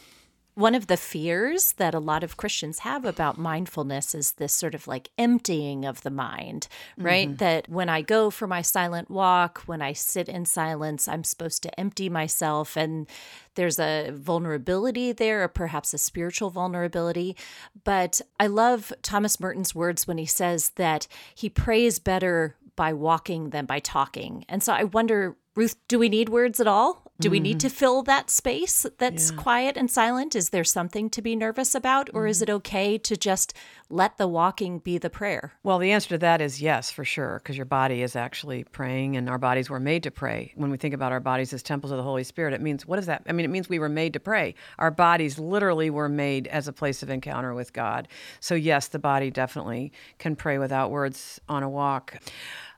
One 0.56 0.74
of 0.74 0.86
the 0.86 0.96
fears 0.96 1.72
that 1.72 1.94
a 1.94 1.98
lot 1.98 2.24
of 2.24 2.38
Christians 2.38 2.78
have 2.78 3.04
about 3.04 3.36
mindfulness 3.36 4.14
is 4.14 4.32
this 4.32 4.54
sort 4.54 4.74
of 4.74 4.88
like 4.88 5.10
emptying 5.18 5.84
of 5.84 6.00
the 6.00 6.10
mind, 6.10 6.66
right? 6.96 7.28
Mhm. 7.28 7.36
That 7.36 7.68
when 7.68 7.90
I 7.90 8.00
go 8.00 8.30
for 8.30 8.46
my 8.46 8.62
silent 8.62 9.10
walk, 9.10 9.64
when 9.66 9.82
I 9.82 9.92
sit 9.92 10.30
in 10.30 10.46
silence, 10.46 11.08
I'm 11.08 11.24
supposed 11.24 11.62
to 11.64 11.78
empty 11.78 12.08
myself. 12.08 12.74
And 12.74 13.06
there's 13.54 13.78
a 13.78 14.10
vulnerability 14.14 15.12
there, 15.12 15.42
or 15.44 15.48
perhaps 15.48 15.92
a 15.92 15.98
spiritual 15.98 16.48
vulnerability. 16.48 17.36
But 17.84 18.22
I 18.40 18.46
love 18.46 18.94
Thomas 19.02 19.38
Merton's 19.38 19.74
words 19.74 20.06
when 20.08 20.16
he 20.16 20.24
says 20.26 20.70
that 20.76 21.06
he 21.34 21.50
prays 21.50 21.98
better 21.98 22.56
by 22.76 22.94
walking 22.94 23.50
than 23.50 23.66
by 23.66 23.78
talking. 23.80 24.46
And 24.48 24.62
so 24.62 24.72
I 24.72 24.84
wonder, 24.84 25.36
Ruth, 25.56 25.76
do 25.88 25.98
we 25.98 26.10
need 26.10 26.28
words 26.28 26.60
at 26.60 26.66
all? 26.66 27.02
Do 27.18 27.30
we 27.30 27.40
need 27.40 27.60
to 27.60 27.68
mm-hmm. 27.68 27.76
fill 27.76 28.02
that 28.02 28.28
space 28.28 28.84
that's 28.98 29.30
quiet 29.30 29.78
and 29.78 29.90
silent? 29.90 30.36
Is 30.36 30.50
there 30.50 30.64
something 30.64 31.08
to 31.08 31.22
be 31.22 31.34
nervous 31.34 31.74
about? 31.74 32.10
Or 32.12 32.26
is 32.26 32.42
mm-hmm. 32.42 32.50
it 32.50 32.54
okay 32.56 32.98
to 32.98 33.16
just 33.16 33.54
let 33.88 34.18
the 34.18 34.28
walking 34.28 34.80
be 34.80 34.98
the 34.98 35.08
prayer? 35.08 35.54
Well, 35.62 35.78
the 35.78 35.92
answer 35.92 36.10
to 36.10 36.18
that 36.18 36.42
is 36.42 36.60
yes, 36.60 36.90
for 36.90 37.06
sure, 37.06 37.40
because 37.42 37.56
your 37.56 37.64
body 37.64 38.02
is 38.02 38.16
actually 38.16 38.64
praying 38.64 39.16
and 39.16 39.30
our 39.30 39.38
bodies 39.38 39.70
were 39.70 39.80
made 39.80 40.02
to 40.02 40.10
pray. 40.10 40.52
When 40.56 40.70
we 40.70 40.76
think 40.76 40.92
about 40.92 41.10
our 41.10 41.20
bodies 41.20 41.54
as 41.54 41.62
temples 41.62 41.90
of 41.90 41.96
the 41.96 42.02
Holy 42.02 42.24
Spirit, 42.24 42.52
it 42.52 42.60
means 42.60 42.84
what 42.84 42.96
does 42.96 43.06
that? 43.06 43.22
I 43.26 43.32
mean, 43.32 43.46
it 43.46 43.50
means 43.50 43.66
we 43.66 43.78
were 43.78 43.88
made 43.88 44.12
to 44.12 44.20
pray. 44.20 44.54
Our 44.78 44.90
bodies 44.90 45.38
literally 45.38 45.88
were 45.88 46.10
made 46.10 46.48
as 46.48 46.68
a 46.68 46.72
place 46.72 47.02
of 47.02 47.08
encounter 47.08 47.54
with 47.54 47.72
God. 47.72 48.08
So, 48.40 48.54
yes, 48.54 48.88
the 48.88 48.98
body 48.98 49.30
definitely 49.30 49.90
can 50.18 50.36
pray 50.36 50.58
without 50.58 50.90
words 50.90 51.40
on 51.48 51.62
a 51.62 51.68
walk. 51.70 52.18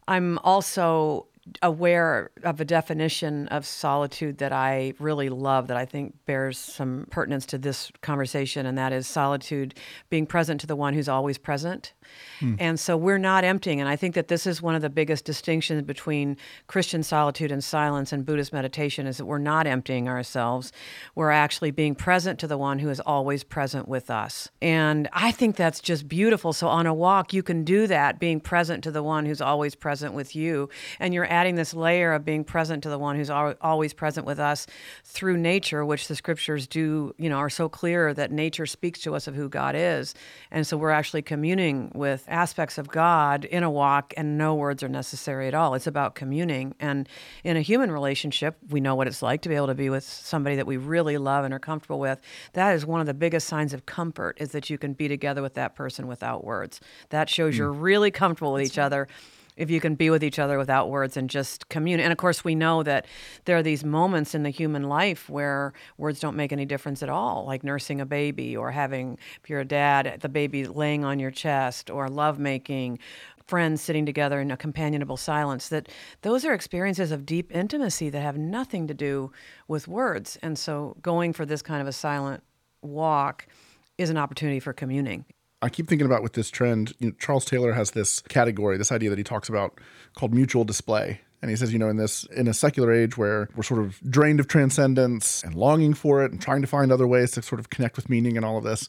I'm 0.06 0.38
also 0.38 1.26
aware 1.62 2.30
of 2.42 2.60
a 2.60 2.64
definition 2.64 3.48
of 3.48 3.66
solitude 3.66 4.38
that 4.38 4.52
I 4.52 4.94
really 4.98 5.28
love 5.28 5.68
that 5.68 5.76
I 5.76 5.84
think 5.84 6.14
bears 6.26 6.58
some 6.58 7.06
pertinence 7.10 7.46
to 7.46 7.58
this 7.58 7.90
conversation, 8.00 8.66
and 8.66 8.76
that 8.78 8.92
is 8.92 9.06
solitude 9.06 9.74
being 10.10 10.26
present 10.26 10.60
to 10.62 10.66
the 10.66 10.76
one 10.76 10.94
who's 10.94 11.08
always 11.08 11.38
present. 11.38 11.92
Hmm. 12.40 12.54
And 12.58 12.80
so 12.80 12.96
we're 12.96 13.18
not 13.18 13.44
emptying. 13.44 13.80
And 13.80 13.88
I 13.88 13.96
think 13.96 14.14
that 14.14 14.28
this 14.28 14.46
is 14.46 14.62
one 14.62 14.74
of 14.74 14.82
the 14.82 14.90
biggest 14.90 15.24
distinctions 15.24 15.82
between 15.82 16.36
Christian 16.66 17.02
solitude 17.02 17.50
and 17.50 17.62
silence 17.62 18.12
and 18.12 18.24
Buddhist 18.24 18.52
meditation 18.52 19.06
is 19.06 19.16
that 19.18 19.24
we're 19.26 19.38
not 19.38 19.66
emptying 19.66 20.08
ourselves. 20.08 20.72
We're 21.14 21.30
actually 21.30 21.70
being 21.70 21.94
present 21.94 22.38
to 22.40 22.46
the 22.46 22.58
one 22.58 22.78
who 22.78 22.90
is 22.90 23.00
always 23.00 23.44
present 23.44 23.88
with 23.88 24.10
us. 24.10 24.48
And 24.62 25.08
I 25.12 25.32
think 25.32 25.56
that's 25.56 25.80
just 25.80 26.08
beautiful. 26.08 26.52
So 26.52 26.68
on 26.68 26.86
a 26.86 26.94
walk, 26.94 27.32
you 27.32 27.42
can 27.42 27.64
do 27.64 27.86
that, 27.86 28.18
being 28.18 28.40
present 28.40 28.84
to 28.84 28.90
the 28.90 29.02
one 29.02 29.26
who's 29.26 29.40
always 29.40 29.74
present 29.74 30.14
with 30.14 30.36
you. 30.36 30.68
And 31.00 31.12
you're 31.12 31.30
adding 31.30 31.56
this 31.56 31.74
layer 31.74 32.12
of 32.12 32.24
being 32.24 32.44
present 32.44 32.82
to 32.84 32.88
the 32.88 32.98
one 32.98 33.16
who's 33.16 33.30
al- 33.30 33.54
always 33.60 33.92
present 33.92 34.26
with 34.26 34.38
us 34.38 34.66
through 35.04 35.36
nature, 35.36 35.84
which 35.84 36.08
the 36.08 36.16
scriptures 36.16 36.66
do, 36.66 37.14
you 37.18 37.28
know, 37.28 37.36
are 37.36 37.50
so 37.50 37.68
clear 37.68 38.14
that 38.14 38.30
nature 38.30 38.66
speaks 38.66 39.00
to 39.00 39.14
us 39.14 39.26
of 39.26 39.34
who 39.34 39.48
God 39.48 39.74
is. 39.76 40.14
And 40.50 40.66
so 40.66 40.76
we're 40.76 40.90
actually 40.90 41.22
communing 41.22 41.90
with 41.98 42.24
aspects 42.28 42.78
of 42.78 42.88
God 42.88 43.44
in 43.44 43.62
a 43.62 43.70
walk, 43.70 44.14
and 44.16 44.38
no 44.38 44.54
words 44.54 44.82
are 44.82 44.88
necessary 44.88 45.48
at 45.48 45.54
all. 45.54 45.74
It's 45.74 45.86
about 45.86 46.14
communing. 46.14 46.74
And 46.80 47.08
in 47.44 47.56
a 47.56 47.60
human 47.60 47.90
relationship, 47.90 48.56
we 48.70 48.80
know 48.80 48.94
what 48.94 49.06
it's 49.06 49.22
like 49.22 49.42
to 49.42 49.48
be 49.48 49.56
able 49.56 49.66
to 49.66 49.74
be 49.74 49.90
with 49.90 50.04
somebody 50.04 50.56
that 50.56 50.66
we 50.66 50.76
really 50.76 51.18
love 51.18 51.44
and 51.44 51.52
are 51.52 51.58
comfortable 51.58 51.98
with. 51.98 52.20
That 52.54 52.74
is 52.74 52.86
one 52.86 53.00
of 53.00 53.06
the 53.06 53.14
biggest 53.14 53.48
signs 53.48 53.74
of 53.74 53.84
comfort 53.86 54.38
is 54.40 54.52
that 54.52 54.70
you 54.70 54.78
can 54.78 54.92
be 54.92 55.08
together 55.08 55.42
with 55.42 55.54
that 55.54 55.74
person 55.74 56.06
without 56.06 56.44
words. 56.44 56.80
That 57.10 57.28
shows 57.28 57.54
hmm. 57.54 57.58
you're 57.58 57.72
really 57.72 58.10
comfortable 58.10 58.52
with 58.52 58.62
each 58.62 58.78
other 58.78 59.08
if 59.58 59.70
you 59.70 59.80
can 59.80 59.96
be 59.96 60.08
with 60.08 60.24
each 60.24 60.38
other 60.38 60.56
without 60.56 60.88
words 60.88 61.16
and 61.16 61.28
just 61.28 61.68
commune. 61.68 62.00
And 62.00 62.12
of 62.12 62.16
course, 62.16 62.44
we 62.44 62.54
know 62.54 62.82
that 62.84 63.06
there 63.44 63.56
are 63.56 63.62
these 63.62 63.84
moments 63.84 64.34
in 64.34 64.44
the 64.44 64.50
human 64.50 64.84
life 64.84 65.28
where 65.28 65.72
words 65.98 66.20
don't 66.20 66.36
make 66.36 66.52
any 66.52 66.64
difference 66.64 67.02
at 67.02 67.08
all, 67.08 67.44
like 67.44 67.64
nursing 67.64 68.00
a 68.00 68.06
baby 68.06 68.56
or 68.56 68.70
having, 68.70 69.18
if 69.42 69.50
you're 69.50 69.60
a 69.60 69.66
dad, 69.66 70.20
the 70.20 70.28
baby 70.28 70.64
laying 70.64 71.04
on 71.04 71.18
your 71.18 71.32
chest 71.32 71.90
or 71.90 72.08
lovemaking. 72.08 72.98
Friends 73.46 73.80
sitting 73.80 74.04
together 74.04 74.42
in 74.42 74.50
a 74.50 74.58
companionable 74.58 75.16
silence, 75.16 75.70
that 75.70 75.88
those 76.20 76.44
are 76.44 76.52
experiences 76.52 77.10
of 77.10 77.24
deep 77.24 77.50
intimacy 77.50 78.10
that 78.10 78.20
have 78.20 78.36
nothing 78.36 78.86
to 78.86 78.92
do 78.92 79.32
with 79.66 79.88
words. 79.88 80.38
And 80.42 80.58
so, 80.58 80.98
going 81.00 81.32
for 81.32 81.46
this 81.46 81.62
kind 81.62 81.80
of 81.80 81.88
a 81.88 81.92
silent 81.92 82.42
walk 82.82 83.46
is 83.96 84.10
an 84.10 84.18
opportunity 84.18 84.60
for 84.60 84.74
communing. 84.74 85.24
I 85.60 85.68
keep 85.68 85.88
thinking 85.88 86.06
about 86.06 86.22
with 86.22 86.34
this 86.34 86.50
trend, 86.50 86.94
you 86.98 87.08
know, 87.08 87.14
Charles 87.18 87.44
Taylor 87.44 87.72
has 87.72 87.90
this 87.90 88.20
category, 88.22 88.76
this 88.76 88.92
idea 88.92 89.10
that 89.10 89.18
he 89.18 89.24
talks 89.24 89.48
about 89.48 89.80
called 90.14 90.32
mutual 90.32 90.64
display. 90.64 91.20
And 91.40 91.50
he 91.50 91.56
says, 91.56 91.72
you 91.72 91.78
know, 91.78 91.88
in 91.88 91.96
this 91.96 92.24
in 92.36 92.48
a 92.48 92.54
secular 92.54 92.92
age 92.92 93.16
where 93.16 93.48
we're 93.54 93.62
sort 93.62 93.80
of 93.80 94.00
drained 94.10 94.40
of 94.40 94.48
transcendence 94.48 95.44
and 95.44 95.54
longing 95.54 95.94
for 95.94 96.24
it 96.24 96.32
and 96.32 96.40
trying 96.40 96.62
to 96.62 96.66
find 96.66 96.90
other 96.90 97.06
ways 97.06 97.32
to 97.32 97.42
sort 97.42 97.60
of 97.60 97.70
connect 97.70 97.96
with 97.96 98.08
meaning 98.08 98.36
and 98.36 98.44
all 98.44 98.58
of 98.58 98.64
this, 98.64 98.88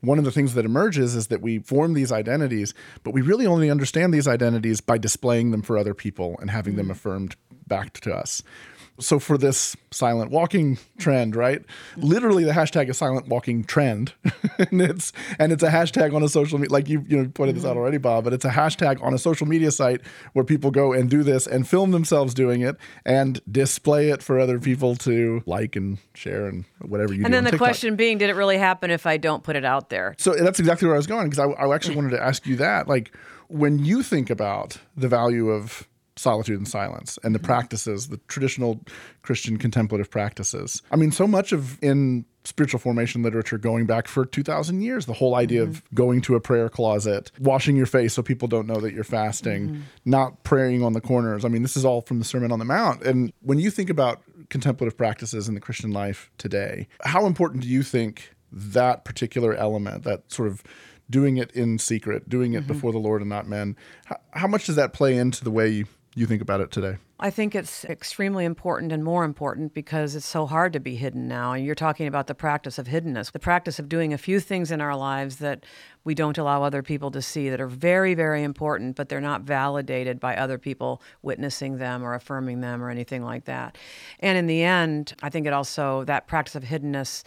one 0.00 0.18
of 0.18 0.24
the 0.24 0.30
things 0.30 0.54
that 0.54 0.64
emerges 0.64 1.16
is 1.16 1.26
that 1.26 1.42
we 1.42 1.58
form 1.58 1.94
these 1.94 2.12
identities, 2.12 2.72
but 3.02 3.12
we 3.12 3.20
really 3.20 3.46
only 3.46 3.68
understand 3.68 4.14
these 4.14 4.28
identities 4.28 4.80
by 4.80 4.96
displaying 4.96 5.50
them 5.50 5.62
for 5.62 5.76
other 5.76 5.94
people 5.94 6.36
and 6.40 6.50
having 6.50 6.76
them 6.76 6.86
mm. 6.86 6.92
affirmed 6.92 7.34
back 7.66 7.92
to 8.00 8.14
us. 8.14 8.42
So 9.00 9.18
for 9.18 9.38
this 9.38 9.76
silent 9.90 10.30
walking 10.30 10.78
trend, 10.98 11.36
right? 11.36 11.62
Literally 11.96 12.44
the 12.44 12.52
hashtag 12.52 12.88
is 12.88 12.98
silent 12.98 13.28
walking 13.28 13.64
trend. 13.64 14.12
and 14.58 14.80
it's 14.80 15.12
and 15.38 15.52
it's 15.52 15.62
a 15.62 15.70
hashtag 15.70 16.14
on 16.14 16.22
a 16.22 16.28
social 16.28 16.58
media 16.58 16.72
like 16.72 16.88
you 16.88 17.04
you 17.08 17.16
know 17.16 17.28
pointed 17.28 17.56
this 17.56 17.64
out 17.64 17.70
mm-hmm. 17.70 17.78
already, 17.78 17.98
Bob, 17.98 18.24
but 18.24 18.32
it's 18.32 18.44
a 18.44 18.50
hashtag 18.50 19.02
on 19.02 19.14
a 19.14 19.18
social 19.18 19.46
media 19.46 19.70
site 19.70 20.00
where 20.32 20.44
people 20.44 20.70
go 20.70 20.92
and 20.92 21.08
do 21.10 21.22
this 21.22 21.46
and 21.46 21.68
film 21.68 21.90
themselves 21.90 22.34
doing 22.34 22.60
it 22.60 22.76
and 23.04 23.40
display 23.50 24.10
it 24.10 24.22
for 24.22 24.38
other 24.38 24.58
people 24.58 24.96
to 24.96 25.42
like 25.46 25.76
and 25.76 25.98
share 26.14 26.46
and 26.46 26.64
whatever 26.80 27.12
you 27.12 27.20
do. 27.20 27.24
and 27.24 27.34
then 27.34 27.44
the 27.44 27.50
TikTok. 27.50 27.66
question 27.66 27.96
being, 27.96 28.18
did 28.18 28.30
it 28.30 28.34
really 28.34 28.58
happen 28.58 28.90
if 28.90 29.06
I 29.06 29.16
don't 29.16 29.42
put 29.42 29.56
it 29.56 29.64
out 29.64 29.90
there? 29.90 30.14
So 30.18 30.34
that's 30.34 30.60
exactly 30.60 30.86
where 30.86 30.94
I 30.94 30.98
was 30.98 31.06
going 31.06 31.30
because 31.30 31.38
I, 31.38 31.62
I 31.62 31.74
actually 31.74 31.96
wanted 31.96 32.10
to 32.10 32.22
ask 32.22 32.46
you 32.46 32.56
that. 32.56 32.88
Like, 32.88 33.12
when 33.48 33.84
you 33.84 34.02
think 34.02 34.30
about 34.30 34.78
the 34.96 35.08
value 35.08 35.50
of 35.50 35.88
solitude 36.18 36.58
and 36.58 36.68
silence 36.68 37.18
and 37.22 37.34
the 37.34 37.38
mm-hmm. 37.38 37.46
practices, 37.46 38.08
the 38.08 38.18
traditional 38.28 38.80
Christian 39.22 39.56
contemplative 39.56 40.10
practices, 40.10 40.82
I 40.90 40.96
mean, 40.96 41.12
so 41.12 41.26
much 41.26 41.52
of 41.52 41.78
in 41.82 42.24
spiritual 42.44 42.80
formation 42.80 43.22
literature 43.22 43.58
going 43.58 43.84
back 43.84 44.08
for 44.08 44.24
2000 44.24 44.80
years 44.80 45.04
the 45.04 45.12
whole 45.12 45.34
idea 45.34 45.62
of 45.62 45.68
mm-hmm. 45.68 45.94
going 45.94 46.20
to 46.22 46.34
a 46.34 46.40
prayer 46.40 46.70
closet 46.70 47.30
washing 47.38 47.76
your 47.76 47.84
face 47.84 48.14
so 48.14 48.22
people 48.22 48.48
don't 48.48 48.66
know 48.66 48.80
that 48.80 48.94
you're 48.94 49.04
fasting 49.04 49.68
mm-hmm. 49.68 49.80
not 50.06 50.42
praying 50.44 50.82
on 50.82 50.94
the 50.94 51.00
corners. 51.00 51.44
I 51.44 51.48
mean 51.48 51.60
this 51.62 51.76
is 51.76 51.84
all 51.84 52.00
from 52.00 52.18
the 52.20 52.24
sermon 52.24 52.50
on 52.50 52.58
the 52.58 52.64
mount. 52.64 53.02
And 53.02 53.34
when 53.42 53.58
you 53.58 53.70
think 53.70 53.90
about 53.90 54.22
contemplative 54.48 54.96
practices 54.96 55.46
in 55.48 55.54
the 55.54 55.60
christian 55.60 55.90
life 55.90 56.30
today 56.38 56.88
how 57.02 57.26
important 57.26 57.62
do 57.62 57.68
you 57.68 57.82
think 57.82 58.34
that 58.50 59.04
particular 59.04 59.54
element 59.54 60.04
that 60.04 60.32
sort 60.32 60.48
of 60.48 60.62
doing 61.10 61.36
it 61.36 61.50
in 61.52 61.78
secret 61.78 62.28
doing 62.28 62.54
it 62.54 62.64
Mhm. 62.64 62.68
before 62.68 62.92
the 62.92 62.98
lord 62.98 63.20
and 63.20 63.28
not 63.28 63.46
men 63.46 63.76
how, 64.06 64.16
how 64.32 64.46
much 64.46 64.66
does 64.66 64.76
that 64.76 64.94
play 64.94 65.16
into 65.16 65.44
the 65.44 65.50
way 65.50 65.68
you, 65.68 65.86
you 66.18 66.26
think 66.26 66.42
about 66.42 66.60
it 66.60 66.70
today 66.70 66.98
I 67.20 67.30
think 67.30 67.56
it's 67.56 67.84
extremely 67.86 68.44
important 68.44 68.92
and 68.92 69.02
more 69.02 69.24
important 69.24 69.74
because 69.74 70.14
it's 70.14 70.24
so 70.24 70.46
hard 70.46 70.72
to 70.74 70.78
be 70.78 70.94
hidden 70.94 71.26
now. 71.26 71.52
And 71.52 71.66
you're 71.66 71.74
talking 71.74 72.06
about 72.06 72.28
the 72.28 72.34
practice 72.34 72.78
of 72.78 72.86
hiddenness, 72.86 73.32
the 73.32 73.40
practice 73.40 73.80
of 73.80 73.88
doing 73.88 74.12
a 74.12 74.18
few 74.18 74.38
things 74.38 74.70
in 74.70 74.80
our 74.80 74.94
lives 74.94 75.36
that 75.36 75.66
we 76.04 76.14
don't 76.14 76.38
allow 76.38 76.62
other 76.62 76.80
people 76.80 77.10
to 77.10 77.20
see 77.20 77.50
that 77.50 77.60
are 77.60 77.66
very, 77.66 78.14
very 78.14 78.44
important, 78.44 78.94
but 78.94 79.08
they're 79.08 79.20
not 79.20 79.42
validated 79.42 80.20
by 80.20 80.36
other 80.36 80.58
people 80.58 81.02
witnessing 81.22 81.78
them 81.78 82.04
or 82.04 82.14
affirming 82.14 82.60
them 82.60 82.84
or 82.84 82.88
anything 82.88 83.24
like 83.24 83.46
that. 83.46 83.76
And 84.20 84.38
in 84.38 84.46
the 84.46 84.62
end, 84.62 85.14
I 85.20 85.28
think 85.28 85.48
it 85.48 85.52
also, 85.52 86.04
that 86.04 86.28
practice 86.28 86.54
of 86.54 86.62
hiddenness 86.62 87.24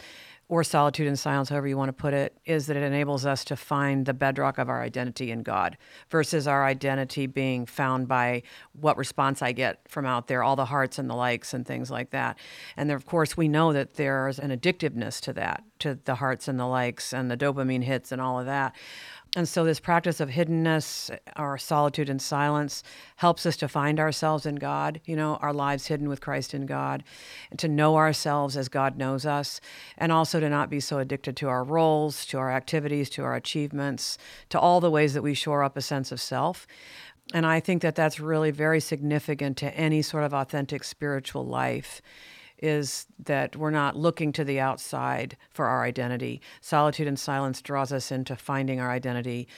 or 0.52 0.62
solitude 0.62 1.06
and 1.06 1.18
silence, 1.18 1.48
however 1.48 1.66
you 1.66 1.78
want 1.78 1.88
to 1.88 1.94
put 1.94 2.12
it, 2.12 2.36
is 2.44 2.66
that 2.66 2.76
it 2.76 2.82
enables 2.82 3.24
us 3.24 3.42
to 3.42 3.56
find 3.56 4.04
the 4.04 4.12
bedrock 4.12 4.58
of 4.58 4.68
our 4.68 4.82
identity 4.82 5.30
in 5.30 5.42
God 5.42 5.78
versus 6.10 6.46
our 6.46 6.66
identity 6.66 7.26
being 7.26 7.64
found 7.64 8.06
by 8.06 8.42
what 8.74 8.98
response 8.98 9.40
I 9.40 9.52
get 9.52 9.80
from 9.88 10.04
out 10.04 10.26
there, 10.26 10.42
all 10.42 10.54
the 10.54 10.66
hearts 10.66 10.98
and 10.98 11.08
the 11.08 11.14
likes 11.14 11.54
and 11.54 11.66
things 11.66 11.90
like 11.90 12.10
that. 12.10 12.38
And 12.76 12.90
there, 12.90 12.98
of 12.98 13.06
course, 13.06 13.34
we 13.34 13.48
know 13.48 13.72
that 13.72 13.94
there's 13.94 14.38
an 14.38 14.50
addictiveness 14.50 15.22
to 15.22 15.32
that, 15.32 15.64
to 15.78 15.98
the 16.04 16.16
hearts 16.16 16.48
and 16.48 16.60
the 16.60 16.66
likes 16.66 17.14
and 17.14 17.30
the 17.30 17.36
dopamine 17.38 17.84
hits 17.84 18.12
and 18.12 18.20
all 18.20 18.38
of 18.38 18.44
that. 18.44 18.76
And 19.34 19.48
so, 19.48 19.64
this 19.64 19.80
practice 19.80 20.20
of 20.20 20.28
hiddenness 20.28 21.16
or 21.38 21.56
solitude 21.56 22.10
and 22.10 22.20
silence 22.20 22.82
helps 23.16 23.46
us 23.46 23.56
to 23.58 23.68
find 23.68 23.98
ourselves 23.98 24.44
in 24.44 24.56
God, 24.56 25.00
you 25.06 25.16
know, 25.16 25.36
our 25.36 25.54
lives 25.54 25.86
hidden 25.86 26.10
with 26.10 26.20
Christ 26.20 26.52
in 26.52 26.66
God, 26.66 27.02
and 27.50 27.58
to 27.58 27.66
know 27.66 27.96
ourselves 27.96 28.58
as 28.58 28.68
God 28.68 28.98
knows 28.98 29.24
us, 29.24 29.58
and 29.96 30.12
also 30.12 30.38
to 30.38 30.50
not 30.50 30.68
be 30.68 30.80
so 30.80 30.98
addicted 30.98 31.34
to 31.38 31.48
our 31.48 31.64
roles, 31.64 32.26
to 32.26 32.36
our 32.36 32.52
activities, 32.52 33.08
to 33.10 33.22
our 33.22 33.34
achievements, 33.34 34.18
to 34.50 34.60
all 34.60 34.80
the 34.80 34.90
ways 34.90 35.14
that 35.14 35.22
we 35.22 35.32
shore 35.32 35.62
up 35.62 35.78
a 35.78 35.82
sense 35.82 36.12
of 36.12 36.20
self. 36.20 36.66
And 37.32 37.46
I 37.46 37.58
think 37.58 37.80
that 37.80 37.94
that's 37.94 38.20
really 38.20 38.50
very 38.50 38.80
significant 38.80 39.56
to 39.58 39.74
any 39.74 40.02
sort 40.02 40.24
of 40.24 40.34
authentic 40.34 40.84
spiritual 40.84 41.46
life 41.46 42.02
is 42.62 43.06
that 43.18 43.56
we're 43.56 43.70
not 43.70 43.96
looking 43.96 44.32
to 44.32 44.44
the 44.44 44.60
outside 44.60 45.36
for 45.50 45.66
our 45.66 45.84
identity. 45.84 46.40
Solitude 46.60 47.08
and 47.08 47.18
silence 47.18 47.60
draws 47.60 47.92
us 47.92 48.10
into 48.12 48.36
finding 48.36 48.80
our 48.80 48.90
identity 48.90 49.48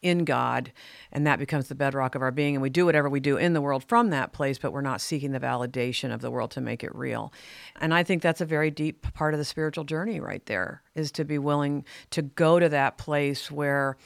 in 0.00 0.24
God, 0.24 0.72
and 1.12 1.26
that 1.26 1.38
becomes 1.38 1.68
the 1.68 1.76
bedrock 1.76 2.14
of 2.14 2.22
our 2.22 2.32
being. 2.32 2.56
And 2.56 2.62
we 2.62 2.70
do 2.70 2.84
whatever 2.84 3.08
we 3.08 3.20
do 3.20 3.36
in 3.36 3.52
the 3.52 3.60
world 3.60 3.84
from 3.86 4.10
that 4.10 4.32
place, 4.32 4.58
but 4.58 4.72
we're 4.72 4.80
not 4.80 5.00
seeking 5.00 5.30
the 5.30 5.38
validation 5.38 6.12
of 6.12 6.20
the 6.20 6.30
world 6.30 6.50
to 6.52 6.60
make 6.60 6.82
it 6.82 6.94
real. 6.94 7.32
And 7.80 7.94
I 7.94 8.02
think 8.02 8.20
that's 8.20 8.40
a 8.40 8.46
very 8.46 8.70
deep 8.70 9.12
part 9.14 9.32
of 9.32 9.38
the 9.38 9.44
spiritual 9.44 9.84
journey 9.84 10.18
right 10.18 10.44
there, 10.46 10.82
is 10.94 11.12
to 11.12 11.24
be 11.24 11.38
willing 11.38 11.84
to 12.10 12.22
go 12.22 12.58
to 12.58 12.68
that 12.68 12.98
place 12.98 13.50
where 13.50 13.96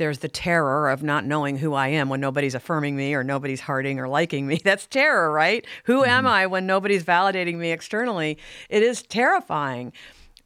there's 0.00 0.20
the 0.20 0.28
terror 0.28 0.88
of 0.88 1.02
not 1.02 1.26
knowing 1.26 1.58
who 1.58 1.74
I 1.74 1.88
am 1.88 2.08
when 2.08 2.20
nobody's 2.20 2.54
affirming 2.54 2.96
me 2.96 3.14
or 3.14 3.22
nobody's 3.22 3.60
hearting 3.60 4.00
or 4.00 4.08
liking 4.08 4.46
me. 4.46 4.58
That's 4.64 4.86
terror, 4.86 5.30
right? 5.30 5.64
Who 5.84 6.00
mm-hmm. 6.00 6.10
am 6.10 6.26
I 6.26 6.46
when 6.46 6.66
nobody's 6.66 7.04
validating 7.04 7.56
me 7.56 7.70
externally? 7.70 8.38
It 8.70 8.82
is 8.82 9.02
terrifying. 9.02 9.92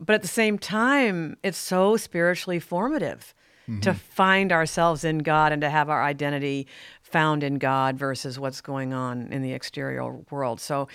But 0.01 0.15
at 0.15 0.23
the 0.23 0.29
same 0.29 0.59
time, 0.59 1.37
it's 1.45 1.57
so 1.57 1.97
spiritually 1.97 2.59
formative 2.59 3.33
mm-hmm. 3.69 3.79
to 3.81 3.95
find 3.95 4.51
ourselves 4.51 5.05
in 5.05 5.19
God 5.19 5.53
and 5.53 5.63
to 5.63 5.71
have 5.71 5.89
our 5.89 6.03
identity 6.03 6.67
found 7.01 7.45
in 7.45 7.59
God 7.59 7.97
versus 7.97 8.41
what's 8.41 8.61
going 8.61 8.93
on 8.93 9.33
in 9.33 9.41
the 9.41 9.53
exterior 9.53 10.05
world. 10.33 10.61
So 10.61 10.89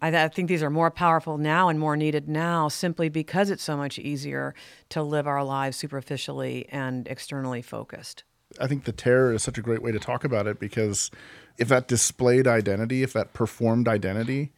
I, 0.00 0.24
I, 0.24 0.28
think 0.28 0.48
these 0.48 0.62
are 0.62 0.70
more 0.70 0.90
powerful 0.90 1.38
now 1.38 1.68
and 1.68 1.78
more 1.78 1.96
needed 1.96 2.28
now 2.28 2.68
simply 2.68 3.08
because 3.08 3.50
it's 3.50 3.62
so 3.62 3.76
much 3.76 3.98
easier 3.98 4.54
to 4.90 5.02
live 5.02 5.26
our 5.26 5.44
lives 5.44 5.76
superficially 5.76 6.68
and 6.70 7.06
externally 7.08 7.62
focused. 7.62 8.24
I 8.60 8.66
think 8.66 8.84
the 8.84 8.92
terror 8.92 9.32
is 9.32 9.42
such 9.42 9.58
a 9.58 9.62
great 9.62 9.82
way 9.82 9.92
to 9.92 9.98
talk 9.98 10.24
about 10.24 10.46
it 10.46 10.58
because 10.58 11.10
if 11.58 11.68
that 11.68 11.88
displayed 11.88 12.46
identity, 12.46 13.02
if 13.02 13.12
that 13.12 13.32
performed 13.32 13.88
identity 13.88 14.52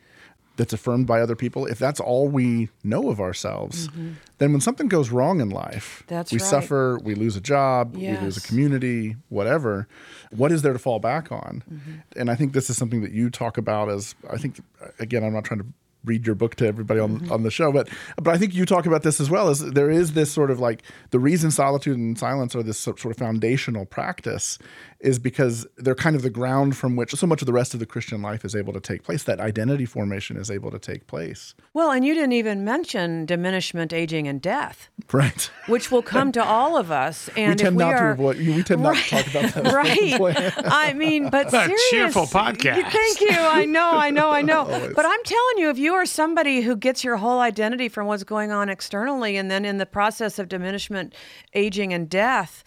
that's 0.61 0.75
affirmed 0.75 1.07
by 1.07 1.23
other 1.23 1.35
people, 1.35 1.65
if 1.65 1.79
that's 1.79 2.01
all 2.01 2.29
we 2.29 2.69
know 2.85 3.09
of 3.09 3.19
ourselves, 3.19 3.89
mm-hmm. 3.89 4.11
then 4.37 4.53
when 4.53 4.61
something 4.61 4.89
goes 4.89 5.09
wrong 5.09 5.41
in 5.41 5.49
life, 5.49 6.03
that's 6.07 6.31
we 6.33 6.39
right. 6.39 6.47
suffer, 6.47 6.99
we 7.03 7.15
lose 7.15 7.35
a 7.35 7.41
job, 7.41 7.97
yes. 7.97 8.19
we 8.19 8.27
lose 8.27 8.37
a 8.37 8.43
community, 8.43 9.17
whatever. 9.31 9.89
What 10.31 10.53
is 10.53 10.61
there 10.61 10.75
to 10.75 10.79
fall 10.79 10.99
back 10.99 11.33
on? 11.33 11.65
Mm-hmm. 11.73 11.93
And 12.15 12.31
I 12.31 12.35
think 12.35 12.53
this 12.53 12.69
is 12.69 12.77
something 12.77 13.01
that 13.01 13.11
you 13.11 13.31
talk 13.31 13.57
about 13.57 13.89
as 13.89 14.15
I 14.29 14.37
think 14.37 14.61
again, 14.99 15.25
I'm 15.25 15.33
not 15.33 15.45
trying 15.45 15.61
to 15.61 15.67
read 16.05 16.27
your 16.27 16.35
book 16.35 16.55
to 16.57 16.67
everybody 16.67 17.01
on, 17.01 17.21
mm-hmm. 17.21 17.33
on 17.33 17.43
the 17.43 17.51
show. 17.51 17.73
But 17.73 17.89
but 18.17 18.29
I 18.29 18.39
think 18.39 18.55
you 18.55 18.67
talk 18.67 18.87
about 18.87 19.03
this 19.03 19.21
as 19.21 19.31
well. 19.31 19.49
Is 19.49 19.61
there 19.61 19.91
is 19.91 20.13
this 20.13 20.31
sort 20.31 20.51
of 20.51 20.61
like 20.61 20.83
the 21.11 21.19
reason 21.19 21.51
solitude 21.51 21.99
and 21.99 22.19
silence 22.19 22.55
are 22.55 22.63
this 22.63 22.79
sort 22.79 23.05
of 23.05 23.17
foundational 23.17 23.87
practice 23.87 24.59
is 25.01 25.19
because 25.19 25.67
they're 25.79 25.95
kind 25.95 26.15
of 26.15 26.23
the 26.23 26.31
ground 26.31 26.77
from 26.77 26.95
which 26.95 27.15
so 27.15 27.27
much 27.27 27.41
of 27.41 27.47
the 27.47 27.53
rest 27.53 27.73
of 27.73 27.81
the 27.81 27.87
Christian 27.87 28.21
life 28.21 28.45
is 28.45 28.55
able 28.55 28.73
to 28.73 28.81
take 28.81 29.03
place. 29.03 29.23
That 29.23 29.41
identity 29.41 29.87
formation 29.87 30.37
is 30.37 30.51
able 30.51 30.71
to 30.71 30.79
take 30.79 31.07
place. 31.07 31.55
Well, 31.73 31.91
and 31.91 32.05
you 32.05 32.15
didn't 32.15 32.33
even 32.33 32.65
mention 32.65 33.25
diminishment, 33.25 33.93
aging, 33.93 34.29
and 34.29 34.43
death. 34.43 34.91
Right. 35.11 35.51
Which 35.67 35.91
will 35.91 36.03
come 36.03 36.33
to 36.33 36.45
all 36.45 36.77
of 36.77 36.91
us. 36.91 37.29
And 37.41 37.51
we 37.51 37.57
tend 37.57 37.77
we 37.77 37.85
not 37.85 37.95
are, 37.95 38.09
to 38.09 38.13
avoid. 38.13 38.37
We 38.39 38.63
tend 38.63 38.85
right, 38.85 38.97
not 39.11 39.25
to 39.25 39.33
talk 39.33 39.53
about 39.53 39.65
that. 39.65 39.73
right. 39.73 40.53
I 40.67 40.93
mean, 40.93 41.31
but 41.31 41.47
a 41.47 41.51
serious, 41.51 41.91
cheerful 41.91 42.27
podcast. 42.27 42.91
Thank 42.91 43.21
you. 43.21 43.31
I 43.31 43.65
know. 43.65 43.93
I 43.93 44.11
know. 44.11 44.31
I 44.31 44.43
know. 44.43 44.65
But 44.95 45.07
I'm 45.07 45.25
telling 45.25 45.59
you, 45.59 45.71
if 45.71 45.79
you 45.79 45.90
are 45.95 46.07
somebody 46.07 46.63
who 46.63 46.77
gets 46.77 47.05
your 47.05 47.17
whole 47.17 47.41
identity 47.41 47.89
from 47.89 48.07
what's 48.07 48.25
going 48.25 48.53
on 48.53 48.69
externally, 48.69 49.37
and 49.37 49.51
then 49.51 49.65
in 49.65 49.79
the 49.79 49.87
process 49.87 50.39
of 50.39 50.49
diminishment, 50.49 51.15
aging, 51.55 51.93
and 51.93 52.09
death 52.09 52.65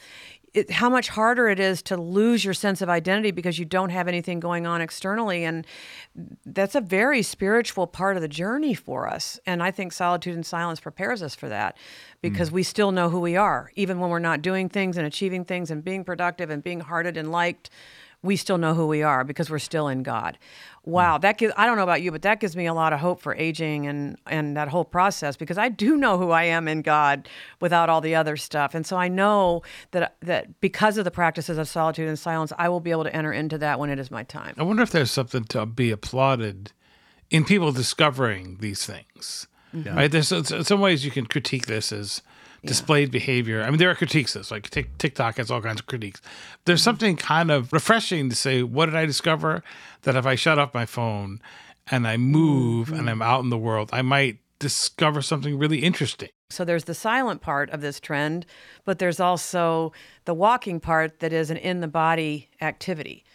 it, 0.54 0.70
how 0.70 0.90
much 0.90 1.10
harder 1.10 1.48
it 1.48 1.60
is 1.60 1.82
to 1.84 1.98
lose 1.98 2.46
your 2.46 2.54
sense 2.54 2.82
of 2.82 2.90
identity 2.90 3.32
because 3.32 3.58
you 3.58 3.66
don't 3.66 3.90
have 3.90 4.08
anything 4.08 4.40
going 4.40 4.68
on 4.68 4.82
externally. 4.82 5.44
And 5.44 5.66
that's 6.46 6.76
a 6.76 6.82
very 6.82 7.24
spiritual 7.24 7.88
part 7.88 8.16
of 8.16 8.22
the 8.22 8.28
journey 8.28 8.74
for 8.74 9.08
us. 9.08 9.40
And 9.46 9.64
I 9.64 9.72
think 9.72 9.94
solitude 9.94 10.36
and 10.36 10.46
silence 10.46 10.80
prepares 10.80 11.24
us 11.24 11.34
for 11.34 11.50
that 11.50 11.78
because 12.22 12.52
mm. 12.52 12.54
we 12.54 12.64
still 12.64 12.92
know 12.92 13.10
who 13.10 13.20
we 13.20 13.36
are. 13.36 13.72
Even 13.76 14.00
when 14.00 14.10
we're 14.10 14.20
not 14.20 14.42
doing 14.42 14.70
things 14.70 14.96
and 14.98 15.08
achieving 15.08 15.44
things 15.44 15.72
and 15.72 15.84
being 15.84 16.04
productive 16.04 16.50
and 16.52 16.64
being 16.64 16.82
hearted 16.82 17.18
and 17.18 17.32
liked, 17.32 17.72
we 18.24 18.38
still 18.38 18.58
know 18.58 18.74
who 18.74 18.88
we 18.88 19.04
are 19.04 19.24
because 19.24 19.50
we're 19.50 19.60
still 19.60 19.88
in 19.88 20.02
God. 20.02 20.38
Wow, 20.86 21.18
that 21.20 21.38
gives 21.38 21.54
I 21.56 21.66
don't 21.66 21.78
know 21.78 21.84
about 21.84 22.02
you, 22.02 22.12
but 22.12 22.24
that 22.24 22.40
gives 22.40 22.58
me 22.58 22.66
a 22.66 22.74
lot 22.74 22.92
of 22.92 23.00
hope 23.00 23.22
for 23.22 23.36
aging 23.36 23.88
and 23.88 24.18
and 24.26 24.58
that 24.58 24.68
whole 24.70 24.84
process 24.84 25.38
because 25.38 25.58
I 25.58 25.70
do 25.70 25.96
know 25.96 26.18
who 26.18 26.32
I 26.32 26.44
am 26.44 26.68
in 26.68 26.82
God 26.82 27.30
without 27.62 27.90
all 27.90 28.02
the 28.02 28.16
other 28.16 28.36
stuff. 28.36 28.74
And 28.74 28.86
so 28.86 28.98
I 28.98 29.08
know 29.08 29.62
that 29.92 30.16
that 30.22 30.60
because 30.60 30.98
of 30.98 31.06
the 31.06 31.12
practices 31.12 31.58
of 31.58 31.68
solitude 31.68 32.10
and 32.10 32.20
silence, 32.20 32.52
I 32.58 32.68
will 32.68 32.82
be 32.82 32.92
able 32.92 33.06
to 33.06 33.16
enter 33.16 33.32
into 33.32 33.58
that 33.60 33.80
when 33.80 33.90
it 33.90 34.00
is 34.00 34.12
my 34.12 34.24
time. 34.24 34.56
I 34.58 34.64
wonder 34.64 34.84
if 34.84 34.92
there's 34.92 35.12
something 35.12 35.46
to 35.46 35.66
be 35.66 35.92
applauded 35.92 36.72
in 37.30 37.46
people 37.46 37.72
discovering 37.72 38.58
these 38.60 38.86
things. 38.86 39.48
Mm-hmm. 39.74 39.96
Right? 39.96 40.12
There's 40.12 40.34
some 40.68 40.82
ways 40.82 41.06
you 41.06 41.12
can 41.12 41.26
critique 41.26 41.66
this 41.66 41.92
as 41.92 42.22
displayed 42.66 43.12
behavior. 43.12 43.62
I 43.64 43.70
mean, 43.70 43.78
there 43.78 43.90
are 43.90 43.96
critiques. 43.96 44.36
Of 44.36 44.42
this 44.42 44.52
like 44.52 44.70
TikTok 44.70 45.38
has 45.38 45.52
all 45.52 45.62
kinds 45.62 45.82
of 45.82 45.88
critiques. 45.88 46.22
There's 46.66 46.80
mm-hmm. 46.80 46.84
something 46.84 47.18
kind 47.18 47.52
of 47.52 47.74
refreshing 47.74 48.30
to 48.30 48.36
say, 48.36 48.64
what 48.64 48.86
did 48.88 48.96
I 48.96 49.06
discover? 49.06 49.64
That 50.04 50.16
if 50.16 50.26
I 50.26 50.36
shut 50.36 50.60
off 50.60 50.74
my 50.74 50.86
phone 50.86 51.42
and 51.92 52.08
I 52.08 52.18
move 52.18 52.88
mm-hmm. 52.88 53.00
and 53.00 53.10
I'm 53.10 53.22
out 53.22 53.44
in 53.44 53.50
the 53.50 53.58
world, 53.58 53.90
I 53.94 54.02
might 54.02 54.40
discover 54.60 55.22
something 55.22 55.58
really 55.58 55.80
interesting. 55.80 56.30
So 56.50 56.64
there's 56.64 56.86
the 56.86 56.94
silent 56.94 57.42
part 57.42 57.70
of 57.72 57.82
this 57.82 58.00
trend, 58.00 58.46
but 58.86 59.00
there's 59.00 59.20
also 59.20 59.92
the 60.26 60.34
walking 60.34 60.80
part 60.80 61.20
that 61.20 61.34
is 61.34 61.50
an 61.50 61.58
in 61.58 61.82
the 61.82 61.88
body 61.88 62.50
activity 62.62 63.26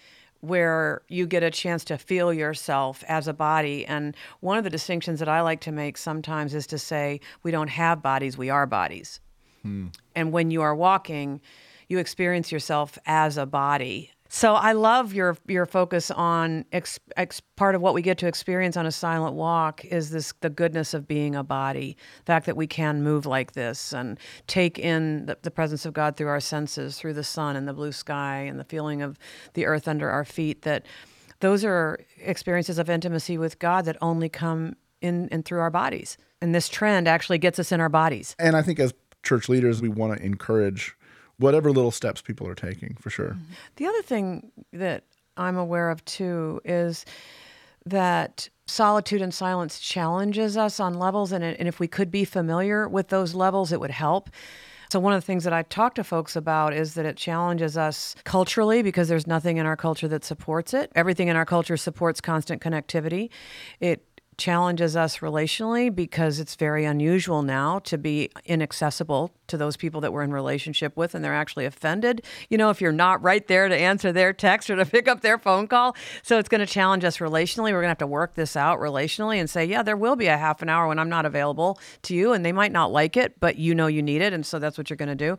where 0.40 1.02
you 1.08 1.26
get 1.26 1.42
a 1.42 1.50
chance 1.50 1.84
to 1.84 1.98
feel 1.98 2.32
yourself 2.32 3.02
as 3.08 3.26
a 3.26 3.32
body. 3.32 3.84
And 3.86 4.16
one 4.40 4.58
of 4.58 4.64
the 4.64 4.70
distinctions 4.70 5.18
that 5.18 5.28
I 5.28 5.40
like 5.40 5.60
to 5.62 5.72
make 5.72 5.96
sometimes 5.96 6.54
is 6.54 6.66
to 6.68 6.78
say, 6.78 7.20
we 7.42 7.50
don't 7.50 7.68
have 7.68 8.02
bodies, 8.02 8.38
we 8.38 8.50
are 8.50 8.66
bodies. 8.66 9.20
Hmm. 9.62 9.88
And 10.14 10.32
when 10.32 10.50
you 10.50 10.62
are 10.62 10.74
walking, 10.74 11.40
you 11.88 11.98
experience 11.98 12.52
yourself 12.52 12.98
as 13.06 13.36
a 13.36 13.46
body 13.46 14.12
so 14.28 14.54
I 14.54 14.72
love 14.72 15.14
your 15.14 15.36
your 15.46 15.64
focus 15.64 16.10
on 16.10 16.66
ex, 16.70 17.00
ex, 17.16 17.40
part 17.56 17.74
of 17.74 17.80
what 17.80 17.94
we 17.94 18.02
get 18.02 18.18
to 18.18 18.26
experience 18.26 18.76
on 18.76 18.84
a 18.84 18.92
silent 18.92 19.34
walk 19.34 19.84
is 19.86 20.10
this 20.10 20.34
the 20.40 20.50
goodness 20.50 20.92
of 20.92 21.08
being 21.08 21.34
a 21.34 21.42
body, 21.42 21.96
the 22.18 22.24
fact 22.24 22.46
that 22.46 22.56
we 22.56 22.66
can 22.66 23.02
move 23.02 23.24
like 23.24 23.52
this 23.52 23.92
and 23.92 24.18
take 24.46 24.78
in 24.78 25.26
the, 25.26 25.38
the 25.42 25.50
presence 25.50 25.86
of 25.86 25.94
God 25.94 26.16
through 26.16 26.28
our 26.28 26.40
senses, 26.40 26.98
through 26.98 27.14
the 27.14 27.24
sun 27.24 27.56
and 27.56 27.66
the 27.66 27.72
blue 27.72 27.92
sky 27.92 28.40
and 28.40 28.60
the 28.60 28.64
feeling 28.64 29.00
of 29.00 29.18
the 29.54 29.64
earth 29.64 29.88
under 29.88 30.10
our 30.10 30.26
feet. 30.26 30.62
That 30.62 30.84
those 31.40 31.64
are 31.64 31.98
experiences 32.18 32.78
of 32.78 32.90
intimacy 32.90 33.38
with 33.38 33.58
God 33.58 33.86
that 33.86 33.96
only 34.02 34.28
come 34.28 34.76
in 35.00 35.28
and 35.30 35.44
through 35.44 35.60
our 35.60 35.70
bodies. 35.70 36.18
And 36.42 36.54
this 36.54 36.68
trend 36.68 37.08
actually 37.08 37.38
gets 37.38 37.58
us 37.58 37.72
in 37.72 37.80
our 37.80 37.88
bodies. 37.88 38.36
And 38.38 38.56
I 38.56 38.62
think 38.62 38.78
as 38.78 38.92
church 39.22 39.48
leaders, 39.48 39.80
we 39.80 39.88
want 39.88 40.18
to 40.18 40.24
encourage 40.24 40.97
whatever 41.38 41.70
little 41.72 41.90
steps 41.90 42.20
people 42.20 42.46
are 42.46 42.54
taking 42.54 42.96
for 43.00 43.10
sure. 43.10 43.30
Mm-hmm. 43.30 43.52
The 43.76 43.86
other 43.86 44.02
thing 44.02 44.50
that 44.72 45.04
I'm 45.36 45.56
aware 45.56 45.90
of 45.90 46.04
too 46.04 46.60
is 46.64 47.04
that 47.86 48.48
solitude 48.66 49.22
and 49.22 49.32
silence 49.32 49.80
challenges 49.80 50.56
us 50.56 50.78
on 50.78 50.94
levels, 50.94 51.32
and, 51.32 51.42
and 51.42 51.68
if 51.68 51.80
we 51.80 51.88
could 51.88 52.10
be 52.10 52.24
familiar 52.24 52.88
with 52.88 53.08
those 53.08 53.34
levels, 53.34 53.72
it 53.72 53.80
would 53.80 53.90
help. 53.90 54.28
So, 54.90 54.98
one 54.98 55.12
of 55.12 55.18
the 55.18 55.26
things 55.26 55.44
that 55.44 55.52
I 55.52 55.62
talk 55.64 55.94
to 55.96 56.04
folks 56.04 56.34
about 56.34 56.72
is 56.72 56.94
that 56.94 57.04
it 57.04 57.16
challenges 57.16 57.76
us 57.76 58.14
culturally 58.24 58.82
because 58.82 59.08
there's 59.08 59.26
nothing 59.26 59.58
in 59.58 59.66
our 59.66 59.76
culture 59.76 60.08
that 60.08 60.24
supports 60.24 60.72
it. 60.72 60.90
Everything 60.94 61.28
in 61.28 61.36
our 61.36 61.44
culture 61.44 61.76
supports 61.76 62.20
constant 62.22 62.62
connectivity. 62.62 63.28
It 63.80 64.04
challenges 64.38 64.96
us 64.96 65.18
relationally 65.18 65.94
because 65.94 66.40
it's 66.40 66.54
very 66.54 66.84
unusual 66.84 67.42
now 67.42 67.80
to 67.80 67.98
be 67.98 68.30
inaccessible 68.46 69.34
to 69.48 69.56
those 69.56 69.76
people 69.76 70.00
that 70.00 70.12
we're 70.12 70.22
in 70.22 70.32
relationship 70.32 70.96
with 70.96 71.14
and 71.14 71.24
they're 71.24 71.34
actually 71.34 71.64
offended 71.64 72.22
you 72.48 72.58
know 72.58 72.70
if 72.70 72.80
you're 72.80 72.92
not 72.92 73.22
right 73.22 73.48
there 73.48 73.68
to 73.68 73.76
answer 73.76 74.12
their 74.12 74.32
text 74.32 74.70
or 74.70 74.76
to 74.76 74.86
pick 74.98 75.08
up 75.08 75.20
their 75.20 75.38
phone 75.38 75.66
call 75.66 75.96
so 76.22 76.38
it's 76.38 76.48
going 76.48 76.60
to 76.60 76.66
challenge 76.66 77.04
us 77.04 77.18
relationally 77.18 77.72
we're 77.72 77.82
going 77.82 77.84
to 77.84 77.88
have 77.88 77.98
to 77.98 78.06
work 78.06 78.34
this 78.34 78.56
out 78.56 78.78
relationally 78.78 79.38
and 79.38 79.50
say 79.50 79.64
yeah 79.64 79.82
there 79.82 79.96
will 79.96 80.16
be 80.16 80.26
a 80.26 80.36
half 80.36 80.62
an 80.62 80.68
hour 80.68 80.86
when 80.88 80.98
i'm 80.98 81.08
not 81.08 81.26
available 81.26 81.78
to 82.02 82.14
you 82.14 82.32
and 82.32 82.44
they 82.44 82.52
might 82.52 82.72
not 82.72 82.92
like 82.92 83.16
it 83.16 83.38
but 83.40 83.56
you 83.56 83.74
know 83.74 83.86
you 83.86 84.02
need 84.02 84.22
it 84.22 84.32
and 84.32 84.46
so 84.46 84.58
that's 84.58 84.78
what 84.78 84.90
you're 84.90 84.96
going 84.96 85.08
to 85.08 85.14
do 85.14 85.36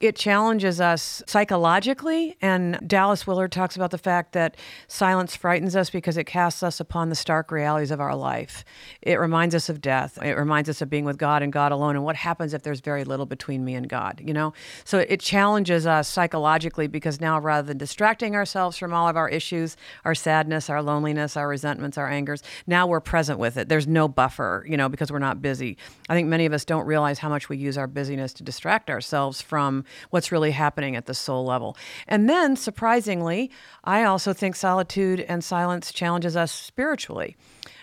it 0.00 0.16
challenges 0.16 0.80
us 0.80 1.22
psychologically 1.26 2.36
and 2.40 2.78
dallas 2.86 3.26
willard 3.26 3.52
talks 3.52 3.76
about 3.76 3.90
the 3.90 3.98
fact 3.98 4.32
that 4.32 4.56
silence 4.88 5.36
frightens 5.36 5.76
us 5.76 5.90
because 5.90 6.16
it 6.16 6.24
casts 6.24 6.62
us 6.62 6.80
upon 6.80 7.08
the 7.08 7.14
stark 7.14 7.50
realities 7.50 7.90
of 7.90 8.00
our 8.00 8.16
life. 8.16 8.64
It 9.02 9.20
reminds 9.20 9.54
us 9.54 9.68
of 9.68 9.80
death. 9.80 10.18
It 10.22 10.32
reminds 10.32 10.68
us 10.68 10.80
of 10.80 10.88
being 10.88 11.04
with 11.04 11.18
God 11.18 11.42
and 11.42 11.52
God 11.52 11.72
alone 11.72 11.94
and 11.94 12.04
what 12.04 12.16
happens 12.16 12.54
if 12.54 12.62
there's 12.62 12.80
very 12.80 13.04
little 13.04 13.26
between 13.26 13.41
me 13.48 13.74
and 13.74 13.88
God, 13.88 14.20
you 14.24 14.32
know? 14.32 14.52
So 14.84 14.98
it 14.98 15.20
challenges 15.20 15.86
us 15.86 16.08
psychologically 16.08 16.86
because 16.86 17.20
now 17.20 17.38
rather 17.38 17.66
than 17.66 17.78
distracting 17.78 18.34
ourselves 18.34 18.76
from 18.76 18.92
all 18.92 19.08
of 19.08 19.16
our 19.16 19.28
issues, 19.28 19.76
our 20.04 20.14
sadness, 20.14 20.70
our 20.70 20.82
loneliness, 20.82 21.36
our 21.36 21.48
resentments, 21.48 21.98
our 21.98 22.08
angers, 22.08 22.42
now 22.66 22.86
we're 22.86 23.00
present 23.00 23.38
with 23.38 23.56
it. 23.56 23.68
There's 23.68 23.86
no 23.86 24.08
buffer, 24.08 24.64
you 24.68 24.76
know, 24.76 24.88
because 24.88 25.10
we're 25.10 25.18
not 25.18 25.42
busy. 25.42 25.76
I 26.08 26.14
think 26.14 26.28
many 26.28 26.46
of 26.46 26.52
us 26.52 26.64
don't 26.64 26.86
realize 26.86 27.18
how 27.18 27.28
much 27.28 27.48
we 27.48 27.56
use 27.56 27.78
our 27.78 27.86
busyness 27.86 28.32
to 28.34 28.42
distract 28.42 28.90
ourselves 28.90 29.40
from 29.40 29.84
what's 30.10 30.32
really 30.32 30.50
happening 30.52 30.96
at 30.96 31.06
the 31.06 31.14
soul 31.14 31.44
level. 31.44 31.76
And 32.08 32.28
then 32.28 32.56
surprisingly, 32.56 33.50
I 33.84 34.04
also 34.04 34.32
think 34.32 34.56
solitude 34.56 35.20
and 35.20 35.42
silence 35.42 35.92
challenges 35.92 36.36
us 36.36 36.52
spiritually. 36.52 37.36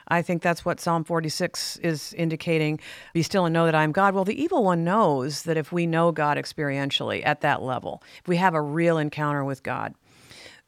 I 0.09 0.21
think 0.21 0.41
that's 0.41 0.65
what 0.65 0.79
Psalm 0.79 1.03
46 1.03 1.77
is 1.77 2.13
indicating. 2.13 2.79
Be 3.13 3.21
still 3.21 3.45
and 3.45 3.53
know 3.53 3.65
that 3.65 3.75
I 3.75 3.83
am 3.83 3.91
God. 3.91 4.13
Well, 4.13 4.25
the 4.25 4.41
evil 4.41 4.63
one 4.63 4.83
knows 4.83 5.43
that 5.43 5.57
if 5.57 5.71
we 5.71 5.85
know 5.85 6.11
God 6.11 6.37
experientially 6.37 7.25
at 7.25 7.41
that 7.41 7.61
level, 7.61 8.01
if 8.21 8.27
we 8.27 8.37
have 8.37 8.53
a 8.53 8.61
real 8.61 8.97
encounter 8.97 9.43
with 9.43 9.63
God, 9.63 9.93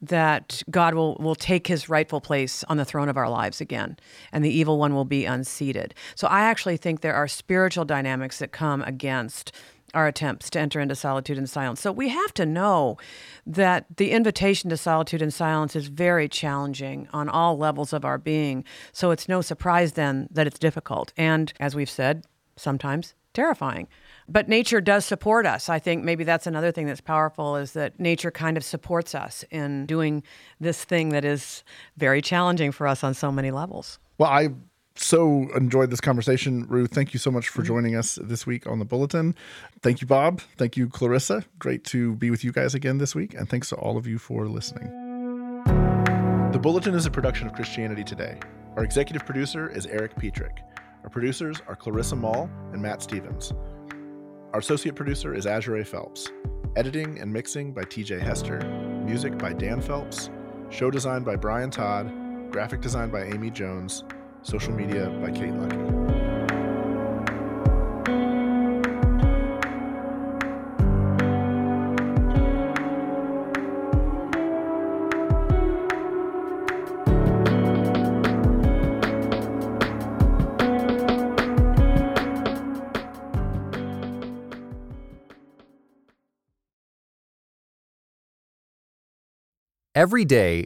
that 0.01 0.63
God 0.69 0.95
will, 0.95 1.15
will 1.15 1.35
take 1.35 1.67
his 1.67 1.87
rightful 1.87 2.21
place 2.21 2.63
on 2.65 2.77
the 2.77 2.85
throne 2.85 3.07
of 3.07 3.17
our 3.17 3.29
lives 3.29 3.61
again, 3.61 3.97
and 4.31 4.43
the 4.43 4.49
evil 4.49 4.79
one 4.79 4.95
will 4.95 5.05
be 5.05 5.25
unseated. 5.25 5.93
So 6.15 6.27
I 6.27 6.41
actually 6.41 6.77
think 6.77 7.01
there 7.01 7.13
are 7.13 7.27
spiritual 7.27 7.85
dynamics 7.85 8.39
that 8.39 8.51
come 8.51 8.81
against 8.81 9.51
our 9.93 10.07
attempts 10.07 10.49
to 10.51 10.59
enter 10.59 10.79
into 10.79 10.95
solitude 10.95 11.37
and 11.37 11.49
silence. 11.49 11.81
So 11.81 11.91
we 11.91 12.09
have 12.09 12.33
to 12.35 12.45
know 12.45 12.97
that 13.45 13.85
the 13.97 14.11
invitation 14.11 14.69
to 14.69 14.77
solitude 14.77 15.21
and 15.21 15.33
silence 15.33 15.75
is 15.75 15.87
very 15.87 16.27
challenging 16.27 17.07
on 17.13 17.29
all 17.29 17.57
levels 17.57 17.93
of 17.93 18.05
our 18.05 18.17
being. 18.17 18.63
So 18.91 19.11
it's 19.11 19.27
no 19.27 19.41
surprise 19.41 19.93
then 19.93 20.27
that 20.31 20.47
it's 20.47 20.59
difficult. 20.59 21.13
And 21.17 21.51
as 21.59 21.75
we've 21.75 21.89
said, 21.89 22.25
sometimes 22.55 23.13
terrifying. 23.33 23.87
But 24.27 24.49
nature 24.49 24.81
does 24.81 25.05
support 25.05 25.45
us. 25.45 25.69
I 25.69 25.79
think 25.79 26.03
maybe 26.03 26.23
that's 26.23 26.47
another 26.47 26.71
thing 26.71 26.85
that's 26.85 27.01
powerful 27.01 27.55
is 27.55 27.73
that 27.73 27.99
nature 27.99 28.31
kind 28.31 28.57
of 28.57 28.63
supports 28.63 29.15
us 29.15 29.43
in 29.51 29.85
doing 29.85 30.23
this 30.59 30.83
thing 30.83 31.09
that 31.09 31.25
is 31.25 31.63
very 31.97 32.21
challenging 32.21 32.71
for 32.71 32.87
us 32.87 33.03
on 33.03 33.13
so 33.13 33.31
many 33.31 33.51
levels. 33.51 33.99
Well, 34.17 34.29
I 34.29 34.49
so 34.95 35.49
enjoyed 35.55 35.89
this 35.89 36.01
conversation. 36.01 36.65
Ruth, 36.67 36.91
thank 36.91 37.13
you 37.13 37.19
so 37.19 37.31
much 37.31 37.49
for 37.49 37.61
mm-hmm. 37.61 37.67
joining 37.67 37.95
us 37.95 38.19
this 38.21 38.45
week 38.45 38.67
on 38.67 38.79
the 38.79 38.85
Bulletin. 38.85 39.35
Thank 39.81 40.01
you, 40.01 40.07
Bob. 40.07 40.41
Thank 40.57 40.77
you, 40.77 40.87
Clarissa. 40.89 41.45
Great 41.59 41.83
to 41.85 42.15
be 42.15 42.29
with 42.29 42.43
you 42.43 42.51
guys 42.51 42.75
again 42.75 42.97
this 42.97 43.15
week. 43.15 43.33
And 43.33 43.49
thanks 43.49 43.69
to 43.69 43.75
all 43.75 43.97
of 43.97 44.05
you 44.05 44.17
for 44.17 44.47
listening. 44.47 44.89
The 46.51 46.59
Bulletin 46.59 46.93
is 46.93 47.05
a 47.05 47.11
production 47.11 47.47
of 47.47 47.53
Christianity 47.53 48.03
Today. 48.03 48.37
Our 48.75 48.83
executive 48.83 49.25
producer 49.25 49.69
is 49.69 49.85
Eric 49.85 50.15
Petrick. 50.15 50.57
Our 51.03 51.09
producers 51.09 51.61
are 51.67 51.75
Clarissa 51.75 52.15
Moll 52.15 52.49
and 52.73 52.81
Matt 52.81 53.01
Stevens. 53.01 53.53
Our 54.53 54.59
associate 54.59 54.95
producer 54.95 55.33
is 55.33 55.45
Azurae 55.45 55.87
Phelps. 55.87 56.29
Editing 56.75 57.19
and 57.19 57.31
mixing 57.31 57.73
by 57.73 57.83
TJ 57.83 58.19
Hester. 58.19 58.59
Music 59.05 59.37
by 59.37 59.53
Dan 59.53 59.81
Phelps. 59.81 60.29
Show 60.69 60.91
design 60.91 61.23
by 61.23 61.37
Brian 61.37 61.71
Todd. 61.71 62.11
Graphic 62.51 62.81
design 62.81 63.09
by 63.09 63.23
Amy 63.23 63.49
Jones 63.49 64.03
Social 64.43 64.73
Media 64.73 65.07
by 65.21 65.31
Kate 65.31 65.53
Lucky. 65.53 65.77
Every 89.93 90.25
day, 90.25 90.65